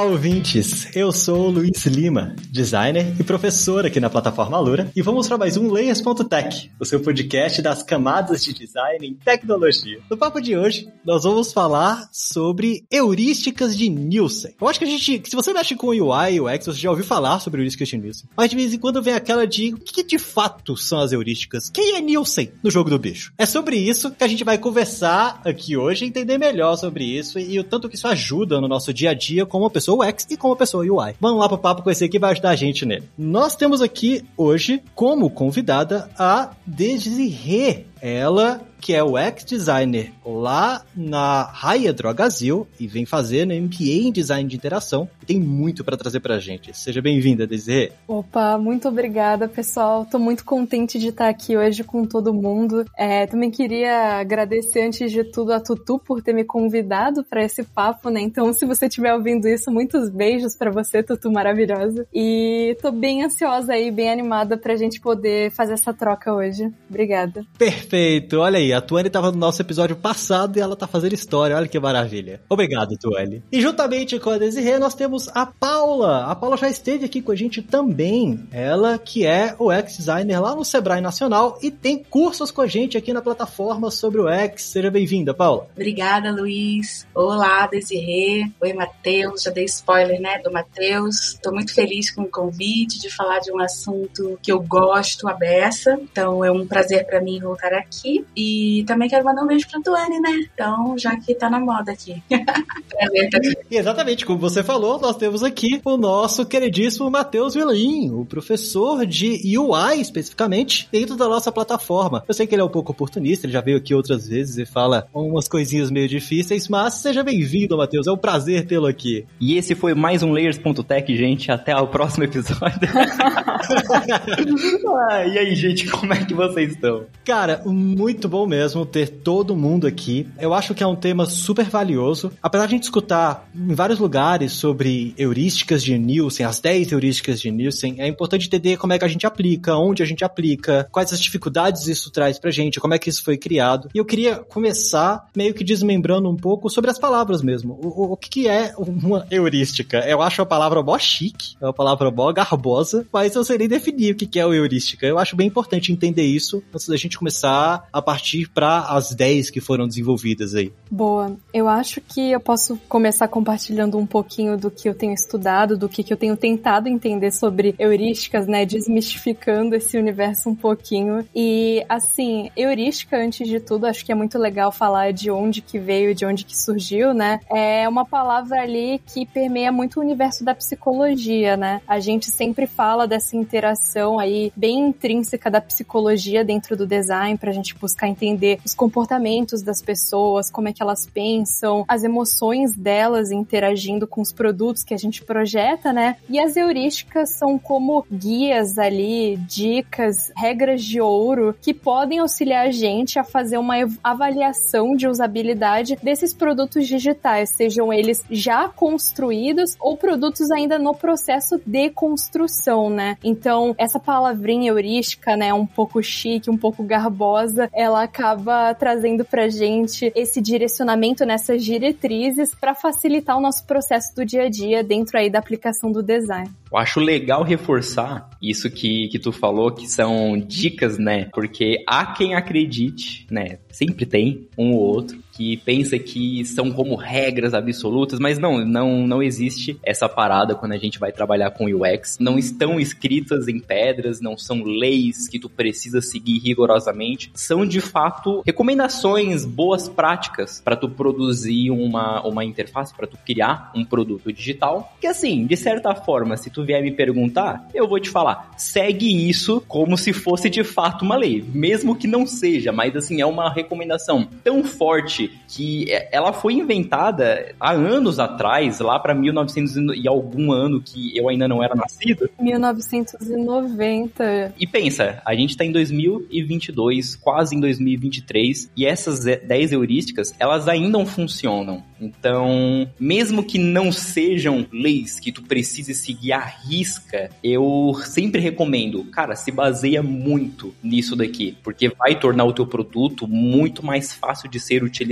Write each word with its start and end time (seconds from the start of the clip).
Olá, 0.00 0.12
ouvintes! 0.12 0.96
Eu 0.96 1.12
sou 1.12 1.48
o 1.48 1.50
Luiz 1.50 1.84
Lima, 1.84 2.34
designer 2.50 3.14
e 3.20 3.22
professor 3.22 3.84
aqui 3.84 4.00
na 4.00 4.08
plataforma 4.08 4.56
Alura, 4.56 4.90
e 4.96 5.02
vamos 5.02 5.28
para 5.28 5.36
mais 5.36 5.58
um 5.58 5.70
Layers.tech, 5.70 6.70
o 6.80 6.86
seu 6.86 7.00
podcast 7.00 7.60
das 7.60 7.82
camadas 7.82 8.42
de 8.42 8.54
design 8.54 9.06
em 9.06 9.12
tecnologia. 9.12 10.00
No 10.10 10.16
papo 10.16 10.40
de 10.40 10.56
hoje, 10.56 10.88
nós 11.04 11.24
vamos 11.24 11.52
falar 11.52 12.08
sobre 12.10 12.82
heurísticas 12.90 13.76
de 13.76 13.90
Nielsen. 13.90 14.54
Eu 14.58 14.68
acho 14.68 14.78
que 14.78 14.86
a 14.86 14.88
gente, 14.88 15.22
se 15.28 15.36
você 15.36 15.52
mexe 15.52 15.76
com 15.76 15.88
UI 15.88 16.32
e 16.32 16.40
UX, 16.40 16.64
você 16.64 16.80
já 16.80 16.88
ouviu 16.88 17.04
falar 17.04 17.38
sobre 17.38 17.60
heurísticas 17.60 17.88
de 17.88 17.98
Nielsen, 17.98 18.30
mas 18.34 18.48
de 18.48 18.56
vez 18.56 18.72
em 18.72 18.78
quando 18.78 19.02
vem 19.02 19.12
aquela 19.12 19.46
de 19.46 19.74
o 19.74 19.76
que 19.76 20.02
de 20.02 20.18
fato 20.18 20.78
são 20.78 21.00
as 21.00 21.12
heurísticas? 21.12 21.68
Quem 21.68 21.96
é 21.96 22.00
Nielsen 22.00 22.50
no 22.62 22.70
jogo 22.70 22.88
do 22.88 22.98
bicho? 22.98 23.34
É 23.36 23.44
sobre 23.44 23.76
isso 23.76 24.10
que 24.10 24.24
a 24.24 24.28
gente 24.28 24.44
vai 24.44 24.56
conversar 24.56 25.42
aqui 25.44 25.76
hoje, 25.76 26.06
entender 26.06 26.38
melhor 26.38 26.76
sobre 26.76 27.04
isso 27.04 27.38
e 27.38 27.60
o 27.60 27.64
tanto 27.64 27.86
que 27.86 27.96
isso 27.96 28.08
ajuda 28.08 28.62
no 28.62 28.66
nosso 28.66 28.94
dia 28.94 29.10
a 29.10 29.14
dia 29.14 29.44
como 29.44 29.68
pessoa 29.68 29.89
UX 29.94 30.26
e 30.30 30.36
como 30.36 30.52
uma 30.52 30.58
pessoa 30.58 30.84
UI. 30.84 31.14
Vamos 31.20 31.40
lá 31.40 31.48
pro 31.48 31.58
papo 31.58 31.88
esse 31.90 32.08
que 32.08 32.18
vai 32.18 32.32
ajudar 32.32 32.50
a 32.50 32.56
gente 32.56 32.84
nele. 32.86 33.08
Nós 33.16 33.54
temos 33.54 33.82
aqui 33.82 34.24
hoje 34.36 34.82
como 34.94 35.30
convidada 35.30 36.10
a 36.18 36.50
Desirê. 36.66 37.84
Ela 38.00 38.60
que 38.80 38.94
é 38.94 39.02
o 39.02 39.18
ex-designer 39.18 40.12
lá 40.24 40.82
na 40.96 41.42
Raia 41.42 41.92
Drogazil 41.92 42.66
e 42.78 42.86
vem 42.86 43.04
fazendo 43.04 43.54
MBA 43.54 44.08
em 44.08 44.12
design 44.12 44.48
de 44.48 44.56
interação. 44.56 45.08
E 45.22 45.26
tem 45.26 45.38
muito 45.38 45.84
para 45.84 45.96
trazer 45.96 46.20
pra 46.20 46.38
gente. 46.38 46.76
Seja 46.76 47.02
bem-vinda, 47.02 47.46
Desirê. 47.46 47.92
Opa, 48.08 48.56
muito 48.58 48.88
obrigada, 48.88 49.48
pessoal. 49.48 50.06
Tô 50.06 50.18
muito 50.18 50.44
contente 50.44 50.98
de 50.98 51.08
estar 51.08 51.28
aqui 51.28 51.56
hoje 51.56 51.84
com 51.84 52.04
todo 52.04 52.32
mundo. 52.32 52.84
É, 52.96 53.26
também 53.26 53.50
queria 53.50 54.18
agradecer, 54.18 54.82
antes 54.82 55.12
de 55.12 55.24
tudo, 55.24 55.52
a 55.52 55.60
Tutu 55.60 55.98
por 55.98 56.22
ter 56.22 56.32
me 56.32 56.44
convidado 56.44 57.24
para 57.24 57.44
esse 57.44 57.62
papo, 57.62 58.08
né? 58.08 58.20
Então, 58.20 58.52
se 58.52 58.64
você 58.64 58.86
estiver 58.86 59.14
ouvindo 59.14 59.46
isso, 59.46 59.70
muitos 59.70 60.08
beijos 60.08 60.56
para 60.56 60.70
você, 60.70 61.02
Tutu 61.02 61.30
maravilhosa. 61.30 62.06
E 62.14 62.76
tô 62.80 62.90
bem 62.90 63.24
ansiosa 63.24 63.74
aí, 63.74 63.90
bem 63.90 64.10
animada 64.10 64.56
pra 64.56 64.76
gente 64.76 65.00
poder 65.00 65.50
fazer 65.50 65.74
essa 65.74 65.92
troca 65.92 66.32
hoje. 66.32 66.72
Obrigada. 66.88 67.44
Perfeito. 67.58 68.38
Olha 68.38 68.58
aí, 68.58 68.69
a 68.72 68.80
Tuane 68.80 69.08
estava 69.08 69.30
no 69.30 69.38
nosso 69.38 69.60
episódio 69.62 69.96
passado 69.96 70.56
e 70.56 70.60
ela 70.60 70.76
tá 70.76 70.86
fazendo 70.86 71.12
história. 71.12 71.56
Olha 71.56 71.68
que 71.68 71.78
maravilha. 71.78 72.40
Obrigado, 72.48 72.96
Tuane. 72.98 73.42
E 73.50 73.60
juntamente 73.60 74.18
com 74.18 74.30
a 74.30 74.38
Desirê, 74.38 74.78
nós 74.78 74.94
temos 74.94 75.28
a 75.34 75.46
Paula. 75.46 76.26
A 76.26 76.34
Paula 76.34 76.56
já 76.56 76.68
esteve 76.68 77.04
aqui 77.04 77.22
com 77.22 77.32
a 77.32 77.36
gente 77.36 77.62
também. 77.62 78.48
Ela 78.52 78.98
que 78.98 79.26
é 79.26 79.54
o 79.58 79.72
ex-designer 79.72 80.40
lá 80.40 80.54
no 80.54 80.64
Sebrae 80.64 81.00
Nacional 81.00 81.58
e 81.62 81.70
tem 81.70 82.02
cursos 82.02 82.50
com 82.50 82.60
a 82.60 82.66
gente 82.66 82.96
aqui 82.96 83.12
na 83.12 83.22
plataforma 83.22 83.90
sobre 83.90 84.20
o 84.20 84.28
X. 84.28 84.62
Seja 84.62 84.90
bem-vinda, 84.90 85.34
Paula. 85.34 85.68
Obrigada, 85.72 86.30
Luiz. 86.30 87.06
Olá, 87.14 87.66
Desirê. 87.66 88.50
Oi, 88.60 88.72
Matheus. 88.72 89.42
Já 89.42 89.50
dei 89.50 89.64
spoiler, 89.64 90.20
né, 90.20 90.38
do 90.42 90.52
Matheus. 90.52 91.38
Tô 91.42 91.52
muito 91.52 91.74
feliz 91.74 92.10
com 92.10 92.22
o 92.22 92.30
convite 92.30 93.00
de 93.00 93.10
falar 93.10 93.40
de 93.40 93.52
um 93.52 93.60
assunto 93.60 94.38
que 94.42 94.52
eu 94.52 94.60
gosto 94.60 95.28
a 95.28 95.32
beça. 95.32 95.98
Então, 96.02 96.44
é 96.44 96.50
um 96.50 96.66
prazer 96.66 97.06
para 97.06 97.20
mim 97.20 97.40
voltar 97.40 97.72
aqui. 97.72 98.24
E 98.36 98.59
também 98.86 99.08
quero 99.08 99.24
mandar 99.24 99.42
um 99.42 99.46
beijo 99.46 99.68
pra 99.68 99.80
Tuane, 99.80 100.20
né? 100.20 100.30
Então, 100.52 100.96
já 100.98 101.16
que 101.16 101.34
tá 101.34 101.48
na 101.50 101.60
moda 101.60 101.92
aqui. 101.92 102.22
e 103.70 103.76
exatamente, 103.76 104.24
como 104.24 104.38
você 104.38 104.62
falou, 104.62 105.00
nós 105.00 105.16
temos 105.16 105.42
aqui 105.42 105.80
o 105.84 105.96
nosso 105.96 106.44
queridíssimo 106.46 107.10
Matheus 107.10 107.54
Vilain, 107.54 108.10
o 108.12 108.24
professor 108.24 109.06
de 109.06 109.56
UI, 109.58 110.00
especificamente, 110.00 110.88
dentro 110.90 111.16
da 111.16 111.28
nossa 111.28 111.52
plataforma. 111.52 112.24
Eu 112.26 112.34
sei 112.34 112.46
que 112.46 112.54
ele 112.54 112.62
é 112.62 112.64
um 112.64 112.70
pouco 112.70 112.92
oportunista, 112.92 113.46
ele 113.46 113.52
já 113.52 113.60
veio 113.60 113.76
aqui 113.76 113.94
outras 113.94 114.28
vezes 114.28 114.58
e 114.58 114.66
fala 114.66 115.06
umas 115.14 115.48
coisinhas 115.48 115.90
meio 115.90 116.08
difíceis, 116.08 116.68
mas 116.68 116.94
seja 116.94 117.22
bem-vindo, 117.22 117.76
Matheus. 117.76 118.06
É 118.06 118.12
um 118.12 118.16
prazer 118.16 118.66
tê-lo 118.66 118.86
aqui. 118.86 119.26
E 119.40 119.56
esse 119.56 119.74
foi 119.74 119.94
mais 119.94 120.22
um 120.22 120.32
Layers.tech, 120.32 121.16
gente. 121.16 121.50
Até 121.50 121.76
o 121.76 121.86
próximo 121.86 122.24
episódio. 122.24 122.80
ah, 125.10 125.26
e 125.26 125.38
aí, 125.38 125.54
gente, 125.54 125.88
como 125.88 126.12
é 126.12 126.24
que 126.24 126.34
vocês 126.34 126.72
estão? 126.72 127.06
Cara, 127.24 127.62
muito 127.64 128.28
bom 128.28 128.46
mesmo 128.50 128.84
ter 128.84 129.08
todo 129.08 129.56
mundo 129.56 129.86
aqui. 129.86 130.28
Eu 130.38 130.52
acho 130.52 130.74
que 130.74 130.82
é 130.82 130.86
um 130.86 130.96
tema 130.96 131.24
super 131.24 131.64
valioso. 131.70 132.32
Apesar 132.42 132.66
de 132.66 132.74
a 132.74 132.76
gente 132.76 132.84
escutar 132.84 133.48
em 133.54 133.74
vários 133.74 134.00
lugares 134.00 134.52
sobre 134.52 135.14
heurísticas 135.16 135.82
de 135.82 135.96
Nielsen, 135.96 136.44
as 136.44 136.60
10 136.60 136.90
heurísticas 136.90 137.40
de 137.40 137.50
Nielsen, 137.50 137.96
é 137.98 138.08
importante 138.08 138.46
entender 138.46 138.76
como 138.76 138.92
é 138.92 138.98
que 138.98 139.04
a 139.04 139.08
gente 139.08 139.26
aplica, 139.26 139.76
onde 139.76 140.02
a 140.02 140.06
gente 140.06 140.24
aplica, 140.24 140.88
quais 140.90 141.12
as 141.12 141.20
dificuldades 141.20 141.86
isso 141.86 142.10
traz 142.10 142.38
pra 142.38 142.50
gente, 142.50 142.80
como 142.80 142.92
é 142.92 142.98
que 142.98 143.08
isso 143.08 143.22
foi 143.22 143.38
criado. 143.38 143.88
E 143.94 143.98
eu 143.98 144.04
queria 144.04 144.36
começar 144.36 145.28
meio 145.34 145.54
que 145.54 145.62
desmembrando 145.62 146.28
um 146.28 146.36
pouco 146.36 146.68
sobre 146.68 146.90
as 146.90 146.98
palavras 146.98 147.42
mesmo. 147.42 147.78
O, 147.82 148.12
o 148.12 148.16
que 148.16 148.48
é 148.48 148.74
uma 148.76 149.26
heurística? 149.30 149.98
Eu 149.98 150.20
acho 150.20 150.42
a 150.42 150.46
palavra 150.46 150.82
mó 150.82 150.98
chique, 150.98 151.54
é 151.60 151.66
uma 151.66 151.72
palavra 151.72 152.10
mó 152.10 152.32
garbosa, 152.32 153.06
mas 153.12 153.34
eu 153.34 153.44
sei 153.44 153.60
definir 153.68 154.14
o 154.14 154.16
que 154.16 154.38
é 154.38 154.46
o 154.46 154.52
heurística. 154.52 155.06
Eu 155.06 155.18
acho 155.18 155.36
bem 155.36 155.46
importante 155.46 155.92
entender 155.92 156.24
isso 156.24 156.62
antes 156.72 156.88
da 156.88 156.96
gente 156.96 157.18
começar 157.18 157.86
a 157.92 158.02
partir 158.02 158.39
para 158.48 158.80
as 158.88 159.14
10 159.14 159.50
que 159.50 159.60
foram 159.60 159.86
desenvolvidas 159.86 160.54
aí? 160.54 160.72
Boa. 160.90 161.36
Eu 161.52 161.68
acho 161.68 162.00
que 162.00 162.32
eu 162.32 162.40
posso 162.40 162.76
começar 162.88 163.28
compartilhando 163.28 163.98
um 163.98 164.06
pouquinho 164.06 164.56
do 164.56 164.70
que 164.70 164.88
eu 164.88 164.94
tenho 164.94 165.12
estudado, 165.12 165.76
do 165.76 165.88
que, 165.88 166.02
que 166.02 166.12
eu 166.12 166.16
tenho 166.16 166.36
tentado 166.36 166.88
entender 166.88 167.30
sobre 167.30 167.74
heurísticas, 167.78 168.46
né? 168.46 168.64
Desmistificando 168.64 169.74
esse 169.74 169.96
universo 169.96 170.48
um 170.48 170.54
pouquinho. 170.54 171.24
E, 171.34 171.84
assim, 171.88 172.50
heurística, 172.56 173.16
antes 173.16 173.46
de 173.46 173.60
tudo, 173.60 173.86
acho 173.86 174.04
que 174.04 174.12
é 174.12 174.14
muito 174.14 174.38
legal 174.38 174.72
falar 174.72 175.12
de 175.12 175.30
onde 175.30 175.60
que 175.60 175.78
veio, 175.78 176.14
de 176.14 176.24
onde 176.24 176.44
que 176.44 176.56
surgiu, 176.56 177.14
né? 177.14 177.40
É 177.50 177.88
uma 177.88 178.04
palavra 178.04 178.60
ali 178.60 179.00
que 179.12 179.26
permeia 179.26 179.70
muito 179.70 179.98
o 179.98 180.02
universo 180.02 180.44
da 180.44 180.54
psicologia, 180.54 181.56
né? 181.56 181.80
A 181.86 182.00
gente 182.00 182.30
sempre 182.30 182.66
fala 182.66 183.06
dessa 183.06 183.36
interação 183.36 184.18
aí 184.18 184.52
bem 184.56 184.88
intrínseca 184.88 185.50
da 185.50 185.60
psicologia 185.60 186.44
dentro 186.44 186.76
do 186.76 186.86
design 186.86 187.36
pra 187.38 187.52
gente 187.52 187.74
buscar 187.76 188.08
entender 188.08 188.29
os 188.64 188.74
comportamentos 188.74 189.62
das 189.62 189.80
pessoas, 189.80 190.50
como 190.50 190.68
é 190.68 190.72
que 190.72 190.82
elas 190.82 191.06
pensam, 191.06 191.84
as 191.88 192.04
emoções 192.04 192.74
delas 192.74 193.30
interagindo 193.30 194.06
com 194.06 194.20
os 194.20 194.32
produtos 194.32 194.82
que 194.84 194.94
a 194.94 194.96
gente 194.96 195.24
projeta, 195.24 195.92
né? 195.92 196.16
E 196.28 196.38
as 196.38 196.56
heurísticas 196.56 197.30
são 197.30 197.58
como 197.58 198.04
guias 198.10 198.78
ali, 198.78 199.36
dicas, 199.36 200.32
regras 200.36 200.82
de 200.82 201.00
ouro 201.00 201.54
que 201.60 201.72
podem 201.72 202.18
auxiliar 202.18 202.66
a 202.66 202.70
gente 202.70 203.18
a 203.18 203.24
fazer 203.24 203.58
uma 203.58 203.76
avaliação 204.02 204.94
de 204.94 205.06
usabilidade 205.06 205.96
desses 206.02 206.34
produtos 206.34 206.86
digitais, 206.86 207.50
sejam 207.50 207.92
eles 207.92 208.24
já 208.30 208.68
construídos 208.68 209.76
ou 209.80 209.96
produtos 209.96 210.50
ainda 210.50 210.78
no 210.78 210.94
processo 210.94 211.60
de 211.64 211.90
construção, 211.90 212.90
né? 212.90 213.16
Então, 213.22 213.74
essa 213.78 213.98
palavrinha 213.98 214.70
heurística, 214.70 215.36
né, 215.36 215.52
um 215.52 215.66
pouco 215.66 216.02
chique, 216.02 216.50
um 216.50 216.56
pouco 216.56 216.82
garbosa, 216.82 217.68
ela 217.72 218.06
acaba 218.20 218.74
trazendo 218.74 219.24
pra 219.24 219.48
gente 219.48 220.12
esse 220.14 220.42
direcionamento 220.42 221.24
nessas 221.24 221.64
diretrizes 221.64 222.54
para 222.54 222.74
facilitar 222.74 223.38
o 223.38 223.40
nosso 223.40 223.66
processo 223.66 224.14
do 224.14 224.26
dia 224.26 224.42
a 224.42 224.50
dia 224.50 224.84
dentro 224.84 225.16
aí 225.18 225.30
da 225.30 225.38
aplicação 225.38 225.90
do 225.90 226.02
design. 226.02 226.50
Eu 226.70 226.78
acho 226.78 227.00
legal 227.00 227.42
reforçar 227.42 228.28
isso 228.40 228.70
que, 228.70 229.08
que 229.08 229.18
tu 229.18 229.32
falou, 229.32 229.72
que 229.72 229.88
são 229.88 230.38
dicas, 230.38 230.98
né? 230.98 231.28
Porque 231.32 231.82
há 231.86 232.12
quem 232.12 232.34
acredite, 232.34 233.26
né? 233.30 233.58
Sempre 233.70 234.04
tem 234.04 234.48
um 234.56 234.74
ou 234.74 234.80
outro 234.80 235.18
que 235.40 235.56
pensa 235.56 235.98
que 235.98 236.44
são 236.44 236.70
como 236.70 236.94
regras 236.94 237.54
absolutas, 237.54 238.20
mas 238.20 238.38
não, 238.38 238.62
não, 238.62 239.06
não 239.06 239.22
existe 239.22 239.80
essa 239.82 240.06
parada 240.06 240.54
quando 240.54 240.72
a 240.72 240.76
gente 240.76 240.98
vai 240.98 241.12
trabalhar 241.12 241.50
com 241.52 241.64
UX. 241.64 242.18
Não 242.20 242.38
estão 242.38 242.78
escritas 242.78 243.48
em 243.48 243.58
pedras, 243.58 244.20
não 244.20 244.36
são 244.36 244.62
leis 244.62 245.28
que 245.28 245.38
tu 245.38 245.48
precisa 245.48 246.02
seguir 246.02 246.40
rigorosamente. 246.40 247.30
São 247.34 247.64
de 247.64 247.80
fato 247.80 248.42
recomendações, 248.44 249.46
boas 249.46 249.88
práticas 249.88 250.60
para 250.62 250.76
tu 250.76 250.90
produzir 250.90 251.70
uma, 251.70 252.20
uma 252.20 252.44
interface, 252.44 252.94
para 252.94 253.06
tu 253.06 253.16
criar 253.24 253.72
um 253.74 253.82
produto 253.82 254.30
digital. 254.30 254.94
Que 255.00 255.06
assim, 255.06 255.46
de 255.46 255.56
certa 255.56 255.94
forma, 255.94 256.36
se 256.36 256.50
tu 256.50 256.66
vier 256.66 256.82
me 256.82 256.92
perguntar, 256.92 257.66
eu 257.72 257.88
vou 257.88 257.98
te 257.98 258.10
falar, 258.10 258.50
segue 258.58 259.26
isso 259.26 259.62
como 259.66 259.96
se 259.96 260.12
fosse 260.12 260.50
de 260.50 260.62
fato 260.62 261.02
uma 261.02 261.16
lei, 261.16 261.42
mesmo 261.54 261.96
que 261.96 262.06
não 262.06 262.26
seja, 262.26 262.72
mas 262.72 262.94
assim, 262.94 263.22
é 263.22 263.26
uma 263.26 263.50
recomendação 263.50 264.28
tão 264.44 264.62
forte 264.62 265.29
que 265.48 265.86
ela 266.12 266.32
foi 266.32 266.54
inventada 266.54 267.54
há 267.58 267.72
anos 267.72 268.18
atrás, 268.18 268.78
lá 268.78 268.98
para 268.98 269.14
1900 269.14 269.96
e 269.96 270.06
algum 270.06 270.52
ano 270.52 270.80
que 270.80 271.16
eu 271.16 271.28
ainda 271.28 271.48
não 271.48 271.62
era 271.62 271.74
nascido. 271.74 272.30
1990. 272.40 274.54
E 274.58 274.66
pensa, 274.66 275.20
a 275.24 275.34
gente 275.34 275.56
tá 275.56 275.64
em 275.64 275.72
2022 275.72 277.10
estamos 277.10 277.16
quase 277.16 277.56
em 277.56 277.60
2023 277.60 278.70
e 278.76 278.86
essas 278.86 279.24
10 279.24 279.72
heurísticas, 279.72 280.34
elas 280.38 280.68
ainda 280.68 281.04
funcionam. 281.06 281.82
Então, 282.00 282.88
mesmo 282.98 283.44
que 283.44 283.58
não 283.58 283.92
sejam 283.92 284.66
leis 284.72 285.20
que 285.20 285.30
tu 285.30 285.42
precise 285.42 285.94
seguir 285.94 286.32
à 286.32 286.40
risca, 286.40 287.30
eu 287.42 287.94
sempre 288.04 288.40
recomendo, 288.40 289.04
cara, 289.04 289.36
se 289.36 289.50
baseia 289.50 290.02
muito 290.02 290.74
nisso 290.82 291.14
daqui, 291.14 291.56
porque 291.62 291.88
vai 291.88 292.18
tornar 292.18 292.44
o 292.44 292.52
teu 292.52 292.66
produto 292.66 293.28
muito 293.28 293.84
mais 293.84 294.14
fácil 294.14 294.48
de 294.48 294.58
ser 294.58 294.82
utilizado. 294.82 295.09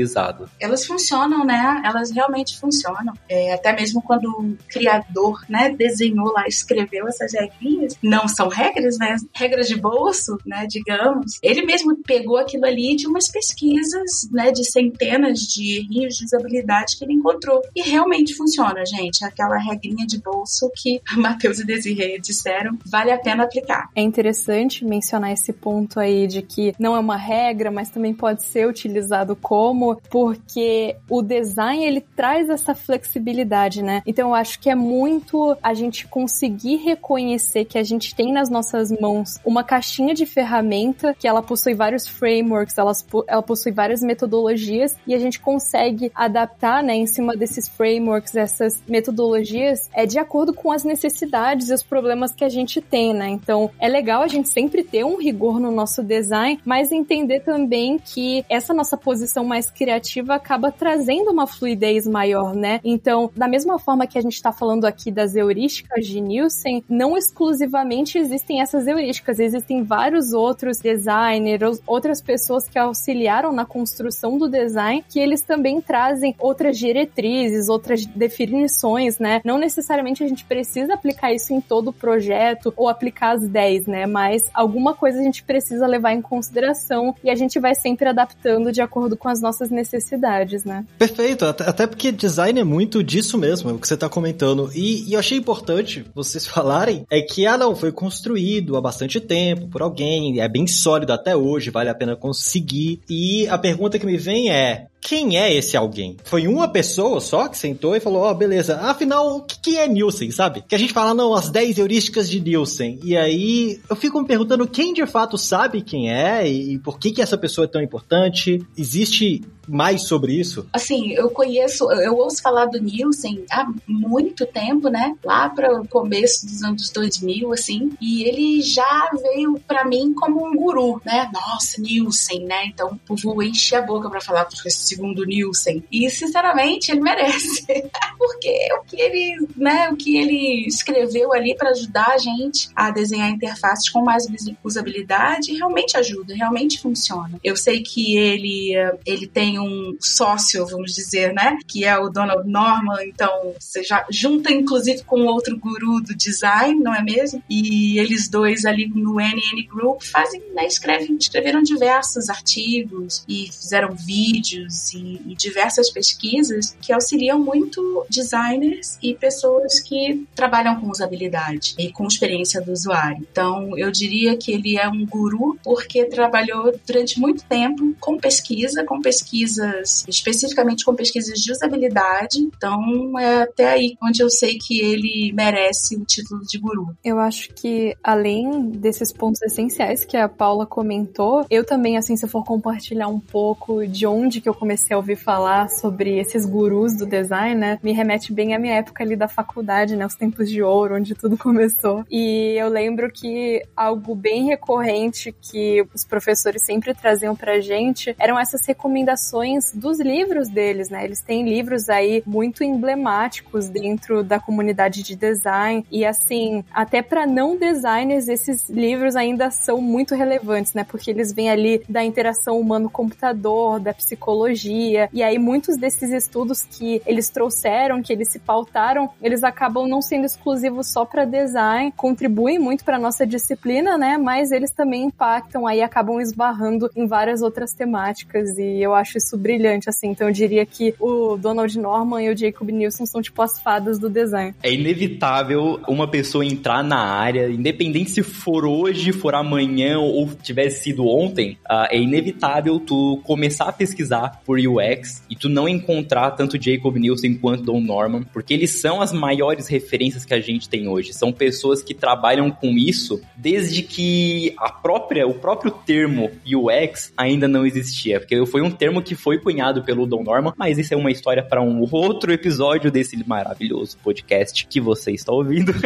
Elas 0.60 0.86
funcionam, 0.86 1.44
né? 1.44 1.82
Elas 1.84 2.10
realmente 2.10 2.58
funcionam. 2.58 3.14
É, 3.28 3.54
até 3.54 3.72
mesmo 3.72 4.02
quando 4.02 4.26
o 4.26 4.56
criador, 4.68 5.44
né, 5.48 5.70
desenhou 5.70 6.32
lá, 6.32 6.46
escreveu 6.46 7.06
essas 7.08 7.32
regrinhas, 7.32 7.96
não 8.02 8.28
são 8.28 8.48
regras, 8.48 8.98
né? 8.98 9.16
Regras 9.34 9.68
de 9.68 9.76
bolso, 9.76 10.38
né, 10.46 10.66
digamos. 10.68 11.38
Ele 11.42 11.62
mesmo 11.62 11.96
pegou 12.02 12.36
aquilo 12.36 12.66
ali 12.66 12.96
de 12.96 13.06
umas 13.06 13.28
pesquisas, 13.28 14.28
né, 14.30 14.50
de 14.50 14.64
centenas 14.64 15.40
de 15.40 15.86
erros 15.90 16.16
de 16.16 16.24
usabilidade 16.24 16.96
que 16.96 17.04
ele 17.04 17.14
encontrou. 17.14 17.62
E 17.74 17.82
realmente 17.82 18.34
funciona, 18.34 18.84
gente. 18.84 19.24
Aquela 19.24 19.58
regrinha 19.58 20.06
de 20.06 20.20
bolso 20.20 20.70
que 20.74 21.00
Matheus 21.16 21.58
e 21.58 21.64
Desirê 21.64 22.18
disseram, 22.18 22.78
vale 22.86 23.10
a 23.10 23.18
pena 23.18 23.44
aplicar. 23.44 23.88
É 23.94 24.02
interessante 24.02 24.84
mencionar 24.84 25.32
esse 25.32 25.52
ponto 25.52 26.00
aí 26.00 26.26
de 26.26 26.42
que 26.42 26.74
não 26.78 26.96
é 26.96 26.98
uma 26.98 27.16
regra, 27.16 27.70
mas 27.70 27.90
também 27.90 28.14
pode 28.14 28.44
ser 28.44 28.66
utilizado 28.66 29.36
como, 29.36 29.87
porque 29.96 30.96
o 31.08 31.22
design 31.22 31.84
ele 31.84 32.00
traz 32.00 32.48
essa 32.48 32.74
flexibilidade, 32.74 33.82
né? 33.82 34.02
Então 34.06 34.28
eu 34.30 34.34
acho 34.34 34.58
que 34.60 34.70
é 34.70 34.74
muito 34.74 35.56
a 35.62 35.74
gente 35.74 36.06
conseguir 36.06 36.76
reconhecer 36.76 37.64
que 37.64 37.78
a 37.78 37.82
gente 37.82 38.14
tem 38.14 38.32
nas 38.32 38.50
nossas 38.50 38.90
mãos 38.90 39.38
uma 39.44 39.62
caixinha 39.64 40.14
de 40.14 40.26
ferramenta 40.26 41.14
que 41.18 41.26
ela 41.26 41.42
possui 41.42 41.74
vários 41.74 42.06
frameworks, 42.06 42.76
ela, 42.76 42.92
ela 43.26 43.42
possui 43.42 43.72
várias 43.72 44.02
metodologias 44.02 44.96
e 45.06 45.14
a 45.14 45.18
gente 45.18 45.40
consegue 45.40 46.10
adaptar, 46.14 46.82
né, 46.82 46.94
em 46.94 47.06
cima 47.06 47.36
desses 47.36 47.68
frameworks, 47.68 48.34
essas 48.36 48.82
metodologias, 48.88 49.88
é 49.92 50.06
de 50.06 50.18
acordo 50.18 50.52
com 50.52 50.70
as 50.70 50.84
necessidades 50.84 51.70
e 51.70 51.74
os 51.74 51.82
problemas 51.82 52.32
que 52.32 52.44
a 52.44 52.48
gente 52.48 52.80
tem, 52.80 53.14
né? 53.14 53.28
Então, 53.28 53.70
é 53.78 53.88
legal 53.88 54.22
a 54.22 54.28
gente 54.28 54.48
sempre 54.48 54.82
ter 54.82 55.04
um 55.04 55.16
rigor 55.16 55.60
no 55.60 55.70
nosso 55.70 56.02
design, 56.02 56.60
mas 56.64 56.92
entender 56.92 57.40
também 57.40 57.98
que 57.98 58.44
essa 58.48 58.72
nossa 58.74 58.96
posição 58.96 59.44
mais 59.44 59.70
criativa 59.78 60.34
acaba 60.34 60.72
trazendo 60.72 61.30
uma 61.30 61.46
fluidez 61.46 62.06
maior, 62.06 62.52
né? 62.54 62.80
Então, 62.82 63.30
da 63.36 63.46
mesma 63.46 63.78
forma 63.78 64.06
que 64.06 64.18
a 64.18 64.20
gente 64.20 64.34
está 64.34 64.50
falando 64.50 64.84
aqui 64.84 65.10
das 65.10 65.36
heurísticas 65.36 66.04
de 66.04 66.20
Nielsen, 66.20 66.82
não 66.88 67.16
exclusivamente 67.16 68.18
existem 68.18 68.60
essas 68.60 68.88
heurísticas, 68.88 69.38
existem 69.38 69.84
vários 69.84 70.32
outros 70.32 70.78
designers, 70.78 71.80
outras 71.86 72.20
pessoas 72.20 72.68
que 72.68 72.78
auxiliaram 72.78 73.52
na 73.52 73.64
construção 73.64 74.36
do 74.36 74.48
design, 74.48 75.04
que 75.08 75.20
eles 75.20 75.42
também 75.42 75.80
trazem 75.80 76.34
outras 76.40 76.76
diretrizes, 76.76 77.68
outras 77.68 78.04
definições, 78.04 79.18
né? 79.18 79.40
Não 79.44 79.58
necessariamente 79.58 80.24
a 80.24 80.28
gente 80.28 80.44
precisa 80.44 80.94
aplicar 80.94 81.32
isso 81.32 81.52
em 81.52 81.60
todo 81.60 81.88
o 81.88 81.92
projeto 81.92 82.72
ou 82.76 82.88
aplicar 82.88 83.36
as 83.36 83.46
10, 83.46 83.86
né? 83.86 84.06
Mas 84.06 84.50
alguma 84.52 84.94
coisa 84.94 85.20
a 85.20 85.22
gente 85.22 85.44
precisa 85.44 85.86
levar 85.86 86.12
em 86.12 86.22
consideração 86.22 87.14
e 87.22 87.30
a 87.30 87.34
gente 87.36 87.60
vai 87.60 87.74
sempre 87.74 88.08
adaptando 88.08 88.72
de 88.72 88.82
acordo 88.82 89.16
com 89.16 89.28
as 89.28 89.40
nossas 89.40 89.67
necessidades, 89.70 90.64
né? 90.64 90.84
Perfeito, 90.98 91.44
até 91.44 91.86
porque 91.86 92.12
design 92.12 92.60
é 92.60 92.64
muito 92.64 93.02
disso 93.02 93.38
mesmo, 93.38 93.70
é 93.70 93.72
o 93.72 93.78
que 93.78 93.86
você 93.86 93.94
está 93.94 94.08
comentando. 94.08 94.70
E, 94.74 95.08
e 95.08 95.14
eu 95.14 95.20
achei 95.20 95.38
importante 95.38 96.04
vocês 96.14 96.46
falarem 96.48 97.04
é 97.10 97.20
que, 97.20 97.46
ah, 97.46 97.56
não, 97.58 97.74
foi 97.74 97.92
construído 97.92 98.76
há 98.76 98.80
bastante 98.80 99.20
tempo 99.20 99.68
por 99.68 99.82
alguém, 99.82 100.40
é 100.40 100.48
bem 100.48 100.66
sólido 100.66 101.12
até 101.12 101.36
hoje, 101.36 101.70
vale 101.70 101.90
a 101.90 101.94
pena 101.94 102.16
conseguir. 102.16 103.00
E 103.08 103.46
a 103.48 103.58
pergunta 103.58 103.98
que 103.98 104.06
me 104.06 104.16
vem 104.16 104.50
é: 104.50 104.86
quem 105.00 105.38
é 105.38 105.52
esse 105.52 105.76
alguém? 105.76 106.16
Foi 106.24 106.46
uma 106.46 106.68
pessoa 106.68 107.20
só 107.20 107.48
que 107.48 107.56
sentou 107.56 107.94
e 107.94 108.00
falou, 108.00 108.22
ó, 108.22 108.30
oh, 108.30 108.34
beleza, 108.34 108.78
afinal, 108.80 109.36
o 109.36 109.42
que, 109.42 109.76
é 109.76 109.88
Nielsen, 109.88 110.30
sabe? 110.30 110.62
Que 110.66 110.74
a 110.74 110.78
gente 110.78 110.92
fala, 110.92 111.14
não, 111.14 111.34
as 111.34 111.48
10 111.50 111.78
heurísticas 111.78 112.28
de 112.28 112.40
Nielsen. 112.40 112.98
E 113.02 113.16
aí, 113.16 113.80
eu 113.88 113.96
fico 113.96 114.20
me 114.20 114.26
perguntando 114.26 114.66
quem 114.66 114.92
de 114.92 115.06
fato 115.06 115.38
sabe 115.38 115.82
quem 115.82 116.12
é 116.12 116.46
e 116.46 116.78
por 116.78 116.98
que 116.98 117.12
que 117.12 117.22
essa 117.22 117.38
pessoa 117.38 117.64
é 117.64 117.68
tão 117.68 117.80
importante. 117.80 118.60
Existe 118.76 119.42
mais 119.68 120.02
sobre 120.02 120.32
isso? 120.34 120.66
Assim, 120.72 121.12
eu 121.12 121.30
conheço, 121.30 121.90
eu 121.92 122.16
ouço 122.16 122.42
falar 122.42 122.66
do 122.66 122.80
Nielsen 122.80 123.44
há 123.50 123.66
muito 123.86 124.46
tempo, 124.46 124.88
né? 124.88 125.14
Lá 125.24 125.48
para 125.48 125.80
o 125.80 125.86
começo 125.86 126.46
dos 126.46 126.62
anos 126.62 126.90
2000, 126.90 127.52
assim, 127.52 127.92
e 128.00 128.24
ele 128.24 128.62
já 128.62 129.10
veio 129.22 129.60
para 129.66 129.84
mim 129.84 130.12
como 130.14 130.46
um 130.46 130.54
guru, 130.54 131.00
né? 131.04 131.30
Nossa, 131.32 131.80
Nielsen, 131.80 132.44
né? 132.44 132.66
Então 132.66 132.88
o 132.92 133.16
povo 133.16 133.42
enche 133.42 133.74
a 133.74 133.82
boca 133.82 134.08
para 134.08 134.20
falar 134.20 134.48
segundo 134.68 135.24
Nielsen. 135.24 135.84
E 135.90 136.08
sinceramente, 136.10 136.90
ele 136.90 137.00
merece. 137.00 137.66
Porque 138.18 138.68
o 138.78 138.84
que 138.84 139.00
ele, 139.00 139.48
né, 139.56 139.90
o 139.90 139.96
que 139.96 140.16
ele 140.16 140.66
escreveu 140.66 141.32
ali 141.32 141.54
para 141.56 141.70
ajudar 141.70 142.08
a 142.08 142.18
gente 142.18 142.68
a 142.74 142.90
desenhar 142.90 143.30
interfaces 143.30 143.88
com 143.88 144.02
mais 144.02 144.26
usabilidade 144.62 145.52
realmente 145.52 145.96
ajuda, 145.96 146.34
realmente 146.34 146.80
funciona. 146.80 147.38
Eu 147.42 147.56
sei 147.56 147.82
que 147.82 148.16
ele 148.16 148.74
ele 149.04 149.26
tem 149.26 149.57
um 149.58 149.96
sócio, 150.00 150.66
vamos 150.66 150.94
dizer, 150.94 151.32
né? 151.32 151.58
Que 151.66 151.84
é 151.84 151.98
o 151.98 152.08
Donald 152.08 152.48
Norman. 152.48 153.04
Então, 153.04 153.54
você 153.58 153.82
já 153.82 154.04
junta, 154.10 154.52
inclusive, 154.52 155.02
com 155.04 155.26
outro 155.26 155.58
guru 155.58 156.00
do 156.00 156.14
design, 156.14 156.80
não 156.80 156.94
é 156.94 157.02
mesmo? 157.02 157.42
E 157.48 157.98
eles 157.98 158.28
dois 158.28 158.64
ali 158.64 158.88
no 158.88 159.20
NN 159.20 159.66
Group 159.68 160.02
fazem, 160.02 160.42
né? 160.54 160.66
Escrevem, 160.66 161.16
escreveram 161.16 161.62
diversos 161.62 162.28
artigos 162.28 163.24
e 163.28 163.50
fizeram 163.52 163.94
vídeos 163.94 164.92
e, 164.92 165.20
e 165.26 165.34
diversas 165.34 165.90
pesquisas 165.90 166.76
que 166.80 166.92
auxiliam 166.92 167.38
muito 167.38 168.06
designers 168.08 168.98
e 169.02 169.14
pessoas 169.14 169.80
que 169.80 170.26
trabalham 170.34 170.80
com 170.80 170.90
usabilidade 170.90 171.74
e 171.78 171.90
com 171.90 172.06
experiência 172.06 172.60
do 172.60 172.72
usuário. 172.72 173.26
Então, 173.30 173.76
eu 173.76 173.90
diria 173.90 174.36
que 174.36 174.52
ele 174.52 174.78
é 174.78 174.88
um 174.88 175.04
guru 175.06 175.58
porque 175.62 176.04
trabalhou 176.04 176.74
durante 176.86 177.18
muito 177.20 177.44
tempo 177.44 177.94
com 178.00 178.18
pesquisa, 178.18 178.84
com 178.84 179.00
pesquisa 179.00 179.47
pesquisas, 179.48 180.04
especificamente 180.06 180.84
com 180.84 180.94
pesquisas 180.94 181.38
de 181.38 181.50
usabilidade. 181.50 182.38
Então, 182.38 183.18
é 183.18 183.42
até 183.42 183.68
aí 183.68 183.96
onde 184.02 184.22
eu 184.22 184.30
sei 184.30 184.58
que 184.58 184.80
ele 184.80 185.32
merece 185.32 185.96
o 185.96 186.04
título 186.04 186.42
de 186.44 186.58
guru. 186.58 186.94
Eu 187.02 187.18
acho 187.18 187.52
que, 187.54 187.96
além 188.02 188.70
desses 188.70 189.12
pontos 189.12 189.40
essenciais 189.42 190.04
que 190.04 190.16
a 190.16 190.28
Paula 190.28 190.66
comentou, 190.66 191.46
eu 191.50 191.64
também, 191.64 191.96
assim, 191.96 192.16
se 192.16 192.24
eu 192.24 192.28
for 192.28 192.44
compartilhar 192.44 193.08
um 193.08 193.20
pouco 193.20 193.86
de 193.86 194.06
onde 194.06 194.40
que 194.40 194.48
eu 194.48 194.54
comecei 194.54 194.94
a 194.94 194.98
ouvir 194.98 195.16
falar 195.16 195.68
sobre 195.70 196.18
esses 196.18 196.44
gurus 196.44 196.94
do 196.94 197.06
design, 197.06 197.54
né, 197.54 197.78
me 197.82 197.92
remete 197.92 198.32
bem 198.32 198.54
à 198.54 198.58
minha 198.58 198.74
época 198.74 199.02
ali 199.02 199.16
da 199.16 199.28
faculdade, 199.28 199.96
né, 199.96 200.04
os 200.04 200.14
tempos 200.14 200.50
de 200.50 200.62
ouro, 200.62 200.96
onde 200.96 201.14
tudo 201.14 201.36
começou. 201.38 202.04
E 202.10 202.54
eu 202.58 202.68
lembro 202.68 203.10
que 203.10 203.62
algo 203.76 204.14
bem 204.14 204.46
recorrente 204.46 205.34
que 205.40 205.86
os 205.94 206.04
professores 206.04 206.62
sempre 206.64 206.94
traziam 206.94 207.34
pra 207.34 207.60
gente 207.60 208.14
eram 208.18 208.38
essas 208.38 208.66
recomendações 208.66 209.37
dos 209.74 210.00
livros 210.00 210.48
deles, 210.48 210.88
né? 210.88 211.04
Eles 211.04 211.20
têm 211.20 211.48
livros 211.48 211.88
aí 211.88 212.22
muito 212.26 212.64
emblemáticos 212.64 213.68
dentro 213.68 214.22
da 214.22 214.40
comunidade 214.40 215.02
de 215.02 215.16
design 215.16 215.84
e 215.90 216.04
assim, 216.04 216.64
até 216.72 217.02
para 217.02 217.26
não 217.26 217.56
designers 217.56 218.28
esses 218.28 218.68
livros 218.68 219.16
ainda 219.16 219.50
são 219.50 219.80
muito 219.80 220.14
relevantes, 220.14 220.74
né? 220.74 220.84
Porque 220.84 221.10
eles 221.10 221.32
vêm 221.32 221.50
ali 221.50 221.82
da 221.88 222.04
interação 222.04 222.58
humano-computador, 222.58 223.80
da 223.80 223.92
psicologia 223.92 225.08
e 225.12 225.22
aí 225.22 225.38
muitos 225.38 225.76
desses 225.76 226.10
estudos 226.10 226.62
que 226.64 227.02
eles 227.06 227.28
trouxeram, 227.28 228.02
que 228.02 228.12
eles 228.12 228.28
se 228.30 228.38
pautaram, 228.38 229.10
eles 229.20 229.44
acabam 229.44 229.86
não 229.86 230.00
sendo 230.00 230.24
exclusivos 230.24 230.92
só 230.92 231.04
para 231.04 231.24
design, 231.24 231.92
contribuem 231.96 232.58
muito 232.58 232.84
para 232.84 232.98
nossa 232.98 233.26
disciplina, 233.26 233.98
né? 233.98 234.16
Mas 234.16 234.50
eles 234.50 234.70
também 234.70 235.04
impactam 235.04 235.66
aí, 235.66 235.82
acabam 235.82 236.20
esbarrando 236.20 236.90
em 236.96 237.06
várias 237.06 237.42
outras 237.42 237.72
temáticas 237.72 238.56
e 238.58 238.80
eu 238.80 238.94
acho 238.94 239.17
isso 239.18 239.28
isso 239.28 239.36
brilhante, 239.36 239.88
assim. 239.88 240.08
Então 240.08 240.28
eu 240.28 240.32
diria 240.32 240.64
que 240.64 240.94
o 240.98 241.36
Donald 241.36 241.78
Norman 241.78 242.22
e 242.22 242.30
o 242.30 242.36
Jacob 242.36 242.70
Nielsen 242.70 243.04
são 243.04 243.20
tipo 243.20 243.40
as 243.42 243.60
fadas 243.60 243.98
do 243.98 244.08
design. 244.08 244.54
É 244.62 244.72
inevitável 244.72 245.80
uma 245.86 246.08
pessoa 246.08 246.44
entrar 246.44 246.82
na 246.82 246.98
área, 246.98 247.50
independente 247.50 248.10
se 248.10 248.22
for 248.22 248.64
hoje, 248.64 249.12
for 249.12 249.34
amanhã 249.34 249.98
ou 249.98 250.28
tivesse 250.42 250.84
sido 250.84 251.06
ontem, 251.06 251.58
uh, 251.70 251.86
é 251.90 251.98
inevitável 251.98 252.80
tu 252.80 253.20
começar 253.24 253.68
a 253.68 253.72
pesquisar 253.72 254.40
por 254.46 254.58
UX 254.58 255.22
e 255.28 255.36
tu 255.36 255.48
não 255.48 255.68
encontrar 255.68 256.30
tanto 256.30 256.60
Jacob 256.60 256.96
Nielsen 256.96 257.34
quanto 257.34 257.62
Don 257.62 257.80
Norman, 257.80 258.22
porque 258.32 258.54
eles 258.54 258.70
são 258.70 259.02
as 259.02 259.12
maiores 259.12 259.68
referências 259.68 260.24
que 260.24 260.32
a 260.32 260.40
gente 260.40 260.68
tem 260.68 260.88
hoje. 260.88 261.12
São 261.12 261.32
pessoas 261.32 261.82
que 261.82 261.92
trabalham 261.92 262.50
com 262.50 262.70
isso 262.70 263.20
desde 263.36 263.82
que 263.82 264.54
a 264.58 264.70
própria, 264.70 265.26
o 265.26 265.34
próprio 265.34 265.70
termo 265.70 266.30
UX 266.46 267.12
ainda 267.16 267.46
não 267.46 267.66
existia, 267.66 268.20
porque 268.20 268.46
foi 268.46 268.62
um 268.62 268.70
termo 268.70 269.02
que 269.02 269.07
foi 269.14 269.38
cunhado 269.38 269.82
pelo 269.82 270.06
Don 270.06 270.22
Norman, 270.22 270.52
mas 270.56 270.78
isso 270.78 270.94
é 270.94 270.96
uma 270.96 271.10
história 271.10 271.42
para 271.42 271.62
um 271.62 271.86
outro 271.90 272.32
episódio 272.32 272.90
desse 272.90 273.16
maravilhoso 273.26 273.96
podcast 274.02 274.66
que 274.66 274.80
você 274.80 275.12
está 275.12 275.32
ouvindo. 275.32 275.72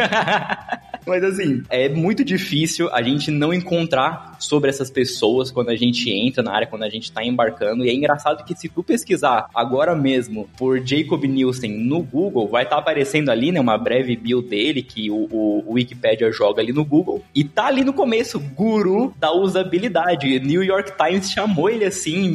Mas 1.05 1.23
assim, 1.23 1.63
é 1.69 1.89
muito 1.89 2.23
difícil 2.23 2.89
a 2.93 3.01
gente 3.01 3.29
não 3.29 3.53
encontrar 3.53 4.37
sobre 4.39 4.69
essas 4.69 4.89
pessoas 4.89 5.51
quando 5.51 5.69
a 5.69 5.75
gente 5.75 6.09
entra 6.09 6.41
na 6.41 6.53
área, 6.53 6.67
quando 6.67 6.83
a 6.83 6.89
gente 6.89 7.11
tá 7.11 7.23
embarcando. 7.23 7.85
E 7.85 7.89
é 7.89 7.93
engraçado 7.93 8.43
que 8.43 8.55
se 8.55 8.69
tu 8.69 8.83
pesquisar 8.83 9.47
agora 9.53 9.95
mesmo 9.95 10.49
por 10.57 10.79
Jacob 10.85 11.23
Nielsen 11.23 11.71
no 11.71 12.01
Google, 12.01 12.47
vai 12.47 12.63
estar 12.63 12.77
tá 12.77 12.81
aparecendo 12.81 13.29
ali, 13.29 13.51
né, 13.51 13.59
uma 13.59 13.77
breve 13.77 14.15
bio 14.15 14.41
dele 14.41 14.81
que 14.81 15.09
o, 15.09 15.27
o, 15.29 15.63
o 15.67 15.73
Wikipedia 15.73 16.31
joga 16.31 16.61
ali 16.61 16.71
no 16.71 16.85
Google. 16.85 17.23
E 17.35 17.43
tá 17.43 17.65
ali 17.65 17.83
no 17.83 17.93
começo, 17.93 18.39
guru 18.39 19.13
da 19.19 19.31
usabilidade. 19.33 20.39
New 20.39 20.63
York 20.63 20.93
Times 20.97 21.31
chamou 21.31 21.69
ele 21.69 21.85
assim 21.85 22.25
em 22.25 22.29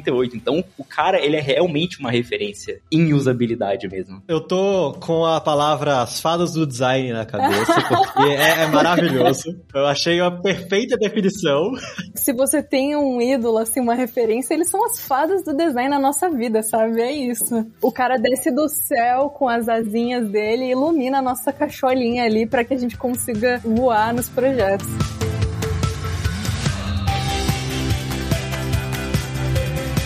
1998. 0.00 0.36
Então, 0.36 0.64
o 0.78 0.84
cara, 0.84 1.18
ele 1.20 1.36
é 1.36 1.40
realmente 1.40 1.98
uma 2.00 2.10
referência 2.10 2.80
em 2.90 3.12
usabilidade 3.12 3.88
mesmo. 3.88 4.22
Eu 4.28 4.40
tô 4.40 4.94
com 5.00 5.24
a 5.24 5.40
palavra 5.40 6.02
as 6.02 6.20
fadas 6.20 6.52
do 6.52 6.66
design 6.66 7.12
na 7.12 7.24
cabeça, 7.24 7.74
porque 7.88 8.30
é, 8.30 8.62
é 8.62 8.66
maravilhoso. 8.66 9.56
Eu 9.74 9.86
achei 9.86 10.20
uma 10.20 10.30
perfeita 10.30 10.96
definição. 10.96 11.72
Se 12.14 12.32
você 12.32 12.62
tem 12.62 12.96
um 12.96 13.20
ídolo, 13.20 13.58
assim, 13.58 13.80
uma 13.80 13.94
referência, 13.94 14.54
eles 14.54 14.70
são 14.70 14.84
as 14.84 15.00
fadas 15.00 15.44
do 15.44 15.54
design 15.54 15.90
na 15.90 15.98
nossa 15.98 16.28
vida, 16.28 16.62
sabe? 16.62 17.00
É 17.00 17.12
isso. 17.12 17.66
O 17.82 17.92
cara 17.92 18.16
desce 18.16 18.50
do 18.50 18.68
céu 18.68 19.30
com 19.30 19.48
as 19.48 19.68
asinhas 19.68 20.28
dele 20.28 20.64
e 20.64 20.70
ilumina 20.72 21.18
a 21.18 21.22
nossa 21.22 21.52
cacholinha 21.52 22.24
ali 22.24 22.46
para 22.46 22.64
que 22.64 22.74
a 22.74 22.78
gente 22.78 22.96
consiga 22.96 23.60
voar 23.64 24.14
nos 24.14 24.28
projetos. 24.28 24.86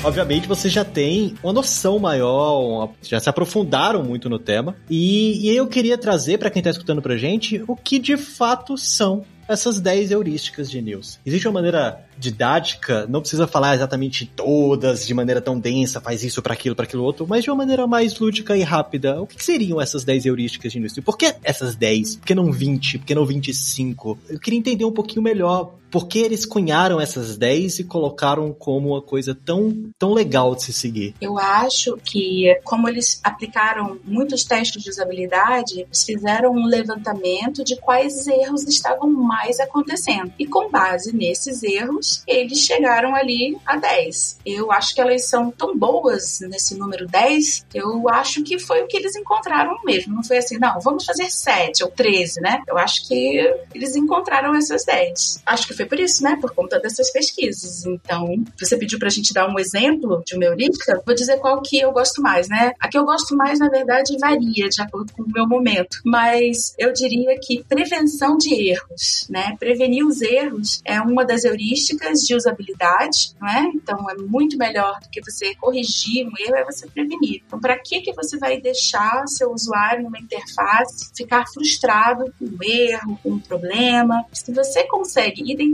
Obviamente 0.08 0.48
você 0.48 0.70
já 0.70 0.86
tem 0.86 1.34
uma 1.42 1.52
noção 1.52 1.98
maior, 1.98 2.60
uma, 2.62 2.90
já 3.02 3.20
se 3.20 3.28
aprofundaram 3.28 4.02
muito 4.02 4.30
no 4.30 4.38
tema. 4.38 4.74
E, 4.88 5.46
e 5.46 5.54
eu 5.54 5.66
queria 5.66 5.98
trazer 5.98 6.38
para 6.38 6.48
quem 6.48 6.60
está 6.60 6.70
escutando 6.70 7.02
pra 7.02 7.18
gente 7.18 7.62
o 7.68 7.76
que 7.76 7.98
de 7.98 8.16
fato 8.16 8.78
são 8.78 9.22
essas 9.46 9.78
10 9.78 10.10
heurísticas 10.10 10.70
de 10.70 10.80
News. 10.80 11.18
Existe 11.26 11.46
uma 11.46 11.52
maneira 11.54 12.06
didática, 12.18 13.06
não 13.06 13.20
precisa 13.20 13.46
falar 13.46 13.74
exatamente 13.74 14.24
todas 14.24 15.06
de 15.06 15.12
maneira 15.12 15.42
tão 15.42 15.58
densa, 15.58 16.00
faz 16.00 16.22
isso 16.22 16.40
para 16.42 16.54
aquilo, 16.54 16.74
para 16.74 16.84
aquilo 16.84 17.04
outro, 17.04 17.26
mas 17.26 17.44
de 17.44 17.50
uma 17.50 17.56
maneira 17.56 17.86
mais 17.86 18.18
lúdica 18.18 18.56
e 18.56 18.62
rápida. 18.62 19.20
O 19.20 19.26
que, 19.26 19.42
seriam 19.42 19.80
essas 19.80 20.04
10 20.04 20.24
heurísticas 20.24 20.72
de 20.72 20.80
News? 20.80 20.96
E 20.96 21.02
por 21.02 21.18
que 21.18 21.34
essas 21.42 21.74
10? 21.74 22.16
Por 22.16 22.26
que 22.26 22.34
não 22.34 22.50
20? 22.50 22.98
Por 22.98 23.06
que 23.06 23.14
não 23.14 23.26
25? 23.26 24.18
Eu 24.28 24.38
queria 24.38 24.58
entender 24.58 24.84
um 24.86 24.92
pouquinho 24.92 25.22
melhor 25.22 25.74
por 25.90 26.06
que 26.06 26.18
eles 26.18 26.44
cunharam 26.44 27.00
essas 27.00 27.36
10 27.36 27.80
e 27.80 27.84
colocaram 27.84 28.52
como 28.52 28.90
uma 28.90 29.02
coisa 29.02 29.34
tão, 29.34 29.90
tão 29.98 30.12
legal 30.12 30.54
de 30.54 30.64
se 30.64 30.72
seguir? 30.72 31.14
Eu 31.20 31.38
acho 31.38 31.96
que, 32.04 32.58
como 32.64 32.88
eles 32.88 33.20
aplicaram 33.22 33.98
muitos 34.04 34.44
testes 34.44 34.82
de 34.82 34.90
usabilidade, 34.90 35.80
eles 35.80 36.04
fizeram 36.04 36.52
um 36.52 36.66
levantamento 36.66 37.64
de 37.64 37.76
quais 37.76 38.26
erros 38.26 38.64
estavam 38.64 39.10
mais 39.10 39.60
acontecendo. 39.60 40.32
E 40.38 40.46
com 40.46 40.70
base 40.70 41.14
nesses 41.14 41.62
erros, 41.62 42.22
eles 42.26 42.58
chegaram 42.60 43.14
ali 43.14 43.56
a 43.64 43.76
10. 43.76 44.38
Eu 44.44 44.70
acho 44.72 44.94
que 44.94 45.00
elas 45.00 45.24
são 45.26 45.50
tão 45.50 45.76
boas 45.76 46.40
nesse 46.40 46.76
número 46.76 47.06
10, 47.06 47.66
eu 47.74 48.08
acho 48.08 48.42
que 48.42 48.58
foi 48.58 48.82
o 48.82 48.86
que 48.86 48.96
eles 48.96 49.16
encontraram 49.16 49.76
mesmo. 49.84 50.14
Não 50.14 50.22
foi 50.22 50.38
assim, 50.38 50.58
não, 50.58 50.80
vamos 50.80 51.04
fazer 51.04 51.30
7 51.30 51.84
ou 51.84 51.90
13, 51.90 52.40
né? 52.40 52.62
Eu 52.66 52.78
acho 52.78 53.06
que 53.06 53.38
eles 53.74 53.96
encontraram 53.96 54.54
essas 54.54 54.84
10. 54.84 55.42
Acho 55.46 55.66
que 55.66 55.74
foi 55.78 55.86
por 55.86 56.00
isso, 56.00 56.24
né? 56.24 56.36
Por 56.40 56.52
conta 56.52 56.80
dessas 56.80 57.10
pesquisas. 57.12 57.86
Então, 57.86 58.34
você 58.58 58.76
pediu 58.76 58.98
pra 58.98 59.08
gente 59.08 59.32
dar 59.32 59.48
um 59.48 59.58
exemplo 59.58 60.22
de 60.26 60.34
uma 60.34 60.44
heurística, 60.44 61.00
vou 61.06 61.14
dizer 61.14 61.38
qual 61.38 61.62
que 61.62 61.78
eu 61.78 61.92
gosto 61.92 62.20
mais, 62.20 62.48
né? 62.48 62.72
A 62.80 62.88
que 62.88 62.98
eu 62.98 63.04
gosto 63.04 63.36
mais, 63.36 63.60
na 63.60 63.68
verdade, 63.68 64.18
varia 64.18 64.68
de 64.68 64.82
acordo 64.82 65.12
com 65.12 65.22
o 65.22 65.32
meu 65.32 65.46
momento. 65.46 65.98
Mas 66.04 66.74
eu 66.76 66.92
diria 66.92 67.38
que 67.40 67.62
prevenção 67.68 68.36
de 68.36 68.52
erros, 68.70 69.26
né? 69.30 69.56
Prevenir 69.58 70.04
os 70.04 70.20
erros 70.20 70.80
é 70.84 71.00
uma 71.00 71.24
das 71.24 71.44
heurísticas 71.44 72.22
de 72.22 72.34
usabilidade, 72.34 73.34
não 73.40 73.48
é? 73.48 73.70
Então, 73.72 74.10
é 74.10 74.16
muito 74.16 74.58
melhor 74.58 74.98
do 75.00 75.08
que 75.10 75.20
você 75.22 75.54
corrigir 75.54 76.26
um 76.26 76.32
erro, 76.40 76.56
é 76.56 76.64
você 76.64 76.88
prevenir. 76.88 77.42
Então, 77.46 77.60
para 77.60 77.78
que 77.78 78.00
que 78.00 78.12
você 78.12 78.36
vai 78.36 78.60
deixar 78.60 79.28
seu 79.28 79.52
usuário 79.52 80.02
numa 80.02 80.18
interface 80.18 81.10
ficar 81.16 81.46
frustrado 81.46 82.24
com 82.36 82.46
um 82.46 82.58
erro, 82.62 83.18
com 83.22 83.30
um 83.30 83.38
problema? 83.38 84.24
Se 84.32 84.52
você 84.52 84.84
consegue 84.88 85.42
identificar 85.52 85.67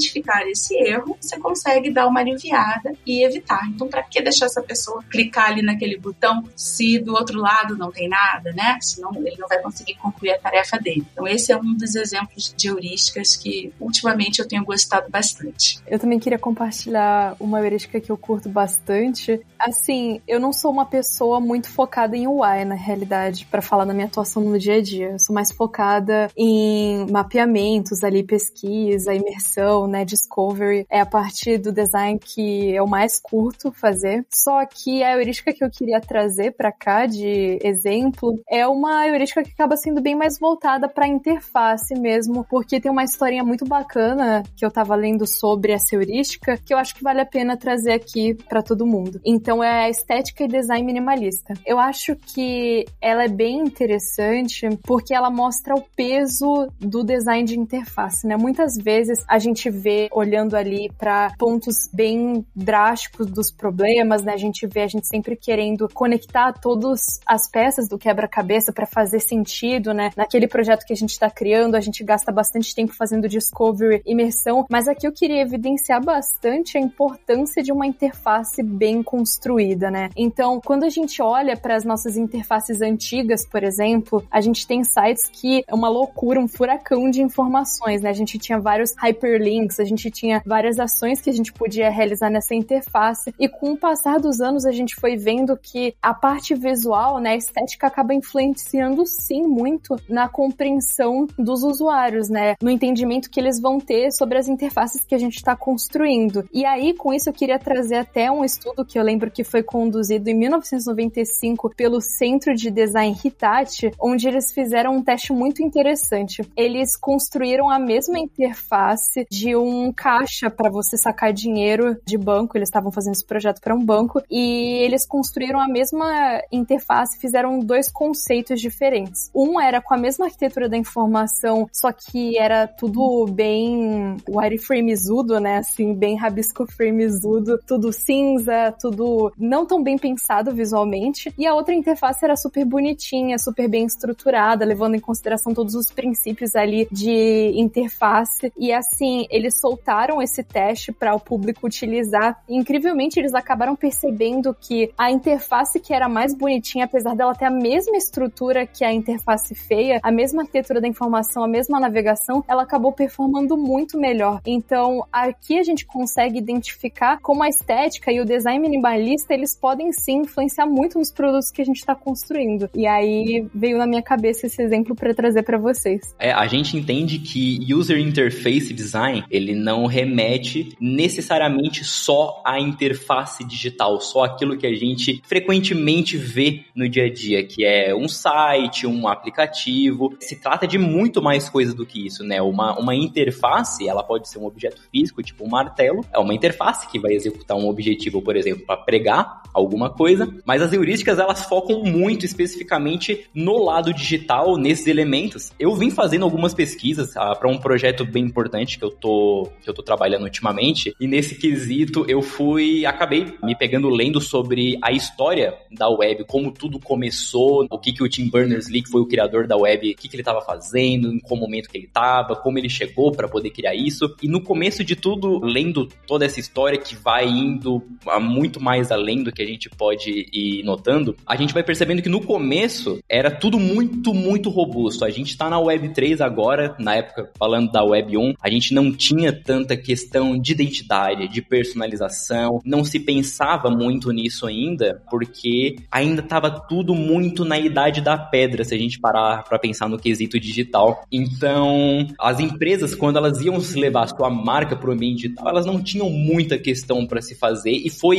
esse 0.49 0.75
erro, 0.77 1.17
você 1.21 1.39
consegue 1.39 1.91
dar 1.91 2.07
uma 2.07 2.21
aliviada 2.21 2.93
e 3.07 3.25
evitar. 3.25 3.67
Então, 3.69 3.89
para 3.89 4.03
que 4.03 4.21
deixar 4.23 4.47
essa 4.47 4.63
pessoa 4.63 5.03
clicar 5.11 5.51
ali 5.51 5.63
naquele 5.63 5.99
botão 5.99 6.45
se 6.57 6.99
do 6.99 7.13
outro 7.13 7.41
lado 7.41 7.77
não 7.77 7.91
tem 7.91 8.09
nada, 8.09 8.53
né? 8.53 8.79
Senão 8.81 9.13
ele 9.15 9.37
não 9.39 9.49
vai 9.49 9.61
conseguir 9.61 9.95
concluir 9.97 10.33
a 10.33 10.39
tarefa 10.39 10.79
dele. 10.79 11.07
Então, 11.13 11.27
esse 11.27 11.53
é 11.53 11.57
um 11.57 11.75
dos 11.75 11.95
exemplos 11.95 12.55
de 12.57 12.69
heurísticas 12.69 13.37
que 13.37 13.73
ultimamente 13.81 14.41
eu 14.41 14.49
tenho 14.49 14.65
gostado 14.65 15.11
bastante. 15.11 15.79
Eu 15.87 15.99
também 15.99 16.19
queria 16.19 16.39
compartilhar 16.39 17.37
uma 17.39 17.61
heurística 17.61 18.01
que 18.01 18.11
eu 18.11 18.17
curto 18.17 18.49
bastante. 18.49 19.41
Assim, 19.65 20.21
eu 20.29 20.39
não 20.39 20.53
sou 20.53 20.71
uma 20.71 20.85
pessoa 20.85 21.41
muito 21.41 21.71
focada 21.71 22.15
em 22.15 22.27
UI, 22.29 22.67
na 22.67 22.75
realidade, 22.75 23.47
para 23.51 23.63
falar 23.63 23.87
da 23.87 23.95
minha 23.95 24.07
atuação 24.07 24.43
no 24.43 24.59
dia 24.59 24.75
a 24.75 24.83
dia. 24.83 25.13
Eu 25.13 25.19
sou 25.19 25.35
mais 25.35 25.51
focada 25.51 26.29
em 26.37 27.11
mapeamentos 27.11 28.05
ali, 28.05 28.23
pesquisa, 28.23 29.15
imersão, 29.15 29.87
né, 29.87 30.05
discovery. 30.05 30.85
É 30.91 31.01
a 31.01 31.07
parte 31.07 31.57
do 31.57 31.73
design 31.73 32.19
que 32.19 32.75
eu 32.75 32.87
mais 32.87 33.19
curto 33.19 33.73
fazer. 33.73 34.27
Só 34.31 34.67
que 34.67 35.03
a 35.03 35.17
heurística 35.17 35.51
que 35.51 35.65
eu 35.65 35.71
queria 35.71 35.99
trazer 35.99 36.51
para 36.53 36.71
cá 36.71 37.07
de 37.07 37.59
exemplo 37.63 38.39
é 38.51 38.69
uma 38.69 39.09
heurística 39.09 39.43
que 39.43 39.53
acaba 39.53 39.79
sendo 39.79 40.03
bem 40.03 40.15
mais 40.15 40.39
voltada 40.39 40.91
para 40.91 41.09
interface 41.09 41.95
mesmo, 41.95 42.45
porque 42.51 42.79
tem 42.79 42.93
uma 42.93 43.05
historinha 43.05 43.43
muito 43.43 43.65
bacana 43.65 44.43
que 44.55 44.65
eu 44.65 44.71
tava 44.71 44.95
lendo 44.95 45.27
sobre 45.27 45.73
essa 45.73 45.95
heurística 45.95 46.59
que 46.59 46.75
eu 46.75 46.77
acho 46.77 46.95
que 46.95 47.03
vale 47.03 47.23
a 47.23 47.27
pena 47.27 47.57
trazer 47.57 47.93
aqui 47.93 48.35
para 48.35 48.63
todo 48.63 48.87
mundo. 48.87 49.19
Então 49.25 49.54
é 49.63 49.85
a 49.85 49.91
estética 49.91 50.45
e 50.45 50.49
design 50.49 50.85
minimalista. 50.85 51.55
Eu 51.67 51.79
acho 51.79 52.17
que 52.17 52.85
ela 53.01 53.25
é 53.25 53.29
bem 53.29 53.59
interessante 53.59 54.69
porque 54.83 55.15
ela 55.15 55.31
mostra 55.31 55.75
o 55.75 55.83
peso 55.97 56.69
do 56.79 57.05
design 57.05 57.45
de 57.45 57.59
interface, 57.59 58.27
né? 58.27 58.37
Muitas 58.37 58.77
vezes 58.77 59.25
a 59.29 59.39
gente 59.39 59.71
vê 59.71 60.09
olhando 60.13 60.57
ali 60.57 60.91
para 60.99 61.33
pontos 61.39 61.75
bem 61.93 62.45
drásticos 62.55 63.27
dos 63.27 63.51
problemas, 63.51 64.23
né? 64.23 64.33
A 64.33 64.39
gente 64.39 64.67
vê 64.67 64.83
a 64.83 64.89
gente 64.89 65.07
sempre 65.07 65.37
querendo 65.37 65.89
conectar 65.93 66.53
todas 66.53 67.21
as 67.27 67.49
peças 67.49 67.89
do 67.89 67.99
quebra-cabeça 67.99 68.73
para 68.73 68.87
fazer 68.87 69.21
sentido, 69.21 69.93
né? 69.93 70.11
Naquele 70.17 70.47
projeto 70.49 70.85
que 70.85 70.93
a 70.93 70.97
gente 70.97 71.11
está 71.11 71.31
criando, 71.31 71.75
a 71.75 71.81
gente 71.81 72.03
gasta 72.03 72.33
bastante 72.33 72.75
tempo 72.75 72.95
fazendo 72.95 73.29
discovery, 73.29 74.03
imersão, 74.07 74.67
mas 74.71 74.89
aqui 74.89 75.07
eu 75.07 75.13
queria 75.13 75.43
evidenciar 75.43 76.03
bastante 76.03 76.79
a 76.79 76.81
importância 76.81 77.63
de 77.63 77.73
uma 77.73 77.87
interface 77.87 78.63
bem 78.63 79.03
construída, 79.03 79.44
né? 79.91 80.09
Então, 80.17 80.61
quando 80.65 80.85
a 80.85 80.89
gente 80.89 81.21
olha 81.21 81.57
para 81.57 81.77
as 81.77 81.85
nossas 81.85 82.17
interfaces 82.17 82.81
antigas, 82.81 83.47
por 83.47 83.63
exemplo, 83.63 84.25
a 84.31 84.41
gente 84.41 84.67
tem 84.67 84.83
sites 84.85 85.29
que 85.29 85.65
é 85.67 85.75
uma 85.75 85.89
loucura, 85.89 86.41
um 86.41 86.49
furacão 86.49 87.11
de 87.11 87.23
informações, 87.23 88.03
né? 88.03 88.11
A 88.11 88.15
gente 88.15 88.39
tinha 88.39 88.59
vários 88.59 88.95
hyperlinks, 88.97 89.81
a 89.81 89.85
gente 89.85 90.11
tinha 90.11 90.43
várias 90.45 90.79
ações 90.79 91.21
que 91.21 91.31
a 91.31 91.33
gente 91.33 91.53
podia 91.53 91.91
realizar 91.91 92.31
nessa 92.31 92.55
interface 92.55 93.35
e 93.39 93.49
com 93.49 93.73
o 93.73 93.77
passar 93.77 94.19
dos 94.19 94.41
anos 94.41 94.65
a 94.65 94.73
gente 94.73 94.95
foi 94.95 95.17
vendo 95.17 95.57
que 95.57 95.95
a 96.03 96.15
parte 96.15 96.55
visual, 96.55 97.19
né, 97.19 97.31
a 97.31 97.37
estética 97.37 97.87
acaba 97.87 98.15
influenciando 98.15 99.05
sim 99.07 99.43
muito 99.43 99.97
na 100.09 100.29
compreensão 100.29 101.27
dos 101.39 101.63
usuários, 101.63 102.29
né, 102.29 102.55
no 102.63 102.71
entendimento 102.71 103.31
que 103.31 103.41
eles 103.41 103.61
vão 103.61 103.79
ter 103.79 104.13
sobre 104.13 104.39
as 104.39 104.49
interfaces 104.49 105.05
que 105.05 105.15
a 105.15 105.19
gente 105.19 105.37
está 105.37 105.57
construindo. 105.57 106.49
E 106.53 106.65
aí, 106.65 106.95
com 106.95 107.13
isso, 107.13 107.29
eu 107.29 107.33
queria 107.33 107.59
trazer 107.59 107.97
até 107.97 108.31
um 108.31 108.45
estudo 108.45 108.85
que 108.85 108.99
eu 108.99 109.03
lembro 109.03 109.24
que 109.31 109.45
foi 109.45 109.63
conduzido 109.63 110.29
em 110.29 110.35
1995 110.35 111.75
pelo 111.77 112.01
Centro 112.01 112.55
de 112.55 112.71
Design 112.71 113.17
Hitachi, 113.23 113.91
onde 114.01 114.29
eles 114.29 114.53
fizeram 114.53 114.97
um 114.97 115.03
teste 115.03 115.33
muito 115.33 115.63
interessante. 115.63 116.43
Eles 116.57 116.97
construíram 116.97 117.71
a 117.71 117.79
mesma 117.79 118.19
interface 118.19 119.27
de 119.31 119.57
um 119.57 119.93
caixa 119.93 120.51
para 120.51 120.71
você 120.71 120.97
sacar 120.97 121.33
dinheiro 121.33 121.97
de 122.05 122.17
banco. 122.17 122.57
Eles 122.57 122.69
estavam 122.69 122.91
fazendo 122.91 123.15
esse 123.15 123.25
projeto 123.25 123.61
para 123.61 123.75
um 123.75 123.85
banco 123.85 124.23
e 124.31 124.83
eles 124.83 125.07
construíram 125.07 125.61
a 125.61 125.69
mesma 125.69 126.41
interface, 126.51 127.19
fizeram 127.19 127.59
dois 127.59 127.91
conceitos 127.91 128.61
diferentes. 128.61 129.31
Um 129.35 129.61
era 129.61 129.81
com 129.81 129.95
a 129.95 129.99
mesma 129.99 130.27
arquitetura 130.27 130.69
da 130.69 130.77
informação, 130.77 131.69
só 131.73 131.93
que 131.93 132.39
era 132.39 132.67
tudo 132.67 133.27
bem 133.27 134.17
wireframezudo, 134.29 135.39
né? 135.41 135.59
Assim, 135.59 135.95
bem 135.95 136.17
rabisco 136.17 136.67
framezudo, 136.67 137.59
tudo 137.67 137.93
cinza, 137.93 138.75
tudo 138.81 139.14
não 139.39 139.67
tão 139.67 139.83
bem 139.83 139.99
pensado 139.99 140.53
visualmente. 140.53 141.33
E 141.37 141.47
a 141.47 141.55
outra 141.55 141.75
interface 141.75 142.25
era 142.25 142.37
super 142.37 142.65
bonitinha, 142.65 143.39
super 143.39 143.69
bem 143.69 143.85
estruturada, 143.85 144.65
levando 144.65 144.95
em 144.95 145.01
consideração 145.01 145.55
todos 145.55 145.75
os 145.75 145.91
princípios 145.91 146.55
ali 146.55 146.89
de 146.91 147.53
interface. 147.55 148.53
E 148.57 148.73
assim, 148.73 149.27
eles 149.31 149.61
soltaram 149.61 150.23
esse 150.23 150.43
teste 150.43 150.93
para 150.93 151.15
o 151.15 151.21
público 151.21 151.67
utilizar. 151.67 152.43
E, 152.49 152.57
incrivelmente, 152.57 153.19
eles 153.19 153.35
acabaram 153.35 153.77
percebendo 153.77 154.55
que 154.55 154.93
a 154.97 155.11
interface 155.11 155.81
que 155.81 155.93
era 155.93 156.09
mais 156.09 156.35
bonitinha, 156.35 156.85
apesar 156.85 157.15
dela 157.15 157.35
ter 157.35 157.47
a 157.47 157.51
mesma 157.51 157.97
estrutura 157.97 158.67
que 158.67 158.85
a 158.85 158.93
interface 158.93 159.55
feia, 159.55 160.01
a 160.03 160.11
mesma 160.11 160.43
arquitetura 160.43 160.81
da 160.81 160.89
informação, 160.89 161.45
a 161.45 161.49
mesma 161.49 161.81
navegação, 161.81 162.45
ela 162.49 162.63
acabou 162.63 162.93
performando 162.93 163.57
muito 163.57 163.99
melhor. 163.99 164.41
Então, 164.47 165.07
aqui 165.13 165.59
a 165.59 165.63
gente 165.63 165.87
consegue 165.87 166.39
identificar 166.39 167.19
como 167.21 167.43
a 167.43 167.49
estética 167.49 168.13
e 168.13 168.21
o 168.21 168.25
design 168.25 168.59
minimalista, 168.59 168.85
eles 169.31 169.57
podem 169.59 169.93
sim 169.93 170.23
influenciar 170.23 170.67
muito 170.67 170.99
nos 170.99 171.11
produtos 171.11 171.51
que 171.51 171.63
a 171.63 171.65
gente 171.65 171.79
está 171.79 171.95
construindo. 171.95 172.69
E 172.75 172.87
aí 172.87 173.47
veio 173.55 173.79
na 173.79 173.87
minha 173.87 174.03
cabeça 174.03 174.47
esse 174.47 174.63
exemplo 174.63 174.95
para 174.95 175.15
trazer 175.15 175.43
para 175.43 175.59
vocês. 175.59 176.15
É, 176.19 176.33
a 176.33 176.47
gente 176.47 176.77
entende 176.77 177.19
que 177.19 177.59
user 177.73 177.99
interface 177.99 178.73
design, 178.73 179.25
ele 179.31 179.55
não 179.55 179.87
remete 179.87 180.77
necessariamente 180.81 181.85
só 181.85 182.43
à 182.45 182.61
interface 182.61 183.45
digital, 183.45 184.01
só 184.01 184.25
aquilo 184.25 184.57
que 184.57 184.67
a 184.67 184.75
gente 184.75 185.23
frequentemente 185.25 186.17
vê 186.17 186.65
no 186.75 186.89
dia 186.89 187.05
a 187.05 187.13
dia, 187.13 187.45
que 187.45 187.65
é 187.65 187.95
um 187.95 188.09
site, 188.09 188.87
um 188.87 189.09
aplicativo. 189.09 190.15
Se 190.21 190.37
trata 190.41 190.67
de 190.67 190.79
muito 190.79 191.23
mais 191.23 191.49
coisa 191.49 191.75
do 191.75 191.87
que 191.87 192.07
isso, 192.07 192.25
né? 192.25 192.41
Uma, 192.41 192.79
uma 192.79 192.95
interface, 192.95 193.89
ela 193.89 194.03
pode 194.03 194.29
ser 194.29 194.39
um 194.39 194.47
objeto 194.47 194.81
físico, 194.91 195.23
tipo 195.23 195.45
um 195.45 195.49
martelo, 195.49 196.05
é 196.13 196.19
uma 196.19 196.35
interface 196.35 196.89
que 196.89 196.99
vai 196.99 197.13
executar 197.13 197.57
um 197.57 197.69
objetivo, 197.69 198.23
por 198.23 198.37
exemplo, 198.37 198.65
para 198.67 198.77
pregar 198.95 199.43
alguma 199.55 199.89
coisa, 199.89 200.29
mas 200.45 200.61
as 200.61 200.73
heurísticas 200.73 201.19
elas 201.19 201.45
focam 201.45 201.85
muito 201.85 202.27
especificamente 202.27 203.27
no 203.33 203.63
lado 203.63 203.95
digital, 203.95 204.57
nesses 204.57 204.89
elementos. 204.89 205.53
Eu 205.59 205.77
vim 205.77 205.91
fazendo 205.91 206.25
algumas 206.25 206.53
pesquisas 206.53 207.17
ah, 207.17 207.37
para 207.37 207.49
um 207.49 207.57
projeto 207.57 208.05
bem 208.05 208.25
importante 208.25 208.77
que 208.77 208.85
eu 208.85 208.91
tô 208.91 209.49
que 209.63 209.71
eu 209.71 209.75
tô 209.75 209.83
trabalhando 209.83 210.25
ultimamente, 210.25 210.95
e 210.99 211.07
nesse 211.07 211.37
quesito 211.37 212.05
eu 212.09 212.21
fui 212.21 212.85
acabei 212.85 213.33
me 213.43 213.55
pegando 213.55 213.89
lendo 213.89 214.21
sobre 214.21 214.77
a 214.83 214.91
história 214.91 215.55
da 215.71 215.89
web, 215.89 216.25
como 216.25 216.51
tudo 216.51 216.81
começou, 216.81 217.67
o 217.71 217.79
que 217.79 217.93
que 217.93 218.03
o 218.03 218.09
Tim 218.09 218.29
Berners-Lee, 218.29 218.83
que 218.83 218.91
foi 218.91 219.03
o 219.03 219.07
criador 219.07 219.47
da 219.47 219.57
web, 219.57 219.93
o 219.93 219.97
que 219.97 220.09
que 220.09 220.17
ele 220.17 220.23
estava 220.23 220.41
fazendo, 220.41 221.13
em 221.13 221.21
qual 221.21 221.39
momento 221.39 221.69
que 221.69 221.79
ele 221.79 221.87
estava, 221.87 222.35
como 222.35 222.59
ele 222.59 222.69
chegou 222.69 223.13
para 223.13 223.29
poder 223.29 223.51
criar 223.51 223.75
isso. 223.75 224.17
E 224.21 224.27
no 224.27 224.43
começo 224.43 224.83
de 224.83 224.97
tudo, 224.97 225.39
lendo 225.45 225.87
toda 226.07 226.25
essa 226.25 226.41
história 226.41 226.79
que 226.79 226.97
vai 226.97 227.29
indo 227.29 227.83
muito 228.21 228.61
mais 228.61 228.84
além 228.91 229.23
do 229.23 229.33
que 229.33 229.43
a 229.43 229.47
gente 229.47 229.69
pode 229.71 230.27
ir 230.33 230.63
notando, 230.65 231.17
a 231.27 231.37
gente 231.37 231.55
vai 231.55 231.63
percebendo 231.63 232.03
que 232.03 232.09
no 232.09 232.21
começo 232.21 232.99
era 233.09 233.31
tudo 233.31 233.59
muito, 233.59 234.13
muito 234.15 234.51
robusto. 234.51 235.05
A 235.05 235.11
gente 235.11 235.31
está 235.31 235.49
na 235.49 235.59
Web 235.59 235.91
3 235.91 236.21
agora, 236.21 236.75
na 236.79 236.97
época 236.97 237.31
falando 237.39 237.71
da 237.71 237.83
Web 237.83 238.17
1, 238.17 238.35
a 238.41 238.51
gente 238.51 238.75
não 238.75 238.93
tinha 238.93 239.33
tanta 239.33 239.77
questão 239.77 240.39
de 240.39 240.53
identidade, 240.53 241.29
de 241.29 241.43
personalização, 241.43 242.61
não 242.65 242.85
se 242.85 242.99
pensava 242.99 243.71
muito 243.71 244.11
nisso 244.11 244.47
ainda, 244.47 245.03
porque 245.11 245.77
ainda 245.91 246.21
estava 246.21 246.51
tudo 246.51 246.95
muito 246.95 247.45
na 247.45 247.59
idade 247.59 248.01
da 248.01 248.17
pedra, 248.17 248.65
se 248.65 248.75
a 248.75 248.79
gente 248.79 248.99
parar 248.99 249.45
para 249.45 249.59
pensar 249.59 249.89
no 249.89 249.99
quesito 249.99 250.39
digital. 250.39 251.05
Então, 251.11 252.07
as 252.19 252.41
empresas, 252.41 252.95
quando 252.95 253.17
elas 253.17 253.41
iam 253.41 253.61
se 253.61 253.79
levar 253.79 254.05
a 254.05 254.09
sua 254.09 254.31
marca 254.31 254.77
para 254.77 254.91
o 254.91 254.93
ambiente 254.93 255.23
digital, 255.23 255.49
elas 255.49 255.67
não 255.67 255.83
tinham 255.83 256.11
muita 256.11 256.59
questão 256.59 257.07
para 257.07 257.21
se 257.21 257.35
fazer, 257.35 257.73
e 257.73 257.91
foi 257.91 258.19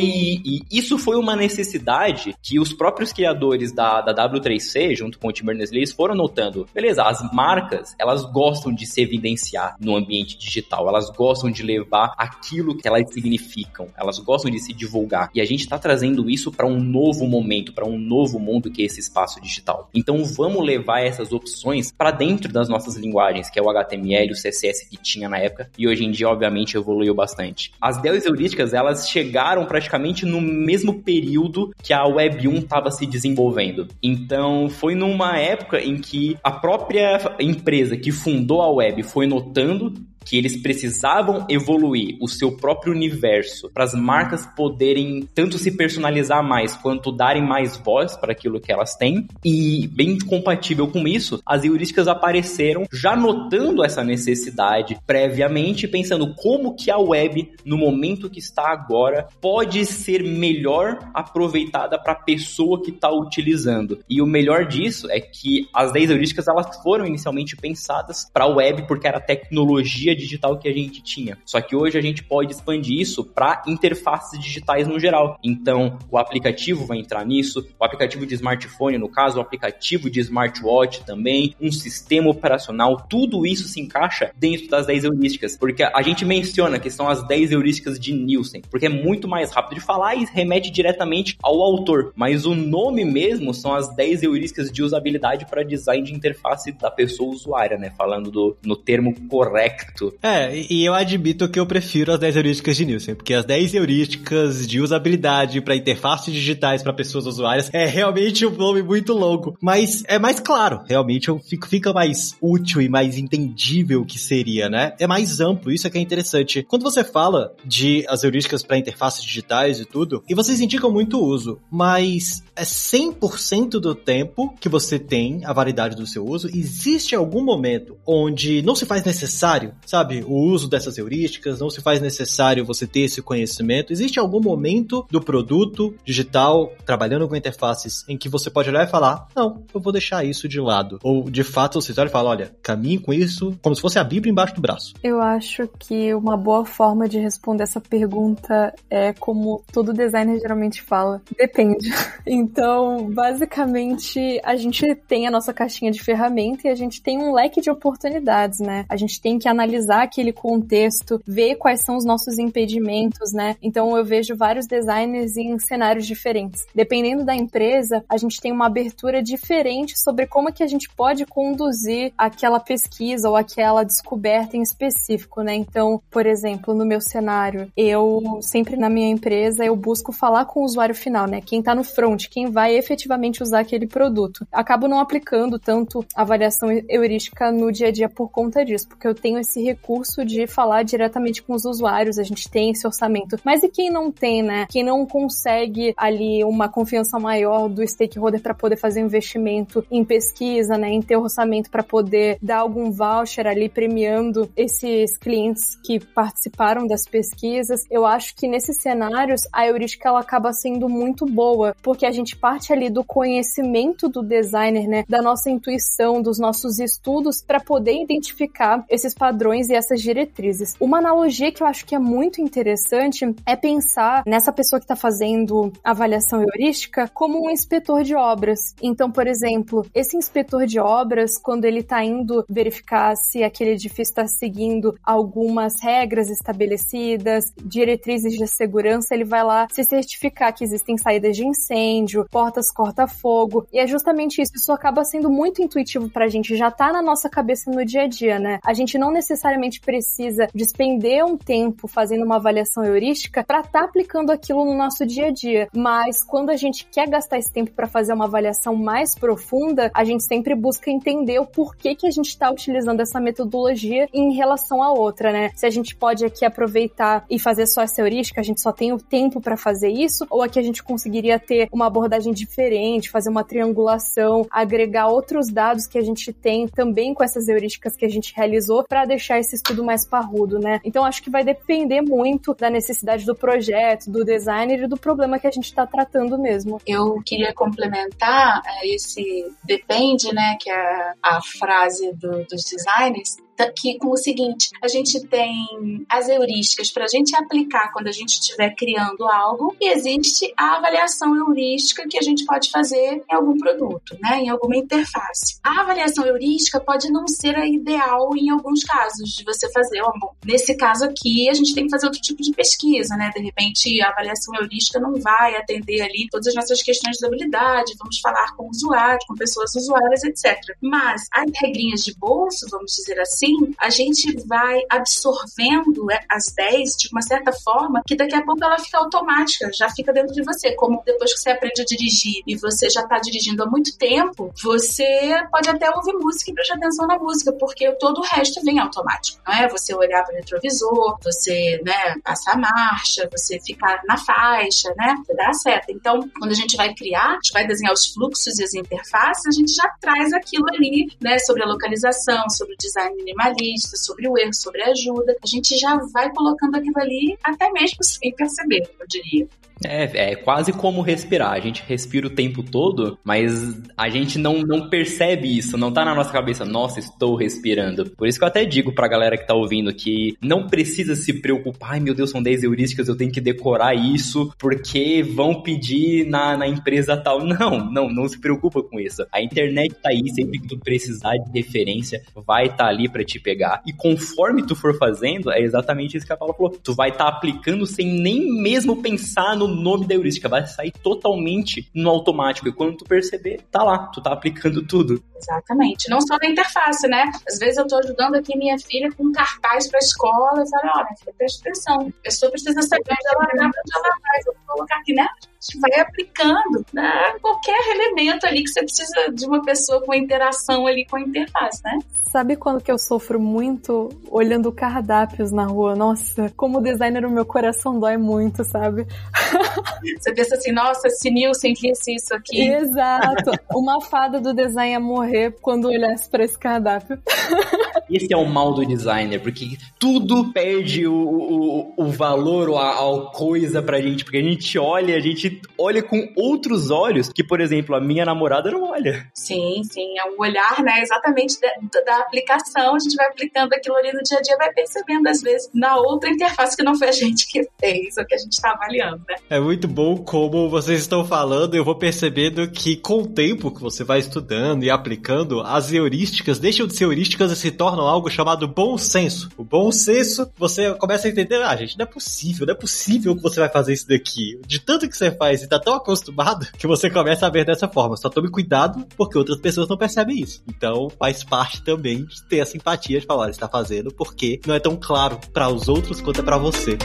e 0.55 0.79
isso 0.79 0.97
foi 0.97 1.17
uma 1.17 1.35
necessidade 1.35 2.35
que 2.41 2.59
os 2.59 2.71
próprios 2.71 3.11
criadores 3.11 3.73
da, 3.73 4.01
da 4.01 4.29
W3C, 4.29 4.95
junto 4.95 5.19
com 5.19 5.27
o 5.27 5.31
Tim 5.31 5.45
Berners-Lee, 5.45 5.87
foram 5.87 6.15
notando. 6.15 6.67
Beleza, 6.73 7.03
as 7.03 7.21
marcas, 7.33 7.95
elas 7.99 8.23
gostam 8.31 8.73
de 8.73 8.85
se 8.85 9.01
evidenciar 9.01 9.75
no 9.79 9.95
ambiente 9.95 10.37
digital, 10.37 10.87
elas 10.87 11.09
gostam 11.09 11.51
de 11.51 11.63
levar 11.63 12.13
aquilo 12.17 12.77
que 12.77 12.87
elas 12.87 13.11
significam, 13.11 13.87
elas 13.97 14.19
gostam 14.19 14.49
de 14.49 14.59
se 14.59 14.73
divulgar. 14.73 15.29
E 15.33 15.41
a 15.41 15.45
gente 15.45 15.61
está 15.61 15.77
trazendo 15.77 16.29
isso 16.29 16.51
para 16.51 16.65
um 16.65 16.79
novo 16.79 17.27
momento, 17.27 17.73
para 17.73 17.85
um 17.85 17.97
novo 17.97 18.39
mundo 18.39 18.71
que 18.71 18.81
é 18.81 18.85
esse 18.85 18.99
espaço 18.99 19.41
digital. 19.41 19.89
Então 19.93 20.23
vamos 20.23 20.65
levar 20.65 21.01
essas 21.01 21.33
opções 21.33 21.91
para 21.91 22.11
dentro 22.11 22.51
das 22.51 22.69
nossas 22.69 22.95
linguagens, 22.95 23.49
que 23.49 23.59
é 23.59 23.61
o 23.61 23.69
HTML, 23.69 24.31
o 24.31 24.35
CSS 24.35 24.89
que 24.89 24.97
tinha 24.97 25.27
na 25.27 25.37
época, 25.37 25.69
e 25.77 25.87
hoje 25.87 26.05
em 26.05 26.11
dia, 26.11 26.29
obviamente, 26.29 26.77
evoluiu 26.77 27.13
bastante. 27.13 27.71
As 27.81 28.01
DELs 28.01 28.25
heurísticas, 28.25 28.73
elas 28.73 29.09
chegaram 29.09 29.65
praticamente 29.65 30.25
no 30.25 30.44
mesmo 30.45 31.01
período 31.01 31.73
que 31.81 31.93
a 31.93 32.05
Web 32.05 32.47
1 32.47 32.55
estava 32.57 32.91
se 32.91 33.05
desenvolvendo. 33.05 33.87
Então, 34.01 34.69
foi 34.69 34.95
numa 34.95 35.37
época 35.37 35.79
em 35.81 35.97
que 35.97 36.37
a 36.43 36.51
própria 36.51 37.35
empresa 37.39 37.97
que 37.97 38.11
fundou 38.11 38.61
a 38.61 38.69
web 38.69 39.03
foi 39.03 39.27
notando 39.27 39.93
que 40.25 40.37
eles 40.37 40.57
precisavam 40.57 41.45
evoluir 41.47 42.17
o 42.19 42.27
seu 42.27 42.57
próprio 42.57 42.91
universo 42.91 43.69
para 43.73 43.83
as 43.83 43.93
marcas 43.93 44.45
poderem 44.45 45.27
tanto 45.33 45.57
se 45.57 45.71
personalizar 45.71 46.43
mais 46.43 46.75
quanto 46.75 47.11
darem 47.11 47.43
mais 47.43 47.77
voz 47.77 48.17
para 48.17 48.31
aquilo 48.31 48.59
que 48.59 48.71
elas 48.71 48.95
têm. 48.95 49.27
E 49.43 49.87
bem 49.93 50.17
compatível 50.17 50.87
com 50.87 51.07
isso, 51.07 51.41
as 51.45 51.63
heurísticas 51.63 52.07
apareceram 52.07 52.85
já 52.91 53.15
notando 53.15 53.83
essa 53.83 54.03
necessidade 54.03 54.97
previamente, 55.05 55.87
pensando 55.87 56.33
como 56.35 56.75
que 56.75 56.89
a 56.89 56.97
web, 56.97 57.51
no 57.63 57.77
momento 57.77 58.29
que 58.29 58.39
está 58.39 58.71
agora, 58.71 59.27
pode 59.39 59.85
ser 59.85 60.23
melhor 60.23 60.99
aproveitada 61.13 61.99
para 61.99 62.13
a 62.13 62.15
pessoa 62.15 62.81
que 62.81 62.89
está 62.89 63.11
utilizando. 63.11 63.99
E 64.09 64.21
o 64.21 64.25
melhor 64.25 64.65
disso 64.65 65.09
é 65.11 65.19
que 65.19 65.67
as 65.73 65.91
10 65.91 66.11
heurísticas 66.11 66.47
elas 66.47 66.81
foram 66.81 67.05
inicialmente 67.05 67.55
pensadas 67.55 68.29
para 68.33 68.45
a 68.45 68.47
web 68.47 68.87
porque 68.87 69.07
era 69.07 69.19
tecnologia 69.19 70.14
digital 70.15 70.57
que 70.57 70.67
a 70.67 70.73
gente 70.73 71.01
tinha. 71.01 71.37
Só 71.45 71.61
que 71.61 71.75
hoje 71.75 71.97
a 71.97 72.01
gente 72.01 72.23
pode 72.23 72.51
expandir 72.51 72.99
isso 72.99 73.23
para 73.23 73.63
interfaces 73.67 74.39
digitais 74.39 74.87
no 74.87 74.99
geral. 74.99 75.39
Então, 75.43 75.97
o 76.09 76.17
aplicativo 76.17 76.85
vai 76.85 76.99
entrar 76.99 77.25
nisso, 77.25 77.65
o 77.79 77.83
aplicativo 77.83 78.25
de 78.25 78.35
smartphone, 78.35 78.97
no 78.97 79.09
caso, 79.09 79.37
o 79.37 79.41
aplicativo 79.41 80.09
de 80.09 80.19
smartwatch 80.19 81.03
também, 81.05 81.55
um 81.59 81.71
sistema 81.71 82.29
operacional, 82.29 83.05
tudo 83.09 83.45
isso 83.45 83.67
se 83.67 83.79
encaixa 83.79 84.31
dentro 84.35 84.67
das 84.67 84.85
10 84.85 85.05
heurísticas, 85.05 85.57
porque 85.57 85.83
a 85.83 86.01
gente 86.01 86.25
menciona 86.25 86.79
que 86.79 86.89
são 86.89 87.07
as 87.07 87.25
10 87.27 87.51
heurísticas 87.51 87.99
de 87.99 88.13
Nielsen, 88.13 88.61
porque 88.69 88.85
é 88.85 88.89
muito 88.89 89.27
mais 89.27 89.51
rápido 89.51 89.79
de 89.79 89.85
falar 89.85 90.15
e 90.15 90.25
remete 90.25 90.71
diretamente 90.71 91.37
ao 91.41 91.61
autor, 91.61 92.11
mas 92.15 92.45
o 92.45 92.55
nome 92.55 93.03
mesmo 93.05 93.53
são 93.53 93.73
as 93.73 93.93
10 93.95 94.23
heurísticas 94.23 94.71
de 94.71 94.83
usabilidade 94.83 95.45
para 95.45 95.63
design 95.63 96.03
de 96.03 96.13
interface 96.13 96.71
da 96.71 96.91
pessoa 96.91 97.33
usuária, 97.33 97.77
né? 97.77 97.91
Falando 97.97 98.31
do, 98.31 98.57
no 98.63 98.75
termo 98.75 99.13
correto 99.27 100.04
é, 100.21 100.65
e 100.69 100.83
eu 100.85 100.93
admito 100.93 101.47
que 101.49 101.59
eu 101.59 101.65
prefiro 101.65 102.11
as 102.11 102.19
10 102.19 102.35
heurísticas 102.35 102.77
de 102.77 102.85
Nielsen, 102.85 103.15
porque 103.15 103.33
as 103.33 103.45
10 103.45 103.73
heurísticas 103.73 104.67
de 104.67 104.81
usabilidade 104.81 105.61
para 105.61 105.75
interfaces 105.75 106.33
digitais 106.33 106.83
para 106.83 106.93
pessoas 106.93 107.25
usuárias 107.25 107.69
é 107.73 107.85
realmente 107.85 108.45
um 108.45 108.51
nome 108.51 108.81
muito 108.81 109.13
longo, 109.13 109.57
mas 109.61 110.03
é 110.07 110.19
mais 110.19 110.39
claro, 110.39 110.81
realmente 110.87 111.29
fica 111.69 111.93
mais 111.93 112.35
útil 112.41 112.81
e 112.81 112.89
mais 112.89 113.17
entendível 113.17 114.05
que 114.05 114.19
seria, 114.19 114.69
né? 114.69 114.93
É 114.99 115.07
mais 115.07 115.39
amplo, 115.39 115.71
isso 115.71 115.87
é 115.87 115.89
que 115.89 115.97
é 115.97 116.01
interessante. 116.01 116.63
Quando 116.63 116.83
você 116.83 117.03
fala 117.03 117.53
de 117.63 118.05
as 118.07 118.23
heurísticas 118.23 118.63
para 118.63 118.77
interfaces 118.77 119.23
digitais 119.23 119.79
e 119.79 119.85
tudo, 119.85 120.23
e 120.27 120.35
vocês 120.35 120.59
indicam 120.59 120.91
muito 120.91 121.21
uso, 121.21 121.59
mas 121.69 122.43
é 122.55 122.63
100% 122.63 123.71
do 123.79 123.95
tempo 123.95 124.53
que 124.59 124.69
você 124.69 124.97
tem 124.97 125.41
a 125.45 125.53
validade 125.53 125.95
do 125.95 126.07
seu 126.07 126.25
uso, 126.25 126.47
existe 126.47 127.15
algum 127.15 127.43
momento 127.43 127.97
onde 128.05 128.61
não 128.61 128.75
se 128.75 128.85
faz 128.85 129.03
necessário, 129.03 129.73
sabe, 129.85 129.94
o 130.01 130.33
uso 130.33 130.69
dessas 130.69 130.97
heurísticas, 130.97 131.59
não 131.59 131.69
se 131.69 131.81
faz 131.81 132.01
necessário 132.01 132.65
você 132.65 132.85
ter 132.87 133.01
esse 133.01 133.21
conhecimento. 133.21 133.93
Existe 133.93 134.19
algum 134.19 134.41
momento 134.41 135.05
do 135.09 135.21
produto 135.21 135.95
digital, 136.03 136.71
trabalhando 136.85 137.27
com 137.27 137.35
interfaces, 137.35 138.03
em 138.07 138.17
que 138.17 138.29
você 138.29 138.49
pode 138.49 138.69
olhar 138.69 138.85
e 138.85 138.89
falar: 138.89 139.27
não, 139.35 139.63
eu 139.73 139.79
vou 139.79 139.91
deixar 139.91 140.25
isso 140.25 140.47
de 140.47 140.59
lado. 140.59 140.99
Ou 141.03 141.29
de 141.29 141.43
fato 141.43 141.81
você 141.81 141.93
olha 141.99 142.07
e 142.07 142.11
fala: 142.11 142.29
olha, 142.29 142.51
caminhe 142.61 142.99
com 142.99 143.13
isso 143.13 143.57
como 143.61 143.75
se 143.75 143.81
fosse 143.81 143.99
a 143.99 144.03
Bíblia 144.03 144.31
embaixo 144.31 144.55
do 144.55 144.61
braço. 144.61 144.93
Eu 145.03 145.21
acho 145.21 145.67
que 145.79 146.13
uma 146.13 146.37
boa 146.37 146.65
forma 146.65 147.07
de 147.07 147.19
responder 147.19 147.63
essa 147.63 147.81
pergunta 147.81 148.73
é 148.89 149.13
como 149.13 149.63
todo 149.71 149.93
designer 149.93 150.39
geralmente 150.39 150.81
fala: 150.81 151.21
depende. 151.37 151.89
Então, 152.27 153.11
basicamente, 153.11 154.41
a 154.43 154.55
gente 154.55 154.95
tem 155.07 155.27
a 155.27 155.31
nossa 155.31 155.53
caixinha 155.53 155.91
de 155.91 156.01
ferramenta 156.01 156.67
e 156.67 156.71
a 156.71 156.75
gente 156.75 157.01
tem 157.01 157.19
um 157.19 157.33
leque 157.33 157.61
de 157.61 157.69
oportunidades, 157.69 158.59
né? 158.59 158.83
A 158.89 158.95
gente 158.95 159.21
tem 159.21 159.37
que 159.37 159.47
analisar 159.47 159.74
analisar 159.75 160.03
aquele 160.03 160.31
contexto, 160.31 161.21
ver 161.25 161.55
quais 161.55 161.83
são 161.83 161.97
os 161.97 162.05
nossos 162.05 162.39
impedimentos, 162.39 163.33
né? 163.33 163.55
Então 163.61 163.95
eu 163.97 164.05
vejo 164.05 164.35
vários 164.35 164.65
designers 164.65 165.35
em 165.37 165.57
cenários 165.59 166.05
diferentes. 166.05 166.65
Dependendo 166.73 167.23
da 167.23 167.35
empresa, 167.35 168.03
a 168.09 168.17
gente 168.17 168.39
tem 168.39 168.51
uma 168.51 168.67
abertura 168.67 169.21
diferente 169.21 169.99
sobre 169.99 170.25
como 170.25 170.51
que 170.51 170.63
a 170.63 170.67
gente 170.67 170.89
pode 170.95 171.25
conduzir 171.25 172.13
aquela 172.17 172.59
pesquisa 172.59 173.29
ou 173.29 173.35
aquela 173.35 173.83
descoberta 173.83 174.57
em 174.57 174.61
específico, 174.61 175.41
né? 175.41 175.55
Então, 175.55 176.01
por 176.09 176.25
exemplo, 176.25 176.73
no 176.73 176.85
meu 176.85 177.01
cenário, 177.01 177.71
eu 177.75 178.39
sempre 178.41 178.77
na 178.77 178.89
minha 178.89 179.09
empresa 179.09 179.65
eu 179.65 179.75
busco 179.75 180.11
falar 180.11 180.45
com 180.45 180.61
o 180.61 180.65
usuário 180.65 180.95
final, 180.95 181.27
né? 181.27 181.41
Quem 181.41 181.61
tá 181.61 181.75
no 181.75 181.83
front, 181.83 182.27
quem 182.29 182.49
vai 182.49 182.75
efetivamente 182.75 183.43
usar 183.43 183.59
aquele 183.59 183.87
produto. 183.87 184.47
Acabo 184.51 184.87
não 184.87 184.99
aplicando 184.99 185.59
tanto 185.59 186.05
avaliação 186.15 186.69
heurística 186.87 187.51
no 187.51 187.71
dia 187.71 187.87
a 187.87 187.91
dia 187.91 188.09
por 188.09 188.29
conta 188.29 188.63
disso, 188.63 188.87
porque 188.87 189.07
eu 189.07 189.15
tenho 189.15 189.39
esse 189.39 189.64
recurso 189.65 190.23
de 190.23 190.47
falar 190.47 190.83
diretamente 190.83 191.41
com 191.41 191.53
os 191.53 191.65
usuários, 191.65 192.17
a 192.17 192.23
gente 192.23 192.49
tem 192.49 192.71
esse 192.71 192.85
orçamento. 192.85 193.37
Mas 193.43 193.63
e 193.63 193.69
quem 193.69 193.89
não 193.89 194.11
tem, 194.11 194.41
né? 194.41 194.67
Quem 194.69 194.83
não 194.83 195.05
consegue 195.05 195.93
ali 195.97 196.43
uma 196.43 196.69
confiança 196.69 197.19
maior 197.19 197.67
do 197.67 197.85
stakeholder 197.85 198.41
para 198.41 198.53
poder 198.53 198.77
fazer 198.77 199.01
investimento 199.01 199.85
em 199.89 200.03
pesquisa, 200.03 200.77
né? 200.77 200.89
Em 200.89 201.01
ter 201.01 201.17
orçamento 201.17 201.69
para 201.69 201.83
poder 201.83 202.37
dar 202.41 202.59
algum 202.59 202.91
voucher 202.91 203.47
ali 203.47 203.67
premiando 203.69 204.49
esses 204.55 205.17
clientes 205.17 205.75
que 205.83 205.99
participaram 205.99 206.87
das 206.87 207.05
pesquisas. 207.07 207.81
Eu 207.89 208.05
acho 208.05 208.35
que 208.35 208.47
nesses 208.47 208.81
cenários 208.81 209.41
a 209.51 209.65
heurística 209.67 210.09
ela 210.09 210.19
acaba 210.19 210.53
sendo 210.53 210.87
muito 210.87 211.25
boa, 211.25 211.75
porque 211.81 212.05
a 212.05 212.11
gente 212.11 212.35
parte 212.35 212.71
ali 212.71 212.89
do 212.89 213.03
conhecimento 213.03 214.07
do 214.07 214.21
designer, 214.21 214.87
né? 214.87 215.03
Da 215.07 215.21
nossa 215.21 215.49
intuição, 215.49 216.21
dos 216.21 216.37
nossos 216.37 216.79
estudos 216.79 217.41
para 217.41 217.59
poder 217.59 218.01
identificar 218.01 218.85
esses 218.89 219.13
padrões 219.13 219.54
e 219.69 219.73
essas 219.73 220.01
diretrizes. 220.01 220.75
Uma 220.79 220.99
analogia 220.99 221.51
que 221.51 221.63
eu 221.63 221.67
acho 221.67 221.85
que 221.85 221.95
é 221.95 221.99
muito 221.99 222.41
interessante 222.41 223.25
é 223.45 223.55
pensar 223.55 224.23
nessa 224.25 224.51
pessoa 224.51 224.79
que 224.79 224.85
está 224.85 224.95
fazendo 224.95 225.71
avaliação 225.83 226.41
heurística 226.41 227.09
como 227.13 227.45
um 227.45 227.49
inspetor 227.49 228.03
de 228.03 228.15
obras. 228.15 228.75
Então, 228.81 229.11
por 229.11 229.27
exemplo, 229.27 229.85
esse 229.93 230.17
inspetor 230.17 230.65
de 230.65 230.79
obras, 230.79 231.37
quando 231.37 231.65
ele 231.65 231.79
está 231.79 232.03
indo 232.03 232.45
verificar 232.49 233.15
se 233.15 233.43
aquele 233.43 233.71
edifício 233.71 234.11
está 234.11 234.27
seguindo 234.27 234.97
algumas 235.03 235.81
regras 235.81 236.29
estabelecidas, 236.29 237.45
diretrizes 237.63 238.33
de 238.33 238.47
segurança, 238.47 239.13
ele 239.13 239.23
vai 239.23 239.43
lá 239.43 239.67
se 239.71 239.83
certificar 239.83 240.53
que 240.53 240.63
existem 240.63 240.97
saídas 240.97 241.35
de 241.35 241.45
incêndio, 241.45 242.25
portas 242.29 242.71
corta-fogo, 242.71 243.67
e 243.71 243.79
é 243.79 243.87
justamente 243.87 244.41
isso. 244.41 244.51
Isso 244.55 244.71
acaba 244.71 245.03
sendo 245.03 245.29
muito 245.29 245.61
intuitivo 245.61 246.09
para 246.09 246.25
a 246.25 246.27
gente, 246.27 246.55
já 246.55 246.69
tá 246.71 246.91
na 246.91 247.01
nossa 247.01 247.29
cabeça 247.29 247.71
no 247.71 247.85
dia 247.85 248.03
a 248.03 248.07
dia, 248.07 248.39
né? 248.39 248.59
A 248.63 248.73
gente 248.73 248.97
não 248.97 249.11
necessariamente 249.11 249.44
precisa 249.81 250.47
despender 250.53 251.25
um 251.25 251.37
tempo 251.37 251.87
fazendo 251.87 252.25
uma 252.25 252.37
avaliação 252.37 252.83
heurística 252.83 253.43
para 253.43 253.59
estar 253.59 253.79
tá 253.79 253.85
aplicando 253.85 254.31
aquilo 254.31 254.65
no 254.65 254.75
nosso 254.75 255.05
dia 255.05 255.27
a 255.27 255.31
dia, 255.31 255.67
mas 255.73 256.23
quando 256.23 256.49
a 256.49 256.55
gente 256.55 256.85
quer 256.85 257.07
gastar 257.07 257.37
esse 257.37 257.51
tempo 257.51 257.71
para 257.71 257.87
fazer 257.87 258.13
uma 258.13 258.25
avaliação 258.25 258.75
mais 258.75 259.15
profunda, 259.15 259.91
a 259.93 260.03
gente 260.03 260.23
sempre 260.23 260.55
busca 260.55 260.89
entender 260.89 261.39
o 261.39 261.45
porquê 261.45 261.95
que 261.95 262.07
a 262.07 262.11
gente 262.11 262.29
está 262.29 262.49
utilizando 262.51 263.01
essa 263.01 263.19
metodologia 263.19 264.07
em 264.13 264.33
relação 264.33 264.81
à 264.81 264.91
outra, 264.91 265.31
né? 265.31 265.51
Se 265.55 265.65
a 265.65 265.69
gente 265.69 265.95
pode 265.95 266.25
aqui 266.25 266.45
aproveitar 266.45 267.25
e 267.29 267.39
fazer 267.39 267.67
só 267.67 267.81
essa 267.81 268.01
heurística, 268.01 268.41
a 268.41 268.43
gente 268.43 268.61
só 268.61 268.71
tem 268.71 268.93
o 268.93 268.97
tempo 268.97 269.41
para 269.41 269.57
fazer 269.57 269.89
isso, 269.89 270.25
ou 270.29 270.41
aqui 270.41 270.59
a 270.59 270.63
gente 270.63 270.83
conseguiria 270.83 271.39
ter 271.39 271.67
uma 271.71 271.87
abordagem 271.87 272.33
diferente, 272.33 273.09
fazer 273.09 273.29
uma 273.29 273.43
triangulação, 273.43 274.47
agregar 274.49 275.07
outros 275.07 275.49
dados 275.49 275.87
que 275.87 275.97
a 275.97 276.01
gente 276.01 276.31
tem 276.33 276.67
também 276.67 277.13
com 277.13 277.23
essas 277.23 277.47
heurísticas 277.47 277.95
que 277.95 278.05
a 278.05 278.09
gente 278.09 278.33
realizou 278.35 278.83
para 278.83 279.05
deixar 279.05 279.34
esse 279.39 279.55
estudo 279.55 279.83
mais 279.83 280.05
parrudo, 280.05 280.59
né? 280.59 280.79
Então 280.83 281.05
acho 281.05 281.21
que 281.21 281.29
vai 281.29 281.43
depender 281.43 282.01
muito 282.01 282.53
da 282.53 282.69
necessidade 282.69 283.25
do 283.25 283.35
projeto, 283.35 284.09
do 284.09 284.23
designer 284.23 284.83
e 284.83 284.87
do 284.87 284.97
problema 284.97 285.39
que 285.39 285.47
a 285.47 285.51
gente 285.51 285.65
está 285.65 285.85
tratando 285.85 286.37
mesmo. 286.37 286.81
Eu 286.85 287.21
queria 287.25 287.53
complementar 287.53 288.61
é, 288.65 288.87
esse 288.93 289.51
depende, 289.63 290.33
né, 290.33 290.57
que 290.59 290.69
é 290.69 291.13
a 291.21 291.39
frase 291.41 292.13
do, 292.13 292.45
dos 292.45 292.63
designers, 292.63 293.37
que 293.75 293.97
com 293.97 294.11
o 294.11 294.17
seguinte: 294.17 294.69
a 294.81 294.87
gente 294.87 295.19
tem 295.27 296.05
as 296.09 296.27
heurísticas 296.27 296.91
para 296.91 297.05
a 297.05 297.07
gente 297.07 297.35
aplicar 297.35 297.91
quando 297.91 298.07
a 298.07 298.11
gente 298.11 298.39
estiver 298.39 298.73
criando 298.75 299.27
algo, 299.27 299.75
e 299.79 299.91
existe 299.91 300.53
a 300.57 300.77
avaliação 300.77 301.35
heurística 301.35 302.07
que 302.09 302.17
a 302.17 302.21
gente 302.21 302.45
pode 302.45 302.69
fazer 302.69 303.23
em 303.29 303.35
algum 303.35 303.57
produto, 303.57 304.17
né, 304.21 304.41
em 304.41 304.49
alguma 304.49 304.75
interface. 304.75 305.59
A 305.63 305.81
avaliação 305.81 306.25
heurística 306.25 306.79
pode 306.79 307.11
não 307.11 307.27
ser 307.27 307.55
a 307.55 307.67
ideal 307.67 308.29
em 308.35 308.49
alguns 308.49 308.83
casos 308.83 309.29
de 309.29 309.43
você 309.43 309.71
fazer. 309.71 310.01
Bom, 310.19 310.33
nesse 310.45 310.75
caso 310.75 311.05
aqui, 311.05 311.49
a 311.49 311.53
gente 311.53 311.73
tem 311.73 311.85
que 311.85 311.91
fazer 311.91 312.05
outro 312.05 312.21
tipo 312.21 312.41
de 312.41 312.51
pesquisa, 312.51 313.15
né? 313.15 313.31
De 313.35 313.41
repente, 313.41 314.01
a 314.01 314.09
avaliação 314.09 314.53
heurística 314.55 314.99
não 314.99 315.15
vai 315.15 315.55
atender 315.55 316.01
ali 316.01 316.27
todas 316.29 316.47
as 316.47 316.55
nossas 316.55 316.81
questões 316.81 317.17
de 317.17 317.25
habilidade, 317.25 317.93
vamos 317.99 318.19
falar 318.19 318.55
com 318.55 318.69
usuários, 318.69 319.25
com 319.25 319.35
pessoas 319.35 319.73
usuárias, 319.75 320.23
etc. 320.23 320.57
Mas 320.81 321.23
as 321.33 321.51
regrinhas 321.61 322.01
de 322.01 322.15
bolso, 322.17 322.65
vamos 322.69 322.93
dizer 322.93 323.19
assim, 323.19 323.44
assim, 323.45 323.75
a 323.79 323.89
gente 323.89 324.35
vai 324.45 324.81
absorvendo 324.89 326.11
é, 326.11 326.19
as 326.29 326.45
10 326.55 326.89
de 326.97 327.09
uma 327.11 327.21
certa 327.21 327.51
forma 327.51 328.01
que 328.05 328.15
daqui 328.15 328.35
a 328.35 328.43
pouco 328.43 328.63
ela 328.63 328.79
fica 328.79 328.97
automática, 328.97 329.69
já 329.73 329.89
fica 329.89 330.11
dentro 330.11 330.33
de 330.33 330.43
você. 330.43 330.73
Como 330.75 331.01
depois 331.05 331.33
que 331.33 331.39
você 331.39 331.51
aprende 331.51 331.81
a 331.81 331.85
dirigir 331.85 332.41
e 332.45 332.55
você 332.55 332.89
já 332.89 333.01
está 333.01 333.19
dirigindo 333.19 333.63
há 333.63 333.65
muito 333.65 333.95
tempo, 333.97 334.51
você 334.61 335.35
pode 335.51 335.69
até 335.69 335.89
ouvir 335.91 336.13
música 336.13 336.51
e 336.51 336.53
prestar 336.53 336.75
atenção 336.75 337.07
na 337.07 337.17
música, 337.17 337.51
porque 337.53 337.91
todo 337.93 338.19
o 338.19 338.23
resto 338.23 338.61
vem 338.63 338.79
automático, 338.79 339.39
não 339.45 339.53
é? 339.53 339.67
Você 339.69 339.93
olhar 339.93 340.23
para 340.23 340.33
o 340.33 340.37
retrovisor, 340.37 341.17
você, 341.23 341.81
né, 341.85 342.15
passar 342.23 342.53
a 342.53 342.57
marcha, 342.57 343.29
você 343.31 343.59
ficar 343.59 344.01
na 344.07 344.17
faixa, 344.17 344.93
né? 344.97 345.15
Dá 345.35 345.53
certo. 345.53 345.89
Então, 345.89 346.19
quando 346.39 346.51
a 346.51 346.55
gente 346.55 346.75
vai 346.75 346.93
criar, 346.93 347.31
a 347.31 347.33
gente 347.35 347.53
vai 347.53 347.67
desenhar 347.67 347.93
os 347.93 348.07
fluxos 348.07 348.59
e 348.59 348.63
as 348.63 348.73
interfaces, 348.73 349.45
a 349.47 349.51
gente 349.51 349.73
já 349.73 349.89
traz 349.99 350.33
aquilo 350.33 350.65
ali, 350.73 351.11
né, 351.21 351.37
sobre 351.39 351.63
a 351.63 351.65
localização, 351.65 352.49
sobre 352.49 352.73
o 352.73 352.77
design 352.77 353.15
minimalista, 353.35 353.97
sobre 353.97 354.27
o 354.27 354.37
erro, 354.37 354.53
sobre 354.53 354.81
a 354.81 354.87
ajuda. 354.87 355.35
A 355.43 355.47
gente 355.47 355.77
já 355.77 355.97
vai 356.13 356.31
colocando 356.33 356.75
aquilo 356.75 356.99
ali 356.99 357.37
até 357.43 357.69
mesmo 357.71 358.03
sem 358.03 358.33
perceber, 358.33 358.89
eu 358.99 359.05
diria. 359.07 359.47
É, 359.83 360.31
é 360.31 360.35
quase 360.35 360.71
como 360.71 361.01
respirar. 361.01 361.51
A 361.51 361.59
gente 361.59 361.83
respira 361.87 362.27
o 362.27 362.29
tempo 362.29 362.63
todo, 362.63 363.17
mas 363.23 363.81
a 363.97 364.09
gente 364.09 364.37
não, 364.37 364.59
não 364.59 364.89
percebe 364.89 365.57
isso, 365.57 365.77
não 365.77 365.91
tá 365.91 366.05
na 366.05 366.15
nossa 366.15 366.31
cabeça, 366.31 366.65
nossa, 366.65 366.99
estou 366.99 367.35
respirando. 367.35 368.09
Por 368.11 368.27
isso 368.27 368.37
que 368.37 368.43
eu 368.43 368.47
até 368.47 368.65
digo 368.65 368.93
pra 368.93 369.07
galera 369.07 369.37
que 369.37 369.47
tá 369.47 369.53
ouvindo 369.53 369.93
que 369.93 370.37
não 370.41 370.67
precisa 370.67 371.15
se 371.15 371.33
preocupar, 371.41 371.93
ai 371.93 371.99
meu 371.99 372.13
Deus, 372.13 372.31
são 372.31 372.41
10 372.41 372.63
heurísticas, 372.63 373.07
eu 373.07 373.17
tenho 373.17 373.31
que 373.31 373.41
decorar 373.41 373.93
isso, 373.93 374.51
porque 374.57 375.23
vão 375.23 375.61
pedir 375.61 376.25
na, 376.27 376.57
na 376.57 376.67
empresa 376.67 377.17
tal. 377.17 377.45
Não, 377.45 377.89
não, 377.91 378.09
não 378.09 378.27
se 378.27 378.39
preocupa 378.39 378.81
com 378.83 378.99
isso. 378.99 379.25
A 379.31 379.41
internet 379.41 379.95
tá 380.01 380.09
aí, 380.09 380.29
sempre 380.33 380.59
que 380.59 380.67
tu 380.67 380.77
precisar 380.77 381.33
de 381.37 381.51
referência, 381.53 382.21
vai 382.45 382.65
estar 382.65 382.77
tá 382.77 382.87
ali 382.87 383.07
para 383.07 383.23
te 383.23 383.39
pegar. 383.39 383.81
E 383.85 383.93
conforme 383.93 384.65
tu 384.65 384.75
for 384.75 384.97
fazendo, 384.97 385.51
é 385.51 385.61
exatamente 385.61 386.17
isso 386.17 386.25
que 386.25 386.33
a 386.33 386.37
Paula 386.37 386.53
falou. 386.53 386.71
Tu 386.83 386.93
vai 386.93 387.09
estar 387.09 387.25
tá 387.25 387.29
aplicando 387.29 387.85
sem 387.85 388.07
nem 388.19 388.45
mesmo 388.61 389.01
pensar 389.01 389.55
no 389.55 389.64
no 389.67 389.81
nome 389.81 390.07
da 390.07 390.15
heurística, 390.15 390.49
vai 390.49 390.65
sair 390.65 390.91
totalmente 390.91 391.89
no 391.93 392.09
automático. 392.09 392.67
E 392.67 392.73
quando 392.73 392.97
tu 392.97 393.05
perceber, 393.05 393.61
tá 393.71 393.83
lá, 393.83 394.07
tu 394.07 394.21
tá 394.21 394.31
aplicando 394.31 394.85
tudo. 394.85 395.23
Exatamente. 395.35 396.09
Não 396.09 396.19
só 396.21 396.37
na 396.41 396.49
interface, 396.49 397.07
né? 397.07 397.31
Às 397.47 397.59
vezes 397.59 397.77
eu 397.77 397.87
tô 397.87 397.97
ajudando 397.97 398.35
aqui 398.35 398.57
minha 398.57 398.77
filha 398.79 399.11
com 399.11 399.31
cartaz 399.31 399.87
pra 399.89 399.99
escola 399.99 400.63
e 400.63 400.69
falo, 400.69 400.93
olha, 400.97 401.33
presta 401.37 401.69
atenção. 401.69 402.07
A 402.07 402.23
pessoa 402.23 402.51
precisa 402.51 402.81
saber 402.81 403.11
onde 403.11 403.27
ela 403.27 403.47
tá, 403.47 403.65
onde 403.65 403.95
ela 403.95 404.15
vai. 404.21 404.39
Eu 404.47 404.53
vou 404.53 404.75
colocar 404.75 404.97
aqui, 404.97 405.13
né? 405.13 405.27
Gente 405.65 405.79
vai 405.79 405.99
aplicando 405.99 406.85
né, 406.93 407.33
qualquer 407.41 407.79
elemento 407.95 408.45
ali 408.45 408.63
que 408.63 408.69
você 408.69 408.81
precisa 408.81 409.31
de 409.33 409.45
uma 409.45 409.63
pessoa 409.63 410.01
com 410.01 410.13
interação 410.13 410.85
ali 410.85 411.05
com 411.05 411.17
a 411.17 411.21
interface, 411.21 411.81
né? 411.83 411.99
Sabe 412.31 412.57
quando 412.57 412.83
que 412.83 412.91
eu 412.91 412.97
sofro 412.97 413.39
muito 413.39 414.09
olhando 414.29 414.71
cardápios 414.71 415.51
na 415.51 415.65
rua? 415.65 415.95
Nossa, 415.95 416.51
como 416.57 416.81
designer 416.81 417.25
o 417.25 417.31
meu 417.31 417.45
coração 417.45 417.97
dói 417.97 418.17
muito, 418.17 418.63
sabe? 418.63 419.07
Você 420.19 420.33
pensa 420.33 420.55
assim, 420.55 420.71
nossa, 420.71 421.09
se 421.09 421.31
Nilson 421.31 421.69
visse 421.69 422.13
isso 422.13 422.33
aqui. 422.33 422.61
Exato. 422.61 423.51
Uma 423.73 424.01
fada 424.01 424.41
do 424.41 424.53
design 424.53 424.91
ia 424.91 424.99
morrer 424.99 425.55
quando 425.61 425.85
olhasse 425.85 426.29
para 426.29 426.43
esse 426.43 426.57
cardápio. 426.57 427.17
Esse 428.09 428.31
é 428.31 428.37
o 428.37 428.45
mal 428.45 428.71
do 428.71 428.85
designer, 428.85 429.41
porque 429.41 429.77
tudo 429.97 430.51
perde 430.51 431.07
o, 431.07 431.15
o, 431.15 431.93
o 431.97 432.05
valor 432.05 432.69
ou 432.69 432.77
a, 432.77 432.91
a 432.91 433.31
coisa 433.31 433.81
pra 433.81 433.99
gente, 433.99 434.23
porque 434.23 434.37
a 434.37 434.43
gente 434.43 434.77
olha, 434.77 435.15
a 435.15 435.19
gente 435.19 435.49
olha 435.77 436.01
com 436.01 436.31
outros 436.35 436.89
olhos 436.91 437.29
que, 437.29 437.43
por 437.43 437.61
exemplo, 437.61 437.95
a 437.95 438.01
minha 438.01 438.25
namorada 438.25 438.71
não 438.71 438.83
olha. 438.83 439.27
Sim, 439.33 439.81
sim, 439.83 440.17
é 440.17 440.25
um 440.25 440.35
olhar, 440.39 440.81
né, 440.83 441.01
exatamente 441.01 441.59
da, 441.59 442.01
da 442.01 442.17
aplicação, 442.19 442.95
a 442.95 442.99
gente 442.99 443.15
vai 443.15 443.27
aplicando 443.27 443.73
aquilo 443.73 443.95
ali 443.95 444.11
no 444.11 444.21
dia 444.23 444.37
a 444.37 444.41
dia, 444.41 444.57
vai 444.57 444.71
percebendo 444.73 445.27
às 445.27 445.41
vezes 445.41 445.69
na 445.73 445.97
outra 445.97 446.29
interface 446.29 446.75
que 446.75 446.83
não 446.83 446.95
foi 446.95 447.09
a 447.09 447.11
gente 447.13 447.47
que 447.47 447.67
fez, 447.79 448.17
ou 448.17 448.25
que 448.25 448.35
a 448.35 448.37
gente 448.37 448.53
está 448.53 448.71
avaliando, 448.71 449.21
né? 449.27 449.35
É 449.49 449.59
muito 449.59 449.87
bom 449.87 450.17
como 450.17 450.69
vocês 450.69 451.01
estão 451.01 451.25
falando, 451.25 451.75
eu 451.75 451.83
vou 451.83 451.95
percebendo 451.95 452.69
que 452.69 452.95
com 452.97 453.21
o 453.21 453.27
tempo 453.27 453.71
que 453.71 453.81
você 453.81 454.03
vai 454.03 454.19
estudando 454.19 454.83
e 454.83 454.89
aplicando, 454.89 455.61
as 455.61 455.91
heurísticas 455.91 456.59
deixam 456.59 456.87
de 456.87 456.95
ser 456.95 457.05
heurísticas 457.05 457.51
e 457.51 457.55
se 457.55 457.71
tornam 457.71 458.05
algo 458.05 458.29
chamado 458.29 458.67
bom 458.67 458.97
senso. 458.97 459.49
O 459.57 459.63
bom 459.63 459.91
senso, 459.91 460.49
você 460.57 460.93
começa 460.95 461.27
a 461.27 461.31
entender, 461.31 461.61
ah, 461.61 461.75
gente, 461.75 461.97
não 461.97 462.03
é 462.03 462.07
possível, 462.07 462.65
não 462.65 462.73
é 462.73 462.77
possível 462.77 463.35
que 463.35 463.41
você 463.41 463.59
vai 463.59 463.69
fazer 463.69 463.93
isso 463.93 464.07
daqui. 464.07 464.59
De 464.65 464.79
tanto 464.79 465.07
que 465.07 465.17
você 465.17 465.31
faz 465.35 465.61
e 465.61 465.67
tá 465.67 465.79
tão 465.79 465.95
acostumado 465.95 466.67
que 466.77 466.87
você 466.87 467.09
começa 467.09 467.45
a 467.45 467.49
ver 467.49 467.65
dessa 467.65 467.87
forma. 467.87 468.17
Só 468.17 468.29
tome 468.29 468.49
cuidado 468.49 469.05
porque 469.15 469.37
outras 469.37 469.59
pessoas 469.59 469.87
não 469.87 469.97
percebem 469.97 470.41
isso. 470.41 470.63
Então 470.67 471.09
faz 471.19 471.43
parte 471.43 471.83
também 471.83 472.25
de 472.25 472.43
ter 472.43 472.61
a 472.61 472.65
simpatia 472.65 473.19
de 473.19 473.25
falar, 473.25 473.49
está 473.49 473.67
fazendo 473.67 474.13
porque 474.13 474.59
não 474.65 474.75
é 474.75 474.79
tão 474.79 474.95
claro 474.95 475.39
para 475.53 475.69
os 475.69 475.87
outros 475.87 476.21
quanto 476.21 476.41
é 476.41 476.43
para 476.43 476.57
você. 476.57 476.97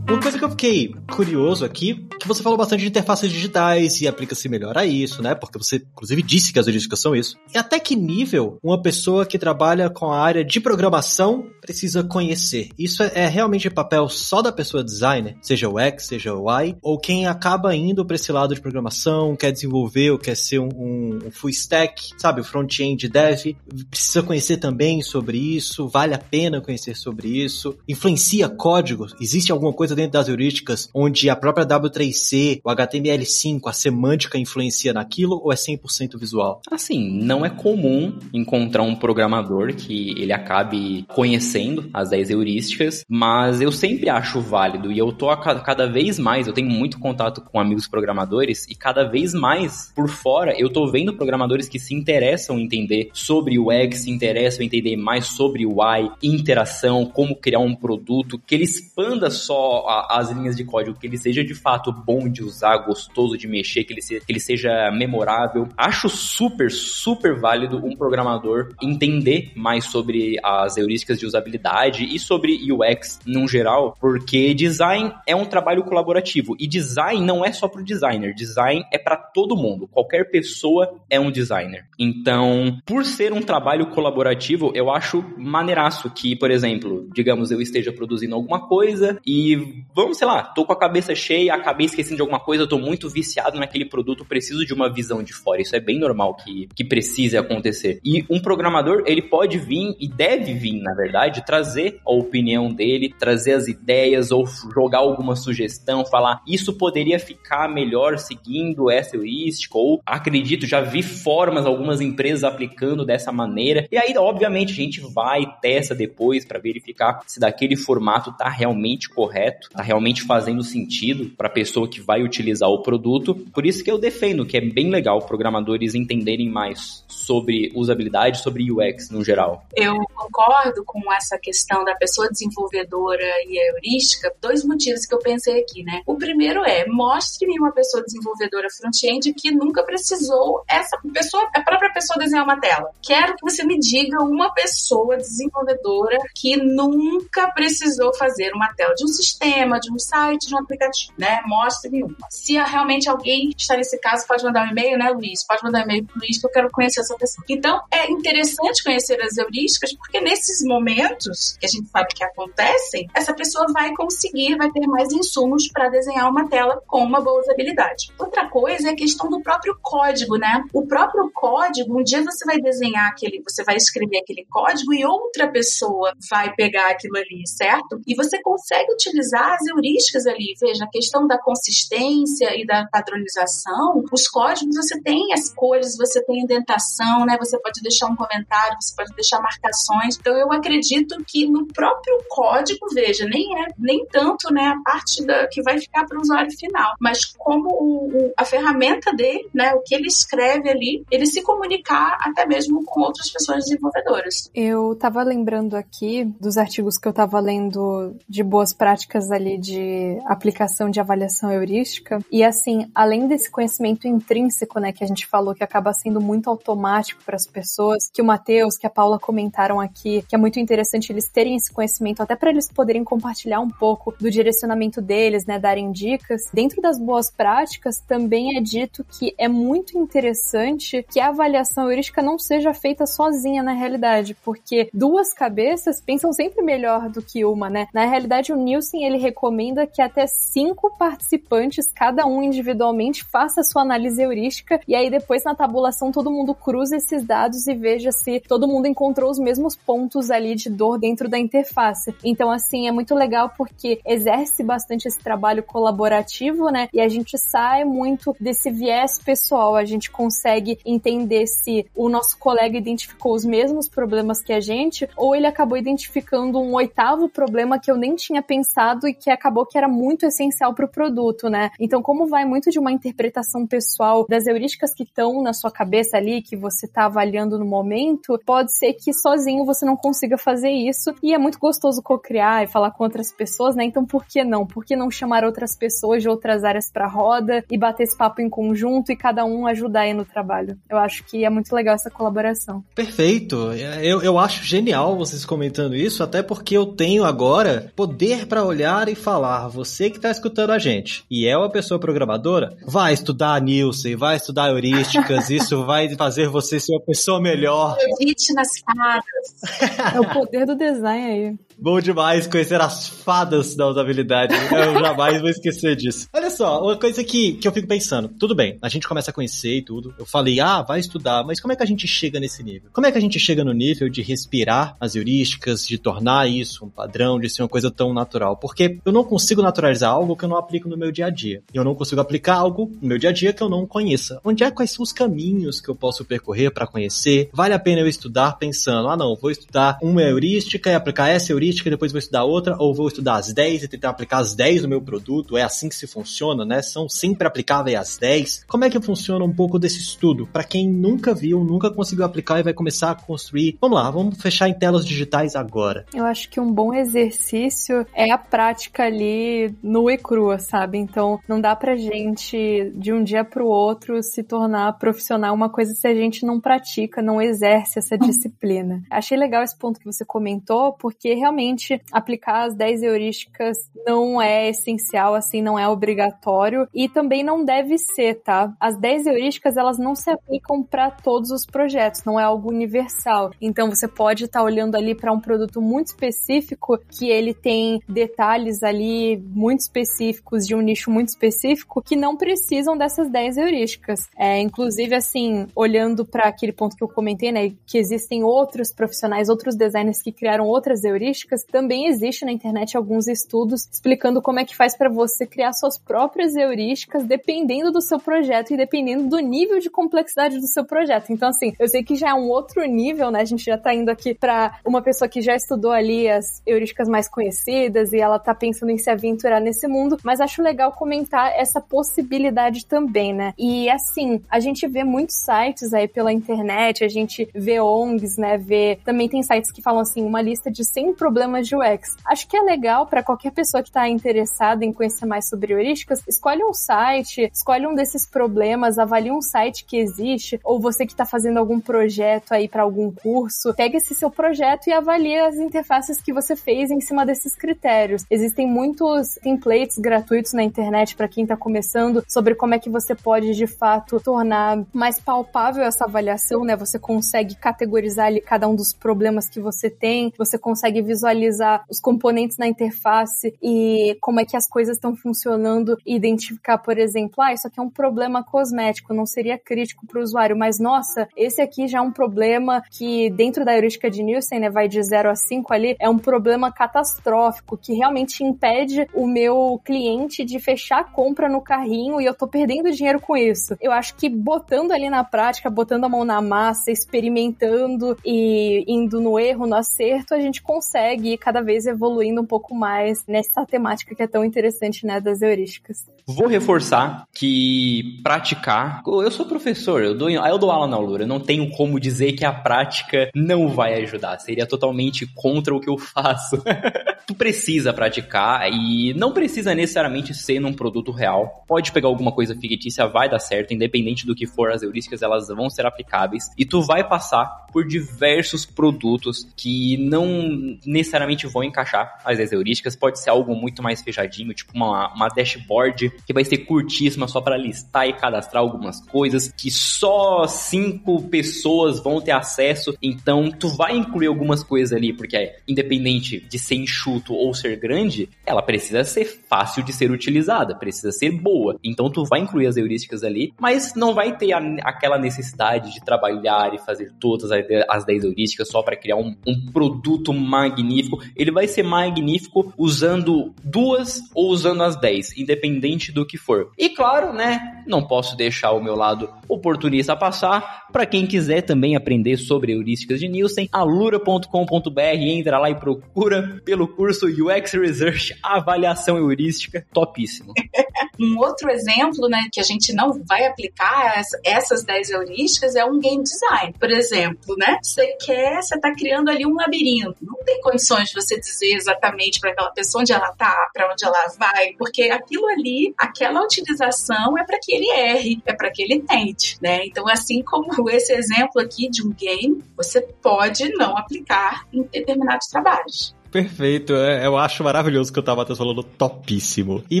Uma 0.10 0.20
coisa 0.20 0.36
que 0.36 0.44
eu 0.44 0.50
fiquei 0.50 0.92
curioso 1.08 1.64
aqui 1.64 2.04
que 2.20 2.28
você 2.28 2.42
falou 2.42 2.58
bastante 2.58 2.82
de 2.82 2.88
interfaces 2.88 3.30
digitais 3.30 4.00
e 4.02 4.06
aplica-se 4.06 4.46
melhor 4.48 4.76
a 4.76 4.84
isso, 4.84 5.22
né? 5.22 5.34
Porque 5.34 5.56
você, 5.56 5.76
inclusive, 5.76 6.22
disse 6.22 6.52
que 6.52 6.58
as 6.58 6.66
heurísticas 6.66 7.00
são 7.00 7.16
isso. 7.16 7.38
E 7.54 7.56
até 7.56 7.80
que 7.80 7.96
nível 7.96 8.58
uma 8.62 8.80
pessoa 8.80 9.24
que 9.24 9.38
trabalha 9.38 9.88
com 9.88 10.12
a 10.12 10.20
área 10.20 10.44
de 10.44 10.60
programação 10.60 11.46
precisa 11.62 12.04
conhecer? 12.04 12.68
Isso 12.78 13.02
é, 13.02 13.10
é 13.14 13.26
realmente 13.26 13.70
papel 13.70 14.08
só 14.08 14.42
da 14.42 14.52
pessoa 14.52 14.84
designer, 14.84 15.36
seja 15.40 15.68
o 15.68 15.78
X, 15.78 16.06
seja 16.06 16.34
o 16.34 16.50
Y, 16.62 16.76
ou 16.82 16.98
quem 16.98 17.26
acaba 17.26 17.74
indo 17.74 18.04
para 18.04 18.16
esse 18.16 18.30
lado 18.30 18.54
de 18.54 18.60
programação, 18.60 19.34
quer 19.34 19.50
desenvolver 19.50 20.10
ou 20.10 20.18
quer 20.18 20.36
ser 20.36 20.58
um, 20.58 20.68
um, 20.76 21.18
um 21.26 21.30
full 21.30 21.50
stack, 21.50 22.10
sabe, 22.18 22.42
o 22.42 22.44
front-end 22.44 23.08
dev, 23.08 23.56
precisa 23.88 24.22
conhecer 24.22 24.58
também 24.58 25.00
sobre 25.00 25.38
isso, 25.38 25.88
vale 25.88 26.12
a 26.12 26.18
pena 26.18 26.60
conhecer 26.60 26.94
sobre 26.94 27.28
isso, 27.28 27.78
influencia 27.88 28.48
código, 28.48 29.06
existe 29.20 29.50
alguma 29.50 29.72
coisa 29.72 29.94
dentro 30.00 30.12
das 30.12 30.28
heurísticas 30.28 30.88
onde 30.94 31.28
a 31.28 31.36
própria 31.36 31.66
W3C, 31.66 32.60
o 32.64 32.70
HTML5, 32.70 33.60
a 33.66 33.72
semântica 33.72 34.38
influencia 34.38 34.92
naquilo 34.92 35.40
ou 35.42 35.52
é 35.52 35.56
100% 35.56 36.18
visual? 36.18 36.62
Assim, 36.70 37.10
não 37.22 37.44
é 37.44 37.50
comum 37.50 38.18
encontrar 38.32 38.82
um 38.82 38.94
programador 38.94 39.74
que 39.74 40.10
ele 40.10 40.32
acabe 40.32 41.04
conhecendo 41.08 41.90
as 41.92 42.10
10 42.10 42.30
heurísticas, 42.30 43.04
mas 43.08 43.60
eu 43.60 43.70
sempre 43.70 44.08
acho 44.08 44.40
válido 44.40 44.90
e 44.90 44.98
eu 44.98 45.12
tô 45.12 45.28
a 45.28 45.36
cada 45.36 45.86
vez 45.86 46.18
mais, 46.18 46.46
eu 46.46 46.52
tenho 46.52 46.70
muito 46.70 46.98
contato 46.98 47.40
com 47.40 47.60
amigos 47.60 47.86
programadores 47.86 48.66
e 48.68 48.74
cada 48.74 49.04
vez 49.04 49.34
mais 49.34 49.92
por 49.94 50.08
fora 50.08 50.58
eu 50.58 50.70
tô 50.70 50.90
vendo 50.90 51.14
programadores 51.14 51.68
que 51.68 51.78
se 51.78 51.94
interessam 51.94 52.58
em 52.58 52.64
entender 52.64 53.10
sobre 53.12 53.58
o 53.58 53.70
X, 53.70 54.00
se 54.00 54.10
interessam 54.10 54.62
em 54.62 54.66
entender 54.66 54.96
mais 54.96 55.26
sobre 55.26 55.66
o 55.66 55.76
Y, 55.82 56.10
interação, 56.22 57.04
como 57.06 57.36
criar 57.36 57.58
um 57.58 57.74
produto, 57.74 58.40
que 58.46 58.54
ele 58.54 58.64
expanda 58.64 59.30
só 59.30 59.86
a, 59.90 60.18
as 60.18 60.30
linhas 60.30 60.56
de 60.56 60.64
código, 60.64 60.96
que 60.98 61.06
ele 61.06 61.18
seja 61.18 61.42
de 61.42 61.54
fato 61.54 61.92
bom 61.92 62.28
de 62.28 62.42
usar, 62.42 62.78
gostoso 62.78 63.36
de 63.36 63.48
mexer, 63.48 63.84
que 63.84 63.92
ele, 63.92 64.02
se, 64.02 64.20
que 64.20 64.32
ele 64.32 64.40
seja 64.40 64.90
memorável. 64.92 65.68
Acho 65.76 66.08
super, 66.08 66.70
super 66.70 67.38
válido 67.38 67.84
um 67.84 67.96
programador 67.96 68.72
entender 68.80 69.52
mais 69.56 69.84
sobre 69.86 70.38
as 70.42 70.76
heurísticas 70.76 71.18
de 71.18 71.26
usabilidade 71.26 72.04
e 72.04 72.18
sobre 72.18 72.58
UX 72.70 73.18
no 73.26 73.48
geral, 73.48 73.96
porque 74.00 74.54
design 74.54 75.12
é 75.26 75.34
um 75.34 75.44
trabalho 75.44 75.82
colaborativo 75.82 76.56
e 76.58 76.66
design 76.66 77.24
não 77.24 77.44
é 77.44 77.52
só 77.52 77.66
para 77.66 77.80
o 77.80 77.84
designer, 77.84 78.34
design 78.34 78.84
é 78.92 78.98
para 78.98 79.16
todo 79.16 79.56
mundo. 79.56 79.88
Qualquer 79.88 80.30
pessoa 80.30 81.00
é 81.08 81.18
um 81.18 81.30
designer. 81.30 81.86
Então, 81.98 82.78
por 82.86 83.04
ser 83.04 83.32
um 83.32 83.42
trabalho 83.42 83.86
colaborativo, 83.86 84.72
eu 84.74 84.90
acho 84.90 85.24
maneiraço 85.36 86.10
que, 86.10 86.36
por 86.36 86.50
exemplo, 86.50 87.08
digamos 87.12 87.50
eu 87.50 87.60
esteja 87.60 87.92
produzindo 87.92 88.34
alguma 88.34 88.66
coisa 88.68 89.18
e 89.26 89.79
vamos, 89.94 90.18
sei 90.18 90.26
lá, 90.26 90.42
tô 90.42 90.64
com 90.64 90.72
a 90.72 90.78
cabeça 90.78 91.14
cheia, 91.14 91.54
acabei 91.54 91.86
esquecendo 91.86 92.16
de 92.16 92.22
alguma 92.22 92.40
coisa, 92.40 92.66
tô 92.66 92.78
muito 92.78 93.08
viciado 93.08 93.58
naquele 93.58 93.84
produto, 93.84 94.24
preciso 94.24 94.64
de 94.64 94.72
uma 94.72 94.92
visão 94.92 95.22
de 95.22 95.32
fora. 95.32 95.62
Isso 95.62 95.76
é 95.76 95.80
bem 95.80 95.98
normal 95.98 96.34
que, 96.34 96.68
que 96.74 96.84
precise 96.84 97.36
acontecer. 97.36 98.00
E 98.04 98.24
um 98.28 98.40
programador, 98.40 99.02
ele 99.06 99.22
pode 99.22 99.58
vir 99.58 99.96
e 99.98 100.08
deve 100.08 100.52
vir, 100.54 100.80
na 100.80 100.94
verdade, 100.94 101.44
trazer 101.44 102.00
a 102.04 102.12
opinião 102.12 102.72
dele, 102.72 103.14
trazer 103.18 103.54
as 103.54 103.68
ideias 103.68 104.30
ou 104.30 104.46
jogar 104.74 104.98
alguma 104.98 105.36
sugestão, 105.36 106.04
falar 106.04 106.42
isso 106.46 106.74
poderia 106.74 107.18
ficar 107.18 107.68
melhor 107.68 108.18
seguindo 108.18 108.90
essa 108.90 109.16
heurística 109.16 109.76
ou 109.76 110.00
acredito, 110.04 110.66
já 110.66 110.80
vi 110.80 111.02
formas, 111.02 111.66
algumas 111.66 112.00
empresas 112.00 112.44
aplicando 112.44 113.04
dessa 113.04 113.32
maneira. 113.32 113.86
E 113.90 113.96
aí, 113.96 114.14
obviamente, 114.16 114.72
a 114.72 114.76
gente 114.76 115.00
vai, 115.00 115.46
testa 115.60 115.94
depois 115.94 116.44
para 116.44 116.58
verificar 116.58 117.20
se 117.26 117.40
daquele 117.40 117.76
formato 117.76 118.32
tá 118.36 118.48
realmente 118.48 119.08
correto, 119.08 119.68
tá 119.70 119.82
realmente 119.82 120.22
fazendo 120.22 120.62
sentido 120.62 121.30
para 121.36 121.46
a 121.46 121.50
pessoa 121.50 121.88
que 121.88 122.00
vai 122.00 122.22
utilizar 122.22 122.68
o 122.68 122.82
produto. 122.82 123.34
Por 123.34 123.64
isso 123.64 123.84
que 123.84 123.90
eu 123.90 123.98
defendo 123.98 124.44
que 124.44 124.56
é 124.56 124.60
bem 124.60 124.90
legal 124.90 125.20
programadores 125.22 125.94
entenderem 125.94 126.50
mais 126.50 127.04
sobre 127.30 127.70
usabilidade, 127.76 128.42
sobre 128.42 128.72
UX 128.72 129.08
no 129.08 129.22
geral. 129.22 129.64
Eu 129.76 129.94
concordo 130.12 130.82
com 130.84 131.00
essa 131.12 131.38
questão 131.38 131.84
da 131.84 131.94
pessoa 131.94 132.28
desenvolvedora 132.28 133.22
e 133.46 133.56
a 133.56 133.66
heurística, 133.66 134.34
dois 134.40 134.64
motivos 134.64 135.06
que 135.06 135.14
eu 135.14 135.20
pensei 135.20 135.60
aqui, 135.60 135.84
né? 135.84 136.02
O 136.04 136.16
primeiro 136.16 136.64
é, 136.64 136.84
mostre-me 136.88 137.56
uma 137.60 137.70
pessoa 137.70 138.02
desenvolvedora 138.02 138.66
front-end 138.76 139.32
que 139.34 139.52
nunca 139.52 139.84
precisou 139.84 140.64
essa 140.68 140.98
pessoa, 141.14 141.48
a 141.54 141.62
própria 141.62 141.92
pessoa 141.92 142.18
desenhar 142.18 142.42
uma 142.42 142.58
tela. 142.58 142.90
Quero 143.00 143.36
que 143.36 143.48
você 143.48 143.64
me 143.64 143.78
diga 143.78 144.20
uma 144.24 144.52
pessoa 144.52 145.16
desenvolvedora 145.16 146.18
que 146.34 146.56
nunca 146.56 147.48
precisou 147.52 148.12
fazer 148.14 148.52
uma 148.54 148.74
tela 148.74 148.92
de 148.94 149.04
um 149.04 149.08
sistema, 149.08 149.78
de 149.78 149.92
um 149.92 149.98
site, 150.00 150.48
de 150.48 150.54
um 150.56 150.58
aplicativo, 150.58 151.12
né? 151.16 151.40
Mostre-me 151.46 152.02
uma. 152.02 152.16
Se 152.28 152.54
realmente 152.54 153.08
alguém 153.08 153.50
está 153.56 153.76
nesse 153.76 154.00
caso, 154.00 154.26
pode 154.26 154.42
mandar 154.42 154.66
um 154.66 154.70
e-mail, 154.72 154.98
né, 154.98 155.10
Luiz? 155.10 155.46
Pode 155.46 155.62
mandar 155.62 155.80
um 155.80 155.82
e-mail 155.84 156.04
pro 156.04 156.18
Luiz 156.18 156.40
que 156.40 156.46
eu 156.46 156.50
quero 156.50 156.68
conhecer 156.72 157.02
essa 157.02 157.19
Então, 157.48 157.80
é 157.90 158.10
interessante 158.10 158.82
conhecer 158.82 159.20
as 159.22 159.36
heurísticas, 159.36 159.94
porque 159.94 160.20
nesses 160.20 160.64
momentos 160.66 161.56
que 161.58 161.66
a 161.66 161.68
gente 161.68 161.88
sabe 161.88 162.08
que 162.14 162.24
acontecem, 162.24 163.08
essa 163.14 163.34
pessoa 163.34 163.66
vai 163.72 163.92
conseguir, 163.94 164.56
vai 164.56 164.70
ter 164.70 164.86
mais 164.86 165.12
insumos 165.12 165.68
para 165.68 165.88
desenhar 165.88 166.28
uma 166.28 166.48
tela 166.48 166.82
com 166.86 167.02
uma 167.02 167.20
boa 167.20 167.40
usabilidade. 167.40 168.12
Outra 168.18 168.48
coisa 168.48 168.88
é 168.88 168.92
a 168.92 168.96
questão 168.96 169.28
do 169.28 169.42
próprio 169.42 169.76
código, 169.82 170.36
né? 170.36 170.64
O 170.72 170.86
próprio 170.86 171.30
código, 171.34 171.98
um 171.98 172.02
dia 172.02 172.22
você 172.22 172.44
vai 172.44 172.60
desenhar 172.60 173.08
aquele, 173.08 173.42
você 173.46 173.64
vai 173.64 173.76
escrever 173.76 174.18
aquele 174.18 174.44
código 174.50 174.92
e 174.92 175.04
outra 175.04 175.48
pessoa 175.50 176.12
vai 176.30 176.52
pegar 176.54 176.90
aquilo 176.90 177.16
ali, 177.16 177.46
certo? 177.46 178.00
E 178.06 178.14
você 178.14 178.40
consegue 178.42 178.92
utilizar 178.92 179.54
as 179.54 179.66
heurísticas 179.66 180.26
ali. 180.26 180.54
Veja, 180.60 180.84
a 180.84 180.90
questão 180.90 181.26
da 181.26 181.38
consistência 181.38 182.56
e 182.56 182.66
da 182.66 182.86
padronização, 182.90 184.04
os 184.12 184.28
códigos 184.28 184.76
você 184.76 185.00
tem 185.00 185.32
as 185.32 185.52
cores, 185.54 185.96
você 185.96 186.24
tem 186.24 186.40
indentação, 186.40 186.99
né? 187.26 187.36
Você 187.38 187.58
pode 187.60 187.80
deixar 187.82 188.06
um 188.06 188.16
comentário, 188.16 188.76
você 188.80 188.94
pode 188.94 189.14
deixar 189.14 189.40
marcações. 189.40 190.16
Então 190.18 190.36
eu 190.36 190.52
acredito 190.52 191.16
que 191.26 191.46
no 191.46 191.66
próprio 191.66 192.18
código, 192.28 192.86
veja, 192.94 193.24
nem 193.24 193.58
é 193.62 193.66
nem 193.78 194.04
tanto, 194.06 194.52
né, 194.52 194.66
a 194.66 194.82
parte 194.82 195.24
da 195.24 195.46
que 195.48 195.62
vai 195.62 195.78
ficar 195.78 196.04
para 196.06 196.18
o 196.18 196.20
usuário 196.20 196.50
final, 196.58 196.94
mas 197.00 197.24
como 197.38 197.68
o, 197.70 198.08
o, 198.08 198.32
a 198.36 198.44
ferramenta 198.44 199.12
dele, 199.14 199.48
né, 199.54 199.72
o 199.74 199.80
que 199.80 199.94
ele 199.94 200.06
escreve 200.06 200.68
ali, 200.68 201.04
ele 201.10 201.26
se 201.26 201.42
comunicar 201.42 202.18
até 202.20 202.46
mesmo 202.46 202.84
com 202.84 203.00
outras 203.00 203.30
pessoas 203.30 203.64
desenvolvedoras. 203.64 204.50
Eu 204.54 204.94
tava 204.96 205.22
lembrando 205.22 205.76
aqui 205.76 206.24
dos 206.40 206.56
artigos 206.56 206.98
que 206.98 207.08
eu 207.08 207.12
tava 207.12 207.40
lendo 207.40 208.16
de 208.28 208.42
boas 208.42 208.72
práticas 208.72 209.30
ali 209.30 209.58
de 209.58 210.18
aplicação 210.26 210.90
de 210.90 211.00
avaliação 211.00 211.50
heurística 211.50 212.18
e 212.30 212.44
assim, 212.44 212.90
além 212.94 213.26
desse 213.26 213.50
conhecimento 213.50 214.06
intrínseco, 214.06 214.78
né, 214.78 214.92
que 214.92 215.04
a 215.04 215.06
gente 215.06 215.26
falou 215.26 215.54
que 215.54 215.64
acaba 215.64 215.92
sendo 215.92 216.20
muito 216.20 216.48
automático 216.50 216.89
para 217.24 217.36
as 217.36 217.46
pessoas, 217.46 218.10
que 218.12 218.20
o 218.20 218.24
Matheus, 218.24 218.76
que 218.76 218.86
a 218.86 218.90
Paula 218.90 219.18
comentaram 219.18 219.80
aqui, 219.80 220.24
que 220.28 220.34
é 220.34 220.38
muito 220.38 220.58
interessante 220.58 221.12
eles 221.12 221.28
terem 221.28 221.56
esse 221.56 221.72
conhecimento 221.72 222.22
até 222.22 222.34
para 222.34 222.50
eles 222.50 222.70
poderem 222.72 223.04
compartilhar 223.04 223.60
um 223.60 223.70
pouco 223.70 224.14
do 224.20 224.30
direcionamento 224.30 225.00
deles, 225.00 225.46
né, 225.46 225.58
darem 225.58 225.92
dicas. 225.92 226.42
Dentro 226.52 226.82
das 226.82 226.98
boas 226.98 227.30
práticas 227.30 228.00
também 228.00 228.56
é 228.56 228.60
dito 228.60 229.04
que 229.04 229.34
é 229.38 229.48
muito 229.48 229.96
interessante 229.96 231.04
que 231.10 231.20
a 231.20 231.28
avaliação 231.28 231.88
heurística 231.88 232.22
não 232.22 232.38
seja 232.38 232.74
feita 232.74 233.06
sozinha 233.06 233.62
na 233.62 233.72
realidade, 233.72 234.36
porque 234.44 234.90
duas 234.92 235.32
cabeças 235.32 236.00
pensam 236.00 236.32
sempre 236.32 236.62
melhor 236.62 237.08
do 237.08 237.22
que 237.22 237.44
uma, 237.44 237.70
né? 237.70 237.86
Na 237.94 238.04
realidade, 238.04 238.52
o 238.52 238.56
Nielsen 238.56 239.04
ele 239.04 239.18
recomenda 239.18 239.86
que 239.86 240.02
até 240.02 240.26
cinco 240.26 240.96
participantes, 240.98 241.90
cada 241.94 242.26
um 242.26 242.42
individualmente, 242.42 243.24
faça 243.24 243.62
sua 243.62 243.82
análise 243.82 244.20
heurística 244.20 244.80
e 244.86 244.94
aí 244.94 245.10
depois 245.10 245.44
na 245.44 245.54
tabulação 245.54 246.10
todo 246.10 246.30
mundo 246.30 246.54
cruza 246.54 246.79
esses 246.92 247.22
dados 247.24 247.66
e 247.66 247.74
veja 247.74 248.10
se 248.10 248.40
todo 248.40 248.66
mundo 248.66 248.86
encontrou 248.86 249.30
os 249.30 249.38
mesmos 249.38 249.76
pontos 249.76 250.30
ali 250.30 250.54
de 250.54 250.70
dor 250.70 250.98
dentro 250.98 251.28
da 251.28 251.38
interface. 251.38 252.14
Então, 252.24 252.50
assim, 252.50 252.88
é 252.88 252.92
muito 252.92 253.14
legal 253.14 253.52
porque 253.56 254.00
exerce 254.06 254.64
bastante 254.64 255.06
esse 255.06 255.18
trabalho 255.18 255.62
colaborativo, 255.62 256.70
né? 256.70 256.88
E 256.92 257.00
a 257.00 257.08
gente 257.08 257.36
sai 257.36 257.84
muito 257.84 258.34
desse 258.40 258.70
viés 258.70 259.18
pessoal, 259.22 259.76
a 259.76 259.84
gente 259.84 260.10
consegue 260.10 260.78
entender 260.84 261.46
se 261.46 261.86
o 261.94 262.08
nosso 262.08 262.38
colega 262.38 262.78
identificou 262.78 263.34
os 263.34 263.44
mesmos 263.44 263.88
problemas 263.88 264.42
que 264.42 264.52
a 264.52 264.60
gente 264.60 265.08
ou 265.16 265.34
ele 265.34 265.46
acabou 265.46 265.76
identificando 265.76 266.58
um 266.60 266.74
oitavo 266.74 267.28
problema 267.28 267.78
que 267.78 267.90
eu 267.90 267.96
nem 267.96 268.14
tinha 268.14 268.42
pensado 268.42 269.06
e 269.06 269.14
que 269.14 269.30
acabou 269.30 269.66
que 269.66 269.76
era 269.76 269.88
muito 269.88 270.24
essencial 270.24 270.74
para 270.74 270.86
o 270.86 270.88
produto, 270.88 271.48
né? 271.48 271.70
Então, 271.78 272.02
como 272.02 272.26
vai 272.26 272.44
muito 272.44 272.70
de 272.70 272.78
uma 272.78 272.92
interpretação 272.92 273.66
pessoal 273.66 274.26
das 274.28 274.46
heurísticas 274.46 274.94
que 274.94 275.02
estão 275.02 275.42
na 275.42 275.52
sua 275.52 275.70
cabeça 275.70 276.16
ali, 276.16 276.42
que 276.42 276.56
você 276.56 276.69
está 276.86 277.06
avaliando 277.06 277.58
no 277.58 277.64
momento, 277.64 278.38
pode 278.44 278.76
ser 278.76 278.94
que 278.94 279.12
sozinho 279.12 279.64
você 279.64 279.84
não 279.84 279.96
consiga 279.96 280.36
fazer 280.36 280.70
isso 280.70 281.14
e 281.22 281.34
é 281.34 281.38
muito 281.38 281.58
gostoso 281.58 282.02
co-criar 282.02 282.64
e 282.64 282.66
falar 282.66 282.90
com 282.90 283.04
outras 283.04 283.32
pessoas, 283.32 283.76
né? 283.76 283.84
Então, 283.84 284.04
por 284.04 284.24
que 284.24 284.44
não? 284.44 284.66
Por 284.66 284.84
que 284.84 284.96
não 284.96 285.10
chamar 285.10 285.44
outras 285.44 285.76
pessoas 285.76 286.22
de 286.22 286.28
outras 286.28 286.64
áreas 286.64 286.90
para 286.90 287.06
roda 287.06 287.64
e 287.70 287.78
bater 287.78 288.04
esse 288.04 288.16
papo 288.16 288.40
em 288.40 288.48
conjunto 288.48 289.12
e 289.12 289.16
cada 289.16 289.44
um 289.44 289.66
ajudar 289.66 290.02
aí 290.02 290.14
no 290.14 290.24
trabalho? 290.24 290.78
Eu 290.88 290.98
acho 290.98 291.24
que 291.24 291.44
é 291.44 291.50
muito 291.50 291.74
legal 291.74 291.94
essa 291.94 292.10
colaboração. 292.10 292.84
Perfeito. 292.94 293.72
Eu, 294.02 294.22
eu 294.22 294.38
acho 294.38 294.64
genial 294.64 295.16
vocês 295.16 295.44
comentando 295.44 295.94
isso, 295.94 296.22
até 296.22 296.42
porque 296.42 296.76
eu 296.76 296.86
tenho 296.86 297.24
agora 297.24 297.92
poder 297.96 298.46
para 298.46 298.64
olhar 298.64 299.08
e 299.08 299.14
falar, 299.14 299.68
você 299.68 300.10
que 300.10 300.16
está 300.16 300.30
escutando 300.30 300.70
a 300.70 300.78
gente 300.78 301.24
e 301.30 301.46
é 301.46 301.56
uma 301.56 301.70
pessoa 301.70 301.98
programadora, 301.98 302.76
vai 302.86 303.12
estudar 303.12 303.60
Nielsen, 303.60 304.16
vai 304.16 304.36
estudar 304.36 304.70
heurísticas, 304.70 305.48
isso 305.50 305.84
vai 305.84 306.08
fazer 306.16 306.48
você 306.48 306.59
ser 306.60 306.80
uma 306.92 307.00
pessoa 307.00 307.40
melhor. 307.40 307.96
Evite 308.00 308.52
nas 308.52 308.68
fadas. 308.84 310.14
É 310.14 310.20
o 310.20 310.28
poder 310.32 310.66
do 310.66 310.74
design 310.74 311.26
aí. 311.26 311.58
Bom 311.82 311.98
demais 311.98 312.46
conhecer 312.46 312.78
as 312.78 313.08
fadas 313.08 313.74
da 313.74 313.88
usabilidade. 313.88 314.54
Eu 314.54 315.00
jamais 315.00 315.40
vou 315.40 315.48
esquecer 315.48 315.96
disso. 315.96 316.28
Olha 316.30 316.50
só, 316.50 316.82
uma 316.82 316.94
coisa 316.94 317.24
que, 317.24 317.54
que 317.54 317.66
eu 317.66 317.72
fico 317.72 317.88
pensando. 317.88 318.28
Tudo 318.28 318.54
bem, 318.54 318.76
a 318.82 318.88
gente 318.90 319.08
começa 319.08 319.30
a 319.30 319.34
conhecer 319.34 319.76
e 319.76 319.82
tudo. 319.82 320.14
Eu 320.18 320.26
falei, 320.26 320.60
ah, 320.60 320.82
vai 320.82 321.00
estudar, 321.00 321.42
mas 321.42 321.58
como 321.58 321.72
é 321.72 321.76
que 321.76 321.82
a 321.82 321.86
gente 321.86 322.06
chega 322.06 322.38
nesse 322.38 322.62
nível? 322.62 322.90
Como 322.92 323.06
é 323.06 323.12
que 323.12 323.16
a 323.16 323.20
gente 323.20 323.38
chega 323.38 323.64
no 323.64 323.72
nível 323.72 324.10
de 324.10 324.20
respirar 324.20 324.94
as 325.00 325.14
heurísticas, 325.14 325.86
de 325.86 325.96
tornar 325.96 326.50
isso 326.50 326.84
um 326.84 326.90
padrão, 326.90 327.40
de 327.40 327.48
ser 327.48 327.62
uma 327.62 327.68
coisa 327.68 327.90
tão 327.90 328.12
natural? 328.12 328.58
Porque 328.58 328.98
eu 329.02 329.10
não 329.10 329.24
consigo 329.24 329.62
naturalizar 329.62 330.12
algo 330.12 330.36
que 330.36 330.44
eu 330.44 330.50
não 330.50 330.58
aplico 330.58 330.86
no 330.86 330.98
meu 330.98 331.10
dia 331.10 331.26
a 331.26 331.30
dia. 331.30 331.62
Eu 331.72 331.82
não 331.82 331.94
consigo 331.94 332.20
aplicar 332.20 332.56
algo 332.56 332.92
no 333.00 333.08
meu 333.08 333.16
dia 333.16 333.30
a 333.30 333.32
dia 333.32 333.54
que 333.54 333.62
eu 333.62 333.70
não 333.70 333.86
conheça. 333.86 334.38
Onde 334.44 334.64
é 334.64 334.70
quais 334.70 334.90
são 334.90 335.02
os 335.02 335.14
caminhos 335.14 335.80
que 335.80 335.88
eu 335.88 335.96
posso 335.96 336.26
percorrer 336.26 336.70
para 336.70 336.86
conhecer? 336.86 337.48
Vale 337.54 337.72
a 337.72 337.78
pena 337.78 338.02
eu 338.02 338.06
estudar 338.06 338.58
pensando, 338.58 339.08
ah 339.08 339.16
não, 339.16 339.34
vou 339.34 339.50
estudar 339.50 339.98
uma 340.02 340.20
heurística 340.20 340.90
e 340.90 340.94
aplicar 340.94 341.28
essa 341.28 341.52
heurística 341.52 341.69
e 341.78 341.90
depois 341.90 342.12
vou 342.12 342.18
estudar 342.18 342.44
outra, 342.44 342.76
ou 342.78 342.94
vou 342.94 343.08
estudar 343.08 343.36
as 343.36 343.52
10 343.52 343.84
e 343.84 343.88
tentar 343.88 344.10
aplicar 344.10 344.38
as 344.38 344.54
10 344.54 344.82
no 344.82 344.88
meu 344.88 345.00
produto, 345.00 345.56
é 345.56 345.62
assim 345.62 345.88
que 345.88 345.94
se 345.94 346.06
funciona, 346.06 346.64
né? 346.64 346.82
São 346.82 347.08
sempre 347.08 347.46
aplicáveis 347.46 347.96
as 347.96 348.16
10. 348.18 348.64
Como 348.66 348.84
é 348.84 348.90
que 348.90 349.00
funciona 349.00 349.44
um 349.44 349.52
pouco 349.52 349.78
desse 349.78 349.98
estudo? 349.98 350.46
Para 350.46 350.64
quem 350.64 350.88
nunca 350.88 351.34
viu, 351.34 351.64
nunca 351.64 351.90
conseguiu 351.90 352.24
aplicar 352.24 352.58
e 352.58 352.62
vai 352.62 352.74
começar 352.74 353.10
a 353.10 353.14
construir. 353.14 353.76
Vamos 353.80 353.98
lá, 353.98 354.10
vamos 354.10 354.40
fechar 354.40 354.68
em 354.68 354.74
telas 354.74 355.04
digitais 355.04 355.54
agora. 355.54 356.04
Eu 356.14 356.24
acho 356.24 356.48
que 356.50 356.60
um 356.60 356.72
bom 356.72 356.92
exercício 356.94 358.06
é 358.14 358.30
a 358.30 358.38
prática 358.38 359.04
ali 359.04 359.74
nua 359.82 360.14
e 360.14 360.18
crua, 360.18 360.58
sabe? 360.58 360.98
Então, 360.98 361.38
não 361.48 361.60
dá 361.60 361.76
pra 361.76 361.96
gente 361.96 362.92
de 362.94 363.12
um 363.12 363.22
dia 363.22 363.44
pro 363.44 363.66
outro 363.66 364.22
se 364.22 364.42
tornar 364.42 364.98
profissional 364.98 365.54
uma 365.54 365.68
coisa 365.68 365.94
se 365.94 366.06
a 366.06 366.14
gente 366.14 366.44
não 366.44 366.60
pratica, 366.60 367.22
não 367.22 367.40
exerce 367.40 367.98
essa 367.98 368.16
disciplina. 368.18 369.02
Achei 369.10 369.36
legal 369.36 369.62
esse 369.62 369.76
ponto 369.76 370.00
que 370.00 370.06
você 370.06 370.24
comentou, 370.24 370.92
porque 370.94 371.34
realmente 371.34 371.59
realmente 371.60 372.00
aplicar 372.10 372.64
as 372.64 372.74
10 372.74 373.02
heurísticas 373.02 373.76
não 374.06 374.40
é 374.40 374.70
essencial, 374.70 375.34
assim, 375.34 375.60
não 375.60 375.78
é 375.78 375.86
obrigatório 375.86 376.88
e 376.94 377.08
também 377.08 377.44
não 377.44 377.64
deve 377.64 377.98
ser, 377.98 378.40
tá? 378.42 378.74
As 378.80 378.98
10 378.98 379.26
heurísticas, 379.26 379.76
elas 379.76 379.98
não 379.98 380.14
se 380.14 380.30
aplicam 380.30 380.82
para 380.82 381.10
todos 381.10 381.50
os 381.50 381.66
projetos, 381.66 382.24
não 382.24 382.40
é 382.40 382.42
algo 382.42 382.70
universal. 382.70 383.50
Então 383.60 383.90
você 383.90 384.08
pode 384.08 384.44
estar 384.44 384.60
tá 384.60 384.64
olhando 384.64 384.96
ali 384.96 385.14
para 385.14 385.32
um 385.32 385.40
produto 385.40 385.82
muito 385.82 386.08
específico 386.08 386.98
que 387.10 387.28
ele 387.28 387.52
tem 387.52 388.00
detalhes 388.08 388.82
ali 388.82 389.36
muito 389.36 389.80
específicos 389.80 390.66
de 390.66 390.74
um 390.74 390.80
nicho 390.80 391.10
muito 391.10 391.28
específico 391.28 392.02
que 392.02 392.16
não 392.16 392.36
precisam 392.36 392.96
dessas 392.96 393.30
10 393.30 393.58
heurísticas. 393.58 394.28
É, 394.36 394.58
inclusive 394.60 395.14
assim, 395.14 395.66
olhando 395.74 396.24
para 396.24 396.48
aquele 396.48 396.72
ponto 396.72 396.96
que 396.96 397.04
eu 397.04 397.08
comentei, 397.08 397.52
né, 397.52 397.72
que 397.86 397.98
existem 397.98 398.42
outros 398.42 398.92
profissionais, 398.92 399.48
outros 399.48 399.76
designers 399.76 400.22
que 400.22 400.32
criaram 400.32 400.66
outras 400.66 401.04
heurísticas 401.04 401.39
também 401.70 402.06
existe 402.06 402.44
na 402.44 402.52
internet 402.52 402.96
alguns 402.96 403.26
estudos 403.26 403.88
explicando 403.92 404.42
como 404.42 404.60
é 404.60 404.64
que 404.64 404.76
faz 404.76 404.96
para 404.96 405.08
você 405.08 405.46
criar 405.46 405.72
suas 405.72 405.98
próprias 405.98 406.54
heurísticas 406.54 407.24
dependendo 407.24 407.90
do 407.90 408.00
seu 408.00 408.18
projeto 408.18 408.72
e 408.72 408.76
dependendo 408.76 409.28
do 409.28 409.38
nível 409.38 409.78
de 409.78 409.90
complexidade 409.90 410.58
do 410.58 410.66
seu 410.66 410.84
projeto. 410.84 411.32
Então, 411.32 411.48
assim, 411.48 411.72
eu 411.78 411.88
sei 411.88 412.02
que 412.02 412.16
já 412.16 412.30
é 412.30 412.34
um 412.34 412.48
outro 412.48 412.84
nível, 412.84 413.30
né? 413.30 413.40
A 413.40 413.44
gente 413.44 413.64
já 413.64 413.78
tá 413.78 413.94
indo 413.94 414.10
aqui 414.10 414.34
para 414.34 414.78
uma 414.84 415.02
pessoa 415.02 415.28
que 415.28 415.40
já 415.40 415.54
estudou 415.54 415.92
ali 415.92 416.28
as 416.28 416.62
heurísticas 416.66 417.08
mais 417.08 417.28
conhecidas 417.28 418.12
e 418.12 418.18
ela 418.18 418.38
tá 418.38 418.54
pensando 418.54 418.90
em 418.90 418.98
se 418.98 419.10
aventurar 419.10 419.60
nesse 419.60 419.86
mundo, 419.86 420.16
mas 420.24 420.40
acho 420.40 420.62
legal 420.62 420.92
comentar 420.92 421.52
essa 421.56 421.80
possibilidade 421.80 422.86
também, 422.86 423.32
né? 423.32 423.52
E 423.58 423.88
assim, 423.90 424.42
a 424.48 424.60
gente 424.60 424.86
vê 424.86 425.04
muitos 425.04 425.36
sites 425.36 425.92
aí 425.92 426.08
pela 426.08 426.32
internet, 426.32 427.04
a 427.04 427.08
gente 427.08 427.48
vê 427.54 427.80
ONGs, 427.80 428.36
né? 428.36 428.58
Vê 428.58 428.98
também 429.04 429.28
tem 429.28 429.42
sites 429.42 429.70
que 429.70 429.82
falam 429.82 430.00
assim, 430.00 430.22
uma 430.22 430.42
lista 430.42 430.70
de 430.70 430.84
100 430.84 431.14
problemas 431.14 431.29
problemas 431.30 431.68
de 431.68 431.76
UX. 431.76 432.16
Acho 432.26 432.48
que 432.48 432.56
é 432.56 432.60
legal 432.60 433.06
para 433.06 433.22
qualquer 433.22 433.52
pessoa 433.52 433.84
que 433.84 433.88
está 433.88 434.08
interessada 434.08 434.84
em 434.84 434.92
conhecer 434.92 435.26
mais 435.26 435.48
sobre 435.48 435.72
heurísticas, 435.72 436.20
escolhe 436.26 436.64
um 436.64 436.74
site, 436.74 437.48
escolhe 437.54 437.86
um 437.86 437.94
desses 437.94 438.26
problemas, 438.26 438.98
avalie 438.98 439.30
um 439.30 439.40
site 439.40 439.84
que 439.84 439.96
existe, 439.96 440.58
ou 440.64 440.80
você 440.80 441.06
que 441.06 441.12
está 441.12 441.24
fazendo 441.24 441.58
algum 441.58 441.78
projeto 441.78 442.50
aí 442.50 442.68
para 442.68 442.82
algum 442.82 443.12
curso, 443.12 443.72
pega 443.74 443.96
esse 443.96 444.12
seu 444.12 444.28
projeto 444.28 444.88
e 444.88 444.92
avalie 444.92 445.38
as 445.38 445.54
interfaces 445.54 446.20
que 446.20 446.32
você 446.32 446.56
fez 446.56 446.90
em 446.90 447.00
cima 447.00 447.24
desses 447.24 447.54
critérios. 447.54 448.24
Existem 448.28 448.66
muitos 448.66 449.36
templates 449.40 449.98
gratuitos 449.98 450.52
na 450.52 450.64
internet 450.64 451.14
para 451.14 451.28
quem 451.28 451.44
está 451.44 451.56
começando 451.56 452.24
sobre 452.26 452.56
como 452.56 452.74
é 452.74 452.80
que 452.80 452.90
você 452.90 453.14
pode 453.14 453.54
de 453.54 453.68
fato 453.68 454.18
tornar 454.18 454.84
mais 454.92 455.20
palpável 455.20 455.84
essa 455.84 456.06
avaliação, 456.06 456.64
né? 456.64 456.74
Você 456.74 456.98
consegue 456.98 457.54
categorizar 457.54 458.26
ali 458.26 458.40
cada 458.40 458.66
um 458.66 458.74
dos 458.74 458.92
problemas 458.92 459.48
que 459.48 459.60
você 459.60 459.88
tem, 459.88 460.34
você 460.36 460.58
consegue 460.58 461.00
visualizar 461.00 461.19
visualizar 461.20 461.84
os 461.90 462.00
componentes 462.00 462.56
na 462.56 462.66
interface 462.66 463.54
e 463.62 464.16
como 464.20 464.40
é 464.40 464.44
que 464.44 464.56
as 464.56 464.66
coisas 464.66 464.96
estão 464.96 465.14
funcionando 465.14 465.96
e 466.06 466.16
identificar, 466.16 466.78
por 466.78 466.98
exemplo, 466.98 467.42
ah, 467.42 467.52
isso 467.52 467.66
aqui 467.66 467.78
é 467.78 467.82
um 467.82 467.90
problema 467.90 468.42
cosmético, 468.42 469.12
não 469.12 469.26
seria 469.26 469.58
crítico 469.58 470.06
para 470.06 470.18
o 470.18 470.22
usuário, 470.22 470.56
mas 470.56 470.78
nossa, 470.78 471.28
esse 471.36 471.60
aqui 471.60 471.86
já 471.86 471.98
é 471.98 472.00
um 472.00 472.10
problema 472.10 472.82
que 472.90 473.30
dentro 473.30 473.64
da 473.64 473.74
heurística 473.74 474.10
de 474.10 474.22
Nielsen, 474.22 474.60
né, 474.60 474.70
vai 474.70 474.88
de 474.88 475.02
0 475.02 475.30
a 475.30 475.34
5 475.34 475.72
ali, 475.72 475.96
é 476.00 476.08
um 476.08 476.18
problema 476.18 476.72
catastrófico 476.72 477.76
que 477.76 477.92
realmente 477.92 478.42
impede 478.42 479.06
o 479.14 479.26
meu 479.26 479.80
cliente 479.84 480.44
de 480.44 480.58
fechar 480.58 481.00
a 481.00 481.04
compra 481.04 481.48
no 481.48 481.60
carrinho 481.60 482.20
e 482.20 482.24
eu 482.24 482.34
tô 482.34 482.48
perdendo 482.48 482.90
dinheiro 482.90 483.20
com 483.20 483.36
isso. 483.36 483.76
Eu 483.80 483.92
acho 483.92 484.14
que 484.16 484.28
botando 484.28 484.92
ali 484.92 485.10
na 485.10 485.22
prática, 485.22 485.68
botando 485.68 486.04
a 486.04 486.08
mão 486.08 486.24
na 486.24 486.40
massa, 486.40 486.90
experimentando 486.90 488.16
e 488.24 488.84
indo 488.88 489.20
no 489.20 489.38
erro, 489.38 489.66
no 489.66 489.76
acerto, 489.76 490.34
a 490.34 490.40
gente 490.40 490.62
consegue 490.62 491.09
consegue 491.10 491.32
ir 491.32 491.38
cada 491.38 491.60
vez 491.60 491.86
evoluindo 491.86 492.40
um 492.40 492.46
pouco 492.46 492.74
mais 492.74 493.26
nessa 493.26 493.66
temática 493.66 494.14
que 494.14 494.22
é 494.22 494.26
tão 494.26 494.44
interessante, 494.44 495.04
né, 495.04 495.20
das 495.20 495.42
heurísticas. 495.42 496.06
Vou 496.26 496.46
reforçar 496.46 497.24
que 497.32 498.20
praticar. 498.22 499.02
Eu 499.06 499.30
sou 499.30 499.46
professor, 499.46 500.02
eu 500.02 500.14
dou, 500.14 500.30
eu 500.30 500.58
dou 500.58 500.70
aula 500.70 500.86
na 500.86 500.96
Alura, 500.96 501.24
eu 501.24 501.28
não 501.28 501.40
tenho 501.40 501.70
como 501.70 502.00
dizer 502.00 502.32
que 502.32 502.44
a 502.44 502.52
prática 502.52 503.30
não 503.34 503.68
vai 503.68 503.94
ajudar. 504.02 504.38
Seria 504.38 504.66
totalmente 504.66 505.26
contra 505.34 505.74
o 505.74 505.80
que 505.80 505.88
eu 505.88 505.98
faço. 505.98 506.62
tu 507.30 507.34
precisa 507.34 507.92
praticar 507.92 508.68
e 508.72 509.14
não 509.14 509.32
precisa 509.32 509.74
necessariamente 509.74 510.34
ser 510.34 510.58
num 510.58 510.72
produto 510.72 511.12
real. 511.12 511.64
Pode 511.66 511.92
pegar 511.92 512.08
alguma 512.08 512.32
coisa 512.32 512.56
fictícia, 512.56 513.06
vai 513.06 513.28
dar 513.28 513.38
certo, 513.38 513.72
independente 513.72 514.26
do 514.26 514.34
que 514.34 514.46
for, 514.46 514.72
as 514.72 514.82
heurísticas 514.82 515.22
elas 515.22 515.48
vão 515.48 515.70
ser 515.70 515.86
aplicáveis 515.86 516.50
e 516.58 516.64
tu 516.64 516.82
vai 516.82 517.06
passar 517.06 517.66
por 517.72 517.86
diversos 517.86 518.66
produtos 518.66 519.46
que 519.56 519.96
não 519.96 520.76
necessariamente 520.84 521.46
vão 521.46 521.62
encaixar 521.62 522.18
as 522.24 522.52
heurísticas. 522.52 522.96
Pode 522.96 523.20
ser 523.20 523.30
algo 523.30 523.54
muito 523.54 523.82
mais 523.82 524.02
fechadinho, 524.02 524.52
tipo 524.52 524.72
uma, 524.74 525.14
uma 525.14 525.28
dashboard 525.28 526.09
que 526.26 526.32
vai 526.32 526.44
ser 526.44 526.58
curtíssima 526.58 527.26
só 527.28 527.40
para 527.40 527.56
listar 527.56 528.08
e 528.08 528.12
cadastrar 528.12 528.62
algumas 528.62 529.00
coisas 529.06 529.52
que 529.56 529.70
só 529.70 530.46
cinco 530.46 531.22
pessoas 531.28 532.00
vão 532.02 532.20
ter 532.20 532.32
acesso. 532.32 532.96
Então, 533.02 533.50
tu 533.50 533.68
vai 533.68 533.96
incluir 533.96 534.26
algumas 534.26 534.62
coisas 534.62 534.96
ali, 534.96 535.12
porque 535.12 535.36
é 535.36 535.56
independente 535.66 536.40
de 536.40 536.58
ser 536.58 536.76
enxuto 536.76 537.34
ou 537.34 537.54
ser 537.54 537.76
grande, 537.76 538.28
ela 538.44 538.62
precisa 538.62 539.04
ser 539.04 539.24
fácil 539.48 539.82
de 539.82 539.92
ser 539.92 540.10
utilizada, 540.10 540.74
precisa 540.74 541.12
ser 541.12 541.30
boa. 541.30 541.78
Então, 541.82 542.10
tu 542.10 542.24
vai 542.24 542.40
incluir 542.40 542.66
as 542.66 542.76
heurísticas 542.76 543.22
ali, 543.22 543.52
mas 543.58 543.94
não 543.94 544.14
vai 544.14 544.36
ter 544.36 544.52
a, 544.52 544.58
aquela 544.84 545.18
necessidade 545.18 545.92
de 545.92 546.04
trabalhar 546.04 546.74
e 546.74 546.78
fazer 546.78 547.12
todas 547.20 547.50
as 547.88 548.04
10 548.04 548.24
heurísticas 548.24 548.68
só 548.68 548.82
para 548.82 548.96
criar 548.96 549.16
um, 549.16 549.34
um 549.46 549.70
produto 549.72 550.32
magnífico 550.32 551.20
ele 551.36 551.50
vai 551.50 551.66
ser 551.66 551.82
magnífico 551.82 552.72
usando 552.76 553.54
duas 553.62 554.20
ou 554.34 554.50
usando 554.50 554.82
as 554.82 554.96
dez, 554.96 555.36
independente 555.36 555.99
do 556.08 556.26
que 556.26 556.38
for. 556.38 556.70
E 556.78 556.88
claro, 556.88 557.32
né, 557.32 557.82
não 557.86 558.06
posso 558.06 558.36
deixar 558.36 558.72
o 558.72 558.82
meu 558.82 558.96
lado 558.96 559.28
oportunista 559.48 560.16
passar. 560.16 560.86
Para 560.90 561.06
quem 561.06 561.26
quiser 561.26 561.62
também 561.62 561.94
aprender 561.94 562.36
sobre 562.36 562.72
heurísticas 562.72 563.20
de 563.20 563.28
Nielsen, 563.28 563.68
alura.com.br, 563.70 565.00
entra 565.20 565.58
lá 565.58 565.70
e 565.70 565.74
procura 565.74 566.60
pelo 566.64 566.88
curso 566.88 567.26
UX 567.26 567.72
Research 567.72 568.36
Avaliação 568.42 569.16
Heurística, 569.16 569.86
topíssimo. 569.92 570.52
um 571.20 571.38
outro 571.38 571.70
exemplo, 571.70 572.28
né, 572.28 572.48
que 572.52 572.60
a 572.60 572.62
gente 572.62 572.92
não 572.92 573.12
vai 573.24 573.44
aplicar 573.46 574.22
essas 574.44 574.84
10 574.84 575.10
heurísticas 575.10 575.76
é 575.76 575.84
um 575.84 575.98
game 575.98 576.22
design. 576.22 576.74
Por 576.78 576.90
exemplo, 576.90 577.54
né, 577.56 577.78
você 577.82 578.16
quer, 578.24 578.62
você 578.62 578.78
tá 578.80 578.92
criando 578.94 579.30
ali 579.30 579.46
um 579.46 579.54
labirinto. 579.54 580.16
Não 580.22 580.42
tem 580.44 580.60
condições 580.60 581.08
de 581.08 581.14
você 581.14 581.38
dizer 581.38 581.74
exatamente 581.74 582.40
para 582.40 582.50
aquela 582.50 582.70
pessoa 582.70 583.02
onde 583.02 583.12
ela 583.12 583.32
tá, 583.32 583.70
para 583.72 583.92
onde 583.92 584.04
ela 584.04 584.26
vai, 584.38 584.72
porque 584.78 585.04
aquilo 585.04 585.46
ali, 585.48 585.89
aquela 585.96 586.42
utilização 586.42 587.36
é 587.38 587.44
para 587.44 587.58
que 587.60 587.72
ele 587.74 587.90
erre, 587.90 588.42
é 588.44 588.52
para 588.52 588.70
que 588.70 588.82
ele 588.82 589.00
tente, 589.00 589.58
né? 589.60 589.84
Então, 589.84 590.08
assim 590.08 590.42
como 590.42 590.68
esse 590.90 591.12
exemplo 591.12 591.60
aqui 591.60 591.88
de 591.88 592.06
um 592.06 592.12
game, 592.12 592.62
você 592.76 593.00
pode 593.00 593.68
não 593.74 593.96
aplicar 593.96 594.66
em 594.72 594.82
determinados 594.82 595.48
trabalhos. 595.48 596.14
Perfeito, 596.30 596.94
é, 596.94 597.26
eu 597.26 597.36
acho 597.36 597.64
maravilhoso 597.64 598.12
que 598.12 598.22
tava 598.22 598.42
até 598.42 598.54
falando 598.54 598.82
topíssimo. 598.82 599.82
E 599.90 600.00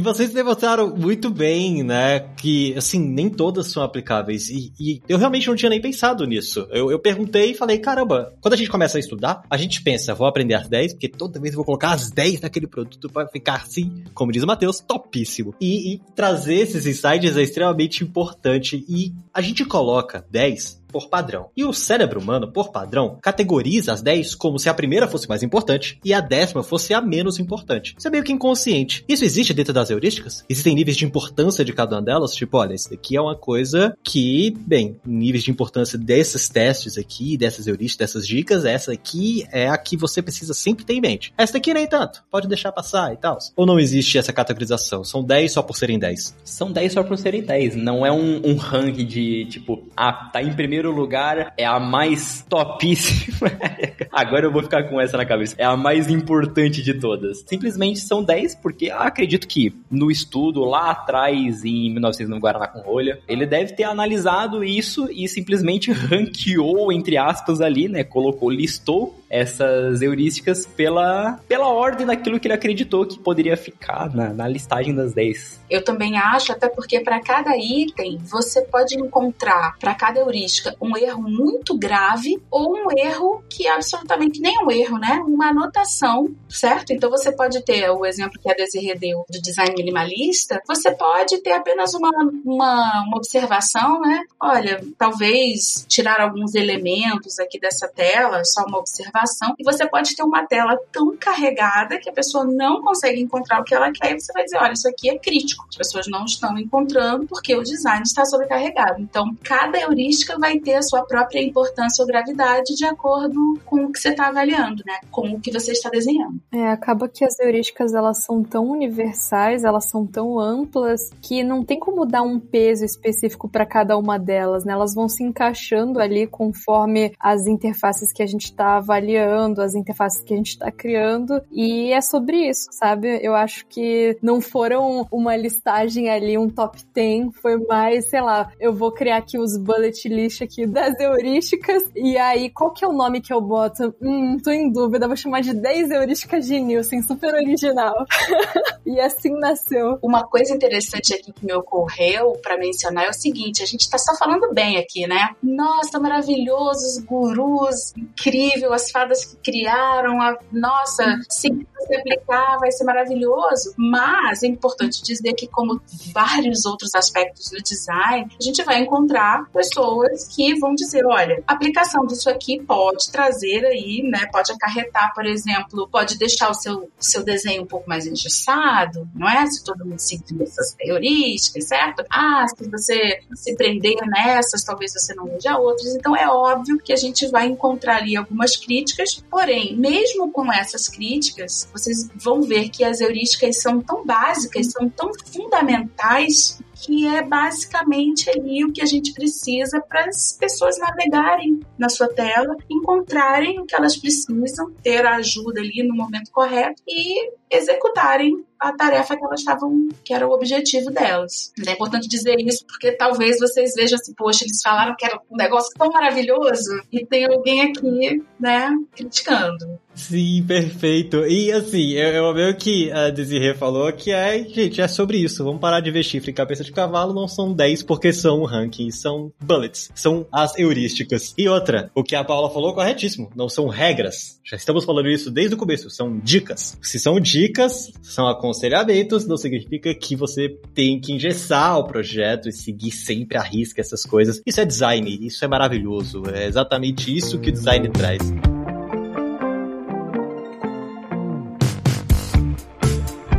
vocês 0.00 0.32
demonstraram 0.32 0.94
muito 0.94 1.28
bem, 1.28 1.82
né, 1.82 2.20
que, 2.36 2.74
assim, 2.76 3.00
nem 3.00 3.28
todas 3.28 3.66
são 3.68 3.82
aplicáveis. 3.82 4.48
E, 4.48 4.72
e 4.78 5.02
eu 5.08 5.18
realmente 5.18 5.48
não 5.48 5.56
tinha 5.56 5.70
nem 5.70 5.80
pensado 5.80 6.24
nisso. 6.24 6.68
Eu, 6.70 6.90
eu 6.90 6.98
perguntei 6.98 7.50
e 7.50 7.54
falei, 7.54 7.78
caramba, 7.78 8.32
quando 8.40 8.54
a 8.54 8.56
gente 8.56 8.70
começa 8.70 8.96
a 8.96 9.00
estudar, 9.00 9.42
a 9.50 9.56
gente 9.56 9.82
pensa, 9.82 10.14
vou 10.14 10.26
aprender 10.26 10.54
as 10.54 10.68
10, 10.68 10.94
porque 10.94 11.08
toda 11.08 11.40
vez 11.40 11.52
eu 11.52 11.56
vou 11.56 11.64
colocar 11.64 11.92
as 11.92 12.10
10 12.10 12.42
naquele 12.42 12.66
produto 12.66 13.08
para 13.08 13.26
ficar 13.28 13.56
assim, 13.56 14.04
como 14.14 14.30
diz 14.30 14.42
o 14.42 14.46
Matheus, 14.46 14.80
topíssimo. 14.80 15.54
E, 15.60 15.94
e 15.94 16.00
trazer 16.14 16.54
esses 16.54 16.86
insights 16.86 17.36
é 17.36 17.42
extremamente 17.42 18.04
importante. 18.04 18.84
E 18.88 19.12
a 19.34 19.40
gente 19.40 19.64
coloca 19.64 20.24
10 20.30 20.79
por 20.90 21.08
padrão. 21.08 21.50
E 21.56 21.64
o 21.64 21.72
cérebro 21.72 22.20
humano, 22.20 22.52
por 22.52 22.70
padrão, 22.70 23.18
categoriza 23.20 23.92
as 23.92 24.02
10 24.02 24.34
como 24.34 24.58
se 24.58 24.68
a 24.68 24.74
primeira 24.74 25.08
fosse 25.08 25.28
mais 25.28 25.42
importante 25.42 25.98
e 26.04 26.12
a 26.12 26.20
décima 26.20 26.62
fosse 26.62 26.92
a 26.94 27.00
menos 27.00 27.38
importante. 27.38 27.94
Isso 27.98 28.08
é 28.08 28.10
meio 28.10 28.24
que 28.24 28.32
inconsciente. 28.32 29.04
Isso 29.08 29.24
existe 29.24 29.54
dentro 29.54 29.72
das 29.72 29.90
heurísticas? 29.90 30.44
Existem 30.48 30.74
níveis 30.74 30.96
de 30.96 31.04
importância 31.04 31.64
de 31.64 31.72
cada 31.72 31.96
uma 31.96 32.02
delas? 32.02 32.34
Tipo, 32.34 32.58
olha, 32.58 32.74
isso 32.74 32.90
daqui 32.90 33.16
é 33.16 33.20
uma 33.20 33.36
coisa 33.36 33.96
que, 34.02 34.54
bem, 34.66 34.96
níveis 35.04 35.44
de 35.44 35.50
importância 35.50 35.98
desses 35.98 36.48
testes 36.48 36.96
aqui, 36.96 37.36
dessas 37.36 37.66
heurísticas, 37.66 38.12
dessas 38.12 38.26
dicas, 38.26 38.64
essa 38.64 38.92
aqui 38.92 39.44
é 39.52 39.68
a 39.68 39.76
que 39.76 39.96
você 39.96 40.22
precisa 40.22 40.54
sempre 40.54 40.84
ter 40.84 40.94
em 40.94 41.00
mente. 41.00 41.32
Essa 41.36 41.54
daqui 41.54 41.74
nem 41.74 41.86
tanto, 41.86 42.22
pode 42.30 42.48
deixar 42.48 42.72
passar 42.72 43.12
e 43.12 43.16
tal. 43.16 43.38
Ou 43.56 43.66
não 43.66 43.78
existe 43.78 44.18
essa 44.18 44.32
categorização? 44.32 45.04
São 45.04 45.22
10 45.22 45.52
só 45.52 45.62
por 45.62 45.76
serem 45.76 45.98
10? 45.98 46.36
São 46.44 46.72
10 46.72 46.92
só 46.92 47.02
por 47.02 47.18
serem 47.18 47.42
10. 47.42 47.76
Não 47.76 48.04
é 48.04 48.10
um, 48.10 48.40
um 48.44 48.56
ranking 48.56 49.04
de, 49.04 49.44
tipo, 49.46 49.86
ah, 49.96 50.12
tá 50.12 50.42
em 50.42 50.52
primeiro 50.52 50.79
primeiro 50.80 50.92
lugar 50.92 51.52
é 51.58 51.66
a 51.66 51.78
mais 51.78 52.44
topíssima. 52.48 53.50
Agora 54.10 54.46
eu 54.46 54.52
vou 54.52 54.62
ficar 54.62 54.84
com 54.84 54.98
essa 54.98 55.16
na 55.16 55.26
cabeça. 55.26 55.54
É 55.58 55.64
a 55.64 55.76
mais 55.76 56.08
importante 56.08 56.82
de 56.82 56.94
todas. 56.94 57.44
Simplesmente 57.46 58.00
são 58.00 58.24
10, 58.24 58.54
porque 58.56 58.90
acredito 58.90 59.46
que 59.46 59.74
no 59.90 60.10
estudo 60.10 60.64
lá 60.64 60.90
atrás, 60.90 61.64
em 61.64 61.92
1900 61.92 62.30
no 62.30 62.40
Guaraná 62.40 62.66
com 62.66 62.80
Rolha, 62.80 63.20
ele 63.28 63.44
deve 63.44 63.74
ter 63.74 63.84
analisado 63.84 64.64
isso 64.64 65.08
e 65.12 65.28
simplesmente 65.28 65.92
ranqueou, 65.92 66.90
entre 66.90 67.18
aspas, 67.18 67.60
ali, 67.60 67.86
né? 67.86 68.02
Colocou, 68.02 68.48
listou 68.48 69.19
essas 69.30 70.02
heurísticas 70.02 70.66
pela, 70.66 71.38
pela 71.46 71.68
ordem 71.68 72.04
daquilo 72.04 72.40
que 72.40 72.48
ele 72.48 72.54
acreditou 72.54 73.06
que 73.06 73.16
poderia 73.16 73.56
ficar 73.56 74.12
na, 74.12 74.30
na 74.34 74.48
listagem 74.48 74.92
das 74.92 75.14
10. 75.14 75.60
Eu 75.70 75.84
também 75.84 76.18
acho, 76.18 76.50
até 76.50 76.68
porque 76.68 76.98
para 76.98 77.20
cada 77.20 77.56
item 77.56 78.18
você 78.18 78.62
pode 78.62 78.96
encontrar, 78.96 79.78
para 79.78 79.94
cada 79.94 80.18
heurística, 80.18 80.74
um 80.80 80.96
erro 80.96 81.22
muito 81.22 81.78
grave 81.78 82.42
ou 82.50 82.74
um 82.74 82.86
erro 82.98 83.44
que 83.48 83.68
é 83.68 83.72
absolutamente 83.72 84.40
nem 84.40 84.58
um 84.64 84.70
erro, 84.70 84.98
né? 84.98 85.22
Uma 85.24 85.50
anotação, 85.50 86.28
certo? 86.48 86.92
Então 86.92 87.08
você 87.08 87.30
pode 87.30 87.62
ter 87.64 87.88
o 87.90 88.04
exemplo 88.04 88.40
que 88.40 88.50
a 88.50 88.54
Desiree 88.54 88.98
deu 88.98 89.24
do 89.30 89.40
design 89.40 89.72
minimalista, 89.76 90.60
você 90.66 90.90
pode 90.90 91.40
ter 91.40 91.52
apenas 91.52 91.94
uma, 91.94 92.10
uma, 92.44 93.04
uma 93.06 93.16
observação, 93.16 94.00
né? 94.00 94.22
Olha, 94.42 94.84
talvez 94.98 95.86
tirar 95.88 96.20
alguns 96.20 96.56
elementos 96.56 97.38
aqui 97.38 97.60
dessa 97.60 97.86
tela, 97.86 98.42
só 98.44 98.64
uma 98.64 98.78
observação 98.78 99.19
e 99.58 99.64
você 99.64 99.88
pode 99.88 100.14
ter 100.14 100.22
uma 100.22 100.46
tela 100.46 100.78
tão 100.92 101.16
carregada 101.16 101.98
que 101.98 102.08
a 102.08 102.12
pessoa 102.12 102.44
não 102.44 102.82
consegue 102.82 103.20
encontrar 103.20 103.60
o 103.60 103.64
que 103.64 103.74
ela 103.74 103.92
quer 103.92 104.16
e 104.16 104.20
você 104.20 104.32
vai 104.32 104.44
dizer, 104.44 104.58
olha, 104.58 104.72
isso 104.72 104.88
aqui 104.88 105.10
é 105.10 105.18
crítico. 105.18 105.64
As 105.68 105.76
pessoas 105.76 106.06
não 106.08 106.24
estão 106.24 106.56
encontrando 106.58 107.26
porque 107.26 107.54
o 107.54 107.62
design 107.62 108.02
está 108.02 108.24
sobrecarregado. 108.24 109.00
Então, 109.00 109.34
cada 109.42 109.78
heurística 109.78 110.38
vai 110.38 110.58
ter 110.58 110.74
a 110.74 110.82
sua 110.82 111.04
própria 111.04 111.40
importância 111.42 112.02
ou 112.02 112.06
gravidade 112.08 112.74
de 112.74 112.84
acordo 112.84 113.58
com 113.64 113.84
o 113.84 113.92
que 113.92 113.98
você 113.98 114.10
está 114.10 114.28
avaliando, 114.28 114.82
né? 114.86 114.98
Com 115.10 115.28
o 115.32 115.40
que 115.40 115.52
você 115.52 115.72
está 115.72 115.90
desenhando. 115.90 116.40
É, 116.52 116.68
acaba 116.68 117.08
que 117.08 117.24
as 117.24 117.38
heurísticas 117.38 117.94
elas 117.94 118.24
são 118.24 118.42
tão 118.42 118.68
universais, 118.68 119.64
elas 119.64 119.88
são 119.88 120.06
tão 120.06 120.38
amplas 120.38 121.10
que 121.20 121.42
não 121.42 121.64
tem 121.64 121.78
como 121.78 122.06
dar 122.06 122.22
um 122.22 122.38
peso 122.38 122.84
específico 122.84 123.48
para 123.48 123.66
cada 123.66 123.96
uma 123.96 124.18
delas, 124.18 124.64
né? 124.64 124.72
Elas 124.72 124.94
vão 124.94 125.08
se 125.08 125.22
encaixando 125.22 126.00
ali 126.00 126.26
conforme 126.26 127.12
as 127.18 127.46
interfaces 127.46 128.12
que 128.12 128.22
a 128.22 128.26
gente 128.26 128.44
está 128.44 128.76
avaliando 128.76 129.09
avaliando, 129.10 129.62
as 129.62 129.74
interfaces 129.74 130.22
que 130.22 130.32
a 130.32 130.36
gente 130.36 130.50
está 130.50 130.70
criando, 130.70 131.42
e 131.50 131.92
é 131.92 132.00
sobre 132.00 132.48
isso, 132.48 132.68
sabe? 132.70 133.18
Eu 133.22 133.34
acho 133.34 133.66
que 133.66 134.16
não 134.22 134.40
foram 134.40 135.06
uma 135.10 135.36
listagem 135.36 136.08
ali, 136.08 136.38
um 136.38 136.48
top 136.48 136.78
10, 136.94 137.34
foi 137.40 137.58
mais, 137.66 138.08
sei 138.08 138.20
lá, 138.20 138.50
eu 138.60 138.72
vou 138.72 138.92
criar 138.92 139.18
aqui 139.18 139.38
os 139.38 139.56
bullet 139.56 140.08
list 140.08 140.42
aqui 140.42 140.66
das 140.66 140.98
heurísticas, 140.98 141.82
e 141.94 142.16
aí 142.16 142.50
qual 142.50 142.72
que 142.72 142.84
é 142.84 142.88
o 142.88 142.92
nome 142.92 143.20
que 143.20 143.32
eu 143.32 143.40
boto? 143.40 143.94
Hum, 144.00 144.38
tô 144.42 144.50
em 144.50 144.70
dúvida, 144.70 145.06
vou 145.06 145.16
chamar 145.16 145.40
de 145.40 145.52
10 145.52 145.90
heurísticas 145.90 146.46
de 146.46 146.60
Nielsen, 146.60 147.02
super 147.02 147.34
original. 147.34 148.06
e 148.86 149.00
assim 149.00 149.30
nasceu. 149.38 149.98
Uma 150.02 150.24
coisa 150.26 150.54
interessante 150.54 151.14
aqui 151.14 151.32
que 151.32 151.44
me 151.44 151.52
ocorreu 151.52 152.32
para 152.42 152.56
mencionar 152.56 153.04
é 153.04 153.10
o 153.10 153.14
seguinte, 153.14 153.62
a 153.62 153.66
gente 153.66 153.88
tá 153.88 153.98
só 153.98 154.14
falando 154.16 154.52
bem 154.52 154.78
aqui, 154.78 155.06
né? 155.06 155.34
Nossa, 155.42 155.98
maravilhosos, 155.98 156.98
gurus, 157.04 157.92
incrível, 157.96 158.72
as 158.72 158.90
que 159.08 159.36
criaram, 159.36 160.20
a, 160.20 160.36
nossa, 160.52 161.04
se 161.28 161.48
você 161.50 161.96
aplicar 161.96 162.58
vai 162.58 162.70
ser 162.70 162.84
maravilhoso. 162.84 163.74
Mas 163.76 164.42
é 164.42 164.46
importante 164.46 165.02
dizer 165.02 165.32
que, 165.34 165.46
como 165.48 165.80
vários 166.12 166.64
outros 166.64 166.94
aspectos 166.94 167.50
do 167.50 167.62
design, 167.62 168.30
a 168.38 168.42
gente 168.42 168.62
vai 168.62 168.80
encontrar 168.80 169.44
pessoas 169.52 170.28
que 170.34 170.58
vão 170.58 170.74
dizer, 170.74 171.04
olha, 171.06 171.42
a 171.46 171.52
aplicação 171.52 172.06
disso 172.06 172.28
aqui 172.30 172.62
pode 172.62 173.10
trazer 173.10 173.64
aí, 173.64 174.02
né, 174.02 174.26
pode 174.32 174.52
acarretar, 174.52 175.12
por 175.14 175.26
exemplo, 175.26 175.88
pode 175.90 176.18
deixar 176.18 176.50
o 176.50 176.54
seu, 176.54 176.90
seu 176.98 177.24
desenho 177.24 177.62
um 177.62 177.66
pouco 177.66 177.88
mais 177.88 178.06
engessado, 178.06 179.08
não 179.14 179.28
é? 179.28 179.46
Se 179.46 179.64
todo 179.64 179.84
mundo 179.84 179.98
seguir 179.98 180.42
essas 180.42 180.76
heurísticas, 180.80 181.68
certo? 181.68 182.04
Ah, 182.10 182.44
se 182.48 182.68
você 182.68 183.20
se 183.34 183.54
prender 183.56 183.96
nessas, 184.06 184.64
talvez 184.64 184.92
você 184.92 185.14
não 185.14 185.26
veja 185.26 185.56
outras. 185.56 185.94
Então 185.94 186.16
é 186.16 186.28
óbvio 186.28 186.78
que 186.78 186.92
a 186.92 186.96
gente 186.96 187.26
vai 187.28 187.46
encontrar 187.46 187.96
ali 187.96 188.16
algumas 188.16 188.56
críticas 188.56 188.89
críticas, 188.92 189.24
porém, 189.30 189.76
mesmo 189.76 190.30
com 190.30 190.52
essas 190.52 190.88
críticas, 190.88 191.68
vocês 191.72 192.08
vão 192.16 192.42
ver 192.42 192.68
que 192.68 192.84
as 192.84 193.00
heurísticas 193.00 193.60
são 193.60 193.80
tão 193.80 194.04
básicas, 194.04 194.72
são 194.72 194.88
tão 194.88 195.10
fundamentais 195.26 196.58
que 196.80 197.06
é 197.06 197.22
basicamente 197.22 198.30
ali 198.30 198.64
o 198.64 198.72
que 198.72 198.80
a 198.80 198.86
gente 198.86 199.12
precisa 199.12 199.80
para 199.80 200.06
as 200.06 200.36
pessoas 200.38 200.78
navegarem 200.78 201.60
na 201.78 201.88
sua 201.88 202.08
tela, 202.08 202.56
encontrarem 202.70 203.60
o 203.60 203.66
que 203.66 203.74
elas 203.74 203.96
precisam, 203.96 204.70
ter 204.82 205.04
a 205.04 205.16
ajuda 205.16 205.60
ali 205.60 205.82
no 205.82 205.94
momento 205.94 206.30
correto 206.30 206.82
e 206.88 207.32
executarem 207.50 208.44
a 208.58 208.72
tarefa 208.72 209.16
que 209.16 209.24
elas 209.24 209.40
estavam, 209.40 209.88
que 210.04 210.12
era 210.14 210.26
o 210.26 210.32
objetivo 210.32 210.90
delas. 210.90 211.52
É 211.66 211.72
importante 211.72 212.08
dizer 212.08 212.36
isso 212.38 212.64
porque 212.66 212.92
talvez 212.92 213.38
vocês 213.38 213.74
vejam 213.74 213.96
assim, 213.96 214.14
poxa, 214.14 214.44
eles 214.44 214.60
falaram 214.62 214.94
que 214.96 215.04
era 215.04 215.18
um 215.30 215.36
negócio 215.36 215.72
tão 215.76 215.90
maravilhoso 215.90 216.70
e 216.92 217.04
tem 217.04 217.24
alguém 217.26 217.62
aqui, 217.62 218.22
né, 218.38 218.70
criticando. 218.94 219.78
Sim, 220.00 220.42
perfeito. 220.44 221.26
E 221.26 221.52
assim, 221.52 221.90
eu, 221.90 222.08
eu 222.08 222.34
vejo 222.34 222.56
que 222.56 222.90
a 222.90 223.10
Desirê 223.10 223.54
falou 223.54 223.92
que 223.92 224.10
é, 224.10 224.42
gente, 224.48 224.80
é 224.80 224.88
sobre 224.88 225.18
isso. 225.18 225.44
Vamos 225.44 225.60
parar 225.60 225.80
de 225.80 225.90
ver 225.90 226.02
chifre 226.02 226.30
e 226.30 226.34
cabeça 226.34 226.64
de 226.64 226.72
cavalo. 226.72 227.12
Não 227.12 227.28
são 227.28 227.52
10 227.52 227.82
porque 227.82 228.12
são 228.12 228.42
rankings, 228.44 228.98
são 228.98 229.30
bullets, 229.40 229.90
são 229.94 230.26
as 230.32 230.58
heurísticas. 230.58 231.34
E 231.36 231.48
outra, 231.48 231.90
o 231.94 232.02
que 232.02 232.16
a 232.16 232.24
Paula 232.24 232.50
falou 232.50 232.72
corretíssimo, 232.72 233.30
não 233.36 233.48
são 233.48 233.68
regras. 233.68 234.40
Já 234.42 234.56
estamos 234.56 234.84
falando 234.84 235.08
isso 235.08 235.30
desde 235.30 235.54
o 235.54 235.58
começo, 235.58 235.90
são 235.90 236.18
dicas. 236.18 236.78
Se 236.80 236.98
são 236.98 237.20
dicas, 237.20 237.92
são 238.02 238.26
aconselhamentos, 238.26 239.26
não 239.26 239.36
significa 239.36 239.94
que 239.94 240.16
você 240.16 240.48
tem 240.74 240.98
que 240.98 241.12
engessar 241.12 241.78
o 241.78 241.84
projeto 241.84 242.48
e 242.48 242.52
seguir 242.52 242.90
sempre 242.90 243.36
a 243.36 243.42
risca 243.42 243.80
essas 243.80 244.02
coisas. 244.04 244.40
Isso 244.46 244.60
é 244.60 244.64
design, 244.64 245.18
isso 245.20 245.44
é 245.44 245.48
maravilhoso. 245.48 246.22
É 246.32 246.46
exatamente 246.46 247.14
isso 247.14 247.38
que 247.38 247.50
o 247.50 247.52
design 247.52 247.88
traz. 247.90 248.20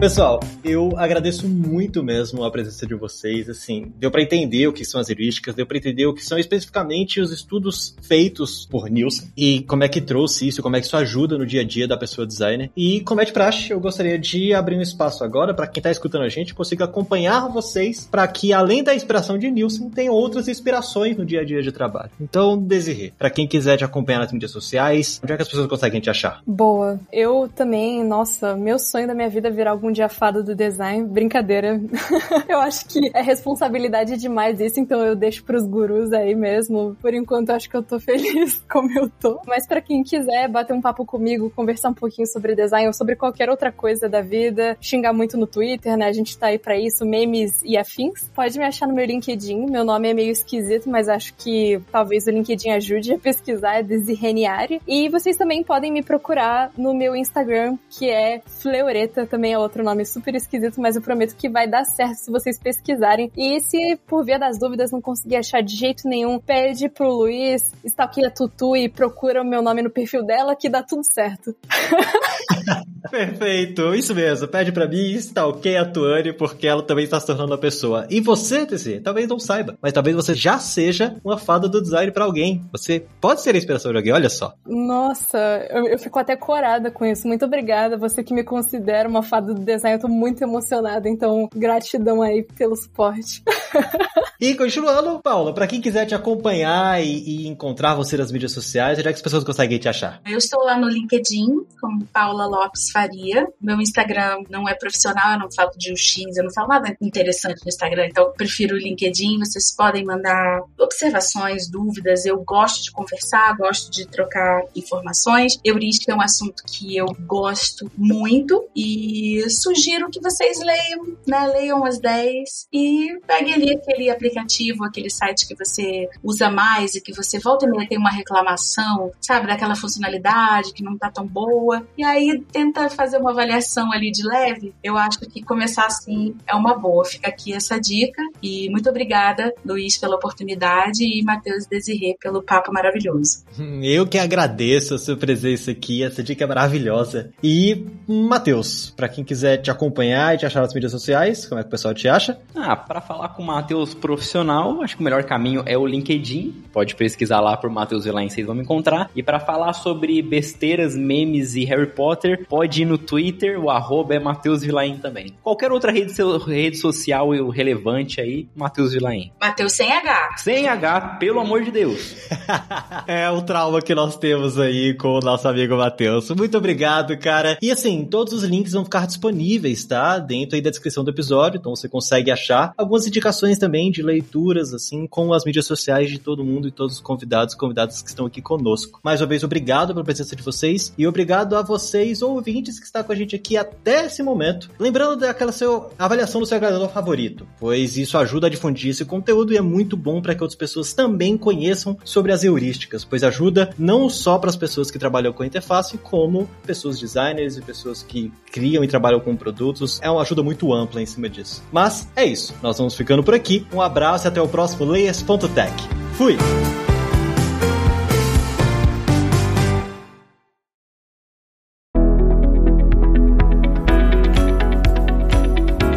Pessoal, 0.02 0.40
eu 0.64 0.98
agradeço 0.98 1.48
muito 1.48 2.04
mesmo 2.04 2.44
a 2.44 2.50
presença 2.50 2.88
de 2.88 2.96
vocês. 2.96 3.48
Assim, 3.48 3.94
deu 4.00 4.10
para 4.10 4.24
entender 4.24 4.68
o 4.68 4.74
que 4.74 4.84
são 4.84 5.00
as 5.00 5.08
heurísticas, 5.12 5.54
deu 5.54 5.64
para 5.64 5.78
entender 5.78 6.08
o 6.08 6.14
que 6.16 6.26
são 6.26 6.40
especificamente 6.40 7.22
os 7.22 7.32
estudos 7.32 7.96
feitos 8.02 8.66
por 8.66 8.90
Nielsen 8.90 9.30
e 9.38 9.62
como 9.62 9.84
é 9.84 9.88
que 9.88 10.02
trouxe 10.02 10.48
isso, 10.48 10.64
como 10.64 10.76
é 10.76 10.80
que 10.80 10.88
isso 10.88 10.98
ajuda 10.98 11.38
no 11.38 11.46
dia 11.46 11.62
a 11.62 11.64
dia 11.64 11.88
da 11.88 11.96
pessoa 11.96 12.26
designer. 12.26 12.72
E 12.76 13.02
como 13.02 13.22
é 13.22 13.26
de 13.26 13.32
praxe, 13.32 13.70
eu 13.70 13.80
gostaria 13.80 14.18
de 14.18 14.56
abrir 14.56 14.76
um 14.76 14.82
espaço 14.82 15.24
agora 15.24 15.54
para 15.54 15.68
quem 15.68 15.84
tá 15.84 15.92
escutando 15.92 16.24
a 16.24 16.30
gente 16.30 16.56
consiga 16.56 16.86
acompanhar 16.86 17.48
vocês 17.50 18.08
para 18.10 18.28
que 18.28 18.52
além 18.52 18.84
da 18.84 18.96
inspiração 18.96 19.38
de 19.38 19.52
Nielsen, 19.52 19.92
tenham 19.92 20.16
outras 20.16 20.48
inspirações 20.48 21.16
no 21.16 21.24
dia 21.24 21.42
a 21.42 21.46
dia 21.46 21.62
de 21.62 21.72
trabalho. 21.72 22.10
Então, 22.20 22.58
Desirê, 22.58 23.14
para 23.20 23.30
quem 23.30 23.48
quiser 23.48 23.78
te 23.78 23.84
acompanhar 23.84 24.18
nas 24.18 24.32
mídias 24.32 24.50
sociais, 24.50 25.22
onde 25.24 25.34
é 25.34 25.36
que 25.36 25.44
as 25.44 25.48
pessoas 25.48 25.68
conseguem 25.68 26.02
te 26.02 26.10
achar? 26.10 26.42
Boa. 26.44 27.00
Eu 27.14 27.48
também, 27.56 28.04
nossa, 28.04 28.56
meu 28.56 28.80
sonho 28.80 29.06
da 29.06 29.14
minha 29.14 29.30
vida 29.30 29.48
é 29.48 29.52
virar 29.52 29.70
algum 29.70 29.91
de 29.92 30.02
a 30.02 30.10
fada 30.10 30.42
do 30.44 30.56
design. 30.56 31.08
Brincadeira. 31.08 31.82
eu 32.48 32.60
acho 32.60 32.86
que 32.88 33.12
é 33.14 33.22
responsabilidade 33.22 34.18
demais 34.18 34.60
isso, 34.60 34.80
então 34.80 35.04
eu 35.06 35.16
deixo 35.16 35.44
pros 35.44 35.66
gurus 35.66 36.12
aí 36.14 36.36
mesmo. 36.36 36.96
Por 37.02 37.14
enquanto, 37.14 37.50
eu 37.50 37.56
acho 37.56 37.70
que 37.70 37.76
eu 37.76 37.84
tô 37.84 38.00
feliz 38.00 38.64
como 38.70 38.92
eu 38.98 39.10
tô. 39.20 39.42
Mas 39.46 39.68
para 39.68 39.82
quem 39.82 40.04
quiser 40.04 40.48
bater 40.48 40.74
um 40.74 40.82
papo 40.82 41.06
comigo, 41.06 41.50
conversar 41.50 41.90
um 41.90 41.94
pouquinho 41.94 42.28
sobre 42.28 42.56
design 42.56 42.88
ou 42.88 42.94
sobre 42.94 43.16
qualquer 43.16 43.50
outra 43.50 43.72
coisa 43.72 44.08
da 44.08 44.22
vida, 44.22 44.78
xingar 44.80 45.14
muito 45.14 45.38
no 45.38 45.48
Twitter, 45.48 45.98
né? 45.98 46.08
A 46.08 46.14
gente 46.14 46.38
tá 46.38 46.48
aí 46.48 46.60
pra 46.60 46.78
isso, 46.78 47.06
memes 47.06 47.62
e 47.64 47.78
afins. 47.78 48.30
Pode 48.34 48.58
me 48.58 48.66
achar 48.66 48.88
no 48.88 48.94
meu 48.94 49.06
LinkedIn. 49.06 49.70
Meu 49.70 49.84
nome 49.84 50.10
é 50.10 50.14
meio 50.14 50.32
esquisito, 50.32 50.90
mas 50.90 51.10
acho 51.10 51.34
que 51.36 51.82
talvez 51.92 52.28
o 52.28 52.32
LinkedIn 52.32 52.70
ajude 52.72 53.14
a 53.14 53.20
pesquisar, 53.20 53.80
é 53.80 53.84
Desireniari. 53.84 54.82
E 54.88 55.10
vocês 55.10 55.38
também 55.38 55.64
podem 55.64 55.92
me 55.92 56.04
procurar 56.04 56.72
no 56.78 56.94
meu 56.94 57.16
Instagram, 57.16 57.78
que 57.90 58.10
é 58.10 58.42
Fleureta, 58.62 59.26
também 59.26 59.54
é 59.54 59.58
outro 59.58 59.81
nome 59.84 60.06
super 60.06 60.36
esquisito, 60.36 60.80
mas 60.80 60.96
eu 60.96 61.02
prometo 61.02 61.36
que 61.36 61.50
vai 61.50 61.68
dar 61.68 61.84
certo 61.86 62.16
se 62.16 62.32
vocês 62.32 62.60
pesquisarem. 62.60 63.32
E 63.38 63.60
se 63.62 63.98
por 64.08 64.24
via 64.24 64.40
das 64.40 64.58
dúvidas 64.60 64.92
não 64.92 65.02
conseguir 65.02 65.38
achar 65.38 65.62
de 65.62 65.76
jeito 65.76 66.08
nenhum, 66.08 66.40
pede 66.40 66.90
pro 66.90 67.10
Luiz, 67.10 67.72
stalkeia 67.84 68.32
Tutu 68.32 68.76
e 68.76 68.90
procura 68.90 69.42
o 69.42 69.46
meu 69.46 69.62
nome 69.62 69.82
no 69.82 69.90
perfil 69.90 70.24
dela 70.24 70.56
que 70.56 70.70
dá 70.70 70.84
tudo 70.84 71.04
certo. 71.04 71.56
Perfeito, 73.10 73.94
isso 73.96 74.14
mesmo. 74.14 74.48
Pede 74.48 74.72
para 74.72 74.88
mim, 74.88 75.12
stalkeia 75.14 75.82
a 75.82 75.86
Tuane, 75.86 76.34
porque 76.34 76.68
ela 76.68 76.84
também 76.84 77.06
está 77.06 77.20
se 77.20 77.26
tornando 77.26 77.52
uma 77.52 77.58
pessoa. 77.58 78.06
E 78.10 78.22
você, 78.22 78.66
TC, 78.66 79.02
talvez 79.02 79.28
não 79.28 79.40
saiba, 79.40 79.78
mas 79.82 79.94
talvez 79.94 80.16
você 80.16 80.34
já 80.34 80.60
seja 80.60 81.16
uma 81.24 81.38
fada 81.38 81.68
do 81.68 81.82
design 81.82 82.12
para 82.12 82.26
alguém. 82.26 82.64
Você 82.72 83.06
pode 83.20 83.42
ser 83.42 83.56
a 83.56 83.58
inspiração 83.58 83.92
de 83.92 83.98
alguém, 83.98 84.14
olha 84.14 84.30
só. 84.30 84.54
Nossa, 84.66 85.38
eu, 85.70 85.88
eu, 85.88 86.00
fico 86.00 86.20
até 86.20 86.36
corada 86.36 86.92
com 86.92 87.06
isso. 87.06 87.28
Muito 87.28 87.46
obrigada. 87.46 87.98
Você 87.98 88.24
que 88.24 88.34
me 88.34 88.44
considera 88.44 89.10
uma 89.10 89.24
fada 89.24 89.54
do 89.54 89.61
design, 89.62 89.96
eu 89.98 90.02
tô 90.02 90.08
muito 90.08 90.42
emocionada. 90.42 91.08
Então, 91.08 91.50
gratidão 91.56 92.22
aí 92.22 92.44
pelo 92.44 92.76
suporte. 92.76 93.44
e 94.42 94.56
continuando, 94.56 95.20
Paula, 95.20 95.54
para 95.54 95.68
quem 95.68 95.80
quiser 95.80 96.08
te 96.08 96.16
acompanhar 96.16 97.00
e, 97.00 97.44
e, 97.44 97.48
encontrar 97.48 97.94
você 97.94 98.18
nas 98.18 98.32
mídias 98.32 98.52
sociais, 98.52 98.98
onde 98.98 99.08
é 99.08 99.12
que 99.12 99.18
as 99.18 99.22
pessoas 99.22 99.44
conseguem 99.44 99.78
te 99.78 99.88
achar? 99.88 100.20
Eu 100.26 100.40
estou 100.40 100.64
lá 100.64 100.76
no 100.76 100.90
LinkedIn, 100.90 101.48
como 101.80 102.06
Paula 102.08 102.48
Lopes 102.48 102.90
Faria. 102.90 103.48
Meu 103.62 103.80
Instagram 103.80 104.44
não 104.50 104.68
é 104.68 104.74
profissional, 104.74 105.34
eu 105.34 105.40
não 105.40 105.52
falo 105.52 105.70
de 105.78 105.94
UX, 105.94 106.36
eu 106.36 106.44
não 106.44 106.52
falo 106.52 106.70
nada 106.70 106.98
interessante 107.00 107.62
no 107.64 107.70
Instagram, 107.70 108.08
então 108.08 108.34
prefiro 108.36 108.76
o 108.76 108.80
LinkedIn. 108.80 109.38
Vocês 109.38 109.76
podem 109.76 110.04
mandar 110.04 110.62
observações, 110.80 111.70
dúvidas. 111.70 112.26
Eu 112.26 112.44
gosto 112.44 112.84
de 112.84 112.92
conversar, 112.92 113.56
gosto 113.56 113.92
de 113.92 114.08
trocar 114.08 114.64
informações. 114.76 115.60
Heurística 115.64 116.12
é 116.12 116.16
um 116.16 116.22
assunto 116.22 116.64
que 116.66 116.98
eu 116.98 117.06
gosto 117.28 117.92
muito 117.96 118.68
e 118.76 119.48
sugiro 119.50 120.10
que 120.10 120.20
vocês 120.20 120.60
leiam, 120.60 121.16
né? 121.28 121.48
Leiam 121.48 121.86
as 121.86 122.00
10 122.00 122.68
e 122.74 123.20
peguem 123.28 123.54
ali 123.54 123.72
aquele 123.76 124.10
aplicativo, 124.10 124.31
aquele 124.40 125.10
site 125.10 125.48
que 125.48 125.56
você 125.56 126.10
usa 126.24 126.50
mais 126.50 126.96
e 126.96 127.02
que 127.02 127.14
você 127.14 127.40
volta 127.40 127.66
e 127.66 127.70
meia 127.70 127.88
tem 127.88 127.98
uma 127.98 128.12
reclamação, 128.12 129.12
sabe, 129.20 129.48
daquela 129.48 129.76
funcionalidade 129.76 130.74
que 130.74 130.84
não 130.84 130.98
tá 130.98 131.10
tão 131.10 131.26
boa. 131.26 131.86
E 131.98 132.04
aí 132.04 132.44
tenta 132.52 132.90
fazer 132.90 133.18
uma 133.18 133.32
avaliação 133.32 133.92
ali 133.92 134.12
de 134.12 134.26
leve. 134.26 134.74
Eu 134.84 134.98
acho 134.98 135.20
que 135.20 135.42
começar 135.42 135.86
assim 135.86 136.36
é 136.48 136.56
uma 136.56 136.78
boa. 136.78 137.06
Fica 137.06 137.30
aqui 137.30 137.54
essa 137.54 137.80
dica 137.80 138.22
e 138.42 138.70
muito 138.70 138.90
obrigada, 138.90 139.54
Luiz, 139.66 139.98
pela 139.98 140.16
oportunidade 140.16 141.04
e 141.04 141.24
Matheus 141.24 141.66
Desirê 141.66 142.16
pelo 142.20 142.42
papo 142.42 142.72
maravilhoso. 142.72 143.44
Eu 143.82 144.08
que 144.08 144.18
agradeço 144.18 144.96
a 144.96 144.98
sua 144.98 145.16
presença 145.16 145.72
aqui, 145.72 146.04
essa 146.04 146.24
dica 146.24 146.44
é 146.44 146.48
maravilhosa. 146.48 147.32
E, 147.44 147.86
Matheus, 148.08 148.92
para 148.96 149.10
quem 149.10 149.24
quiser 149.24 149.58
te 149.58 149.72
acompanhar 149.72 150.34
e 150.34 150.38
te 150.38 150.46
achar 150.46 150.62
nas 150.62 150.74
mídias 150.74 150.92
sociais, 150.92 151.46
como 151.46 151.60
é 151.60 151.64
que 151.64 151.68
o 151.68 151.72
pessoal 151.72 151.94
te 151.94 152.08
acha? 152.08 152.40
Ah, 152.56 152.76
para 152.76 153.02
falar 153.02 153.30
com 153.30 153.44
o 153.44 153.46
Matheus 153.46 153.94
profissional, 154.22 154.84
acho 154.84 154.96
que 154.96 155.02
o 155.02 155.04
melhor 155.04 155.24
caminho 155.24 155.64
é 155.66 155.76
o 155.76 155.86
LinkedIn. 155.86 156.64
Pode 156.72 156.96
pesquisar 156.96 157.42
lá 157.42 157.58
por 157.58 157.70
Matheus 157.70 158.06
Vilain, 158.06 158.30
vocês 158.30 158.46
vão 158.46 158.56
me 158.56 158.62
encontrar. 158.62 159.10
E 159.16 159.24
para 159.24 159.40
falar 159.40 159.74
sobre 159.74 160.22
besteiras, 160.22 160.96
memes 160.96 161.56
e 161.56 161.66
Harry 161.66 161.88
Potter, 161.88 162.46
pode 162.48 162.84
ir 162.84 162.86
no 162.86 162.98
Twitter, 162.98 163.60
o 163.60 163.70
arroba 163.70 164.14
é 164.14 164.20
Matheus 164.20 164.62
Vilain 164.62 164.98
também. 164.98 165.34
Qualquer 165.42 165.72
outra 165.72 165.92
rede, 165.92 166.14
rede 166.48 166.78
social 166.78 167.32
relevante 167.50 168.22
aí, 168.22 168.48
Matheus 168.56 168.94
Vilain. 168.94 169.32
Matheus 169.42 169.74
sem 169.74 169.92
H. 169.92 170.36
Sem 170.38 170.68
H, 170.68 171.18
pelo 171.20 171.40
amor 171.40 171.64
de 171.64 171.72
Deus. 171.72 172.16
é 173.08 173.30
o 173.30 173.42
trauma 173.42 173.82
que 173.82 173.96
nós 173.96 174.16
temos 174.18 174.60
aí 174.60 174.94
com 174.94 175.18
o 175.18 175.20
nosso 175.20 175.48
amigo 175.48 175.76
Matheus. 175.76 176.30
Muito 176.30 176.58
obrigado, 176.58 177.18
cara. 177.18 177.58
E 177.62 177.72
assim, 177.72 178.06
todos 178.06 178.34
os 178.34 178.44
links 178.44 178.74
vão 178.74 178.84
ficar 178.84 179.08
disponíveis, 179.08 179.84
tá? 179.84 180.20
Dentro 180.20 180.56
aí 180.56 180.62
da 180.62 180.70
descrição 180.70 181.04
do 181.04 181.10
episódio, 181.10 181.58
então 181.58 181.76
você 181.76 181.90
consegue 181.90 182.30
achar 182.30 182.72
algumas 182.78 183.08
indicações 183.08 183.58
também 183.58 183.90
de 183.90 184.01
leituras, 184.02 184.74
assim, 184.74 185.08
com 185.08 185.34
as 185.34 185.46
mídias 185.46 185.66
sociais 185.66 186.10
de 186.10 186.20
todo 186.20 186.44
mundo 186.44 186.68
e 186.68 186.72
todos 186.72 186.96
os 186.96 187.02
convidados 187.02 187.56
convidadas 187.56 188.02
que 188.02 188.10
estão 188.10 188.26
aqui 188.26 188.42
conosco. 188.42 189.00
Mais 189.04 189.22
uma 189.22 189.28
vez, 189.28 189.44
obrigado 189.44 189.94
pela 189.94 190.04
presença 190.04 190.36
de 190.36 190.44
vocês 190.44 190.94
e 190.98 191.08
obrigado 191.08 191.56
a 191.56 191.62
vocês, 191.62 192.22
ouvintes, 192.22 192.80
que 192.80 192.86
estão 192.86 193.04
com 193.04 193.12
a 193.12 193.16
gente 193.16 193.36
aqui 193.36 193.58
até 193.58 194.06
esse 194.06 194.24
momento. 194.24 194.70
Lembrando 194.80 195.18
daquela 195.18 195.52
sua 195.52 195.90
avaliação 195.98 196.42
do 196.42 196.48
seu 196.48 196.58
agregador 196.58 196.90
favorito, 196.90 197.48
pois 197.60 197.98
isso 197.98 198.18
ajuda 198.18 198.48
a 198.48 198.50
difundir 198.50 198.92
esse 198.92 199.06
conteúdo 199.06 199.54
e 199.54 199.58
é 199.58 199.62
muito 199.62 199.96
bom 199.96 200.22
para 200.22 200.36
que 200.36 200.42
outras 200.42 200.58
pessoas 200.58 200.94
também 200.94 201.38
conheçam 201.38 201.98
sobre 202.04 202.32
as 202.32 202.44
heurísticas, 202.44 203.06
pois 203.06 203.24
ajuda 203.24 203.74
não 203.78 204.10
só 204.10 204.38
para 204.38 204.50
as 204.50 204.56
pessoas 204.56 204.92
que 204.92 205.00
trabalham 205.00 205.34
com 205.34 205.44
interface, 205.44 205.98
como 205.98 206.50
pessoas 206.66 207.00
designers 207.00 207.58
e 207.58 207.62
pessoas 207.62 208.04
que 208.04 208.32
criam 208.52 208.84
e 208.84 208.88
trabalham 208.88 209.20
com 209.20 209.36
produtos. 209.36 210.00
É 210.02 210.10
uma 210.10 210.22
ajuda 210.22 210.44
muito 210.44 210.74
ampla 210.74 211.02
em 211.02 211.06
cima 211.06 211.30
disso. 211.30 211.64
Mas 211.72 212.08
é 212.16 212.26
isso, 212.26 212.54
nós 212.62 212.78
vamos 212.78 212.96
ficando 212.96 213.24
por 213.24 213.34
aqui. 213.34 213.66
Um 213.74 213.82
abraço 213.92 214.26
e 214.26 214.30
até 214.30 214.42
o 214.42 214.48
próximo 214.48 214.86
Layers.tech. 214.86 215.74
Fui! 216.14 216.38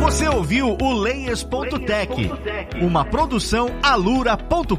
Você 0.00 0.28
ouviu 0.28 0.76
o 0.80 0.92
Layers.tech, 0.92 2.30
uma 2.80 3.04
produção 3.04 3.68
alura.com.br. 3.82 4.74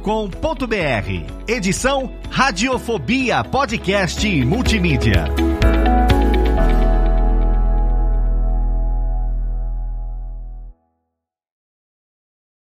Edição 1.48 2.12
Radiofobia 2.30 3.44
Podcast 3.44 4.28
e 4.28 4.46
Multimídia. 4.46 5.55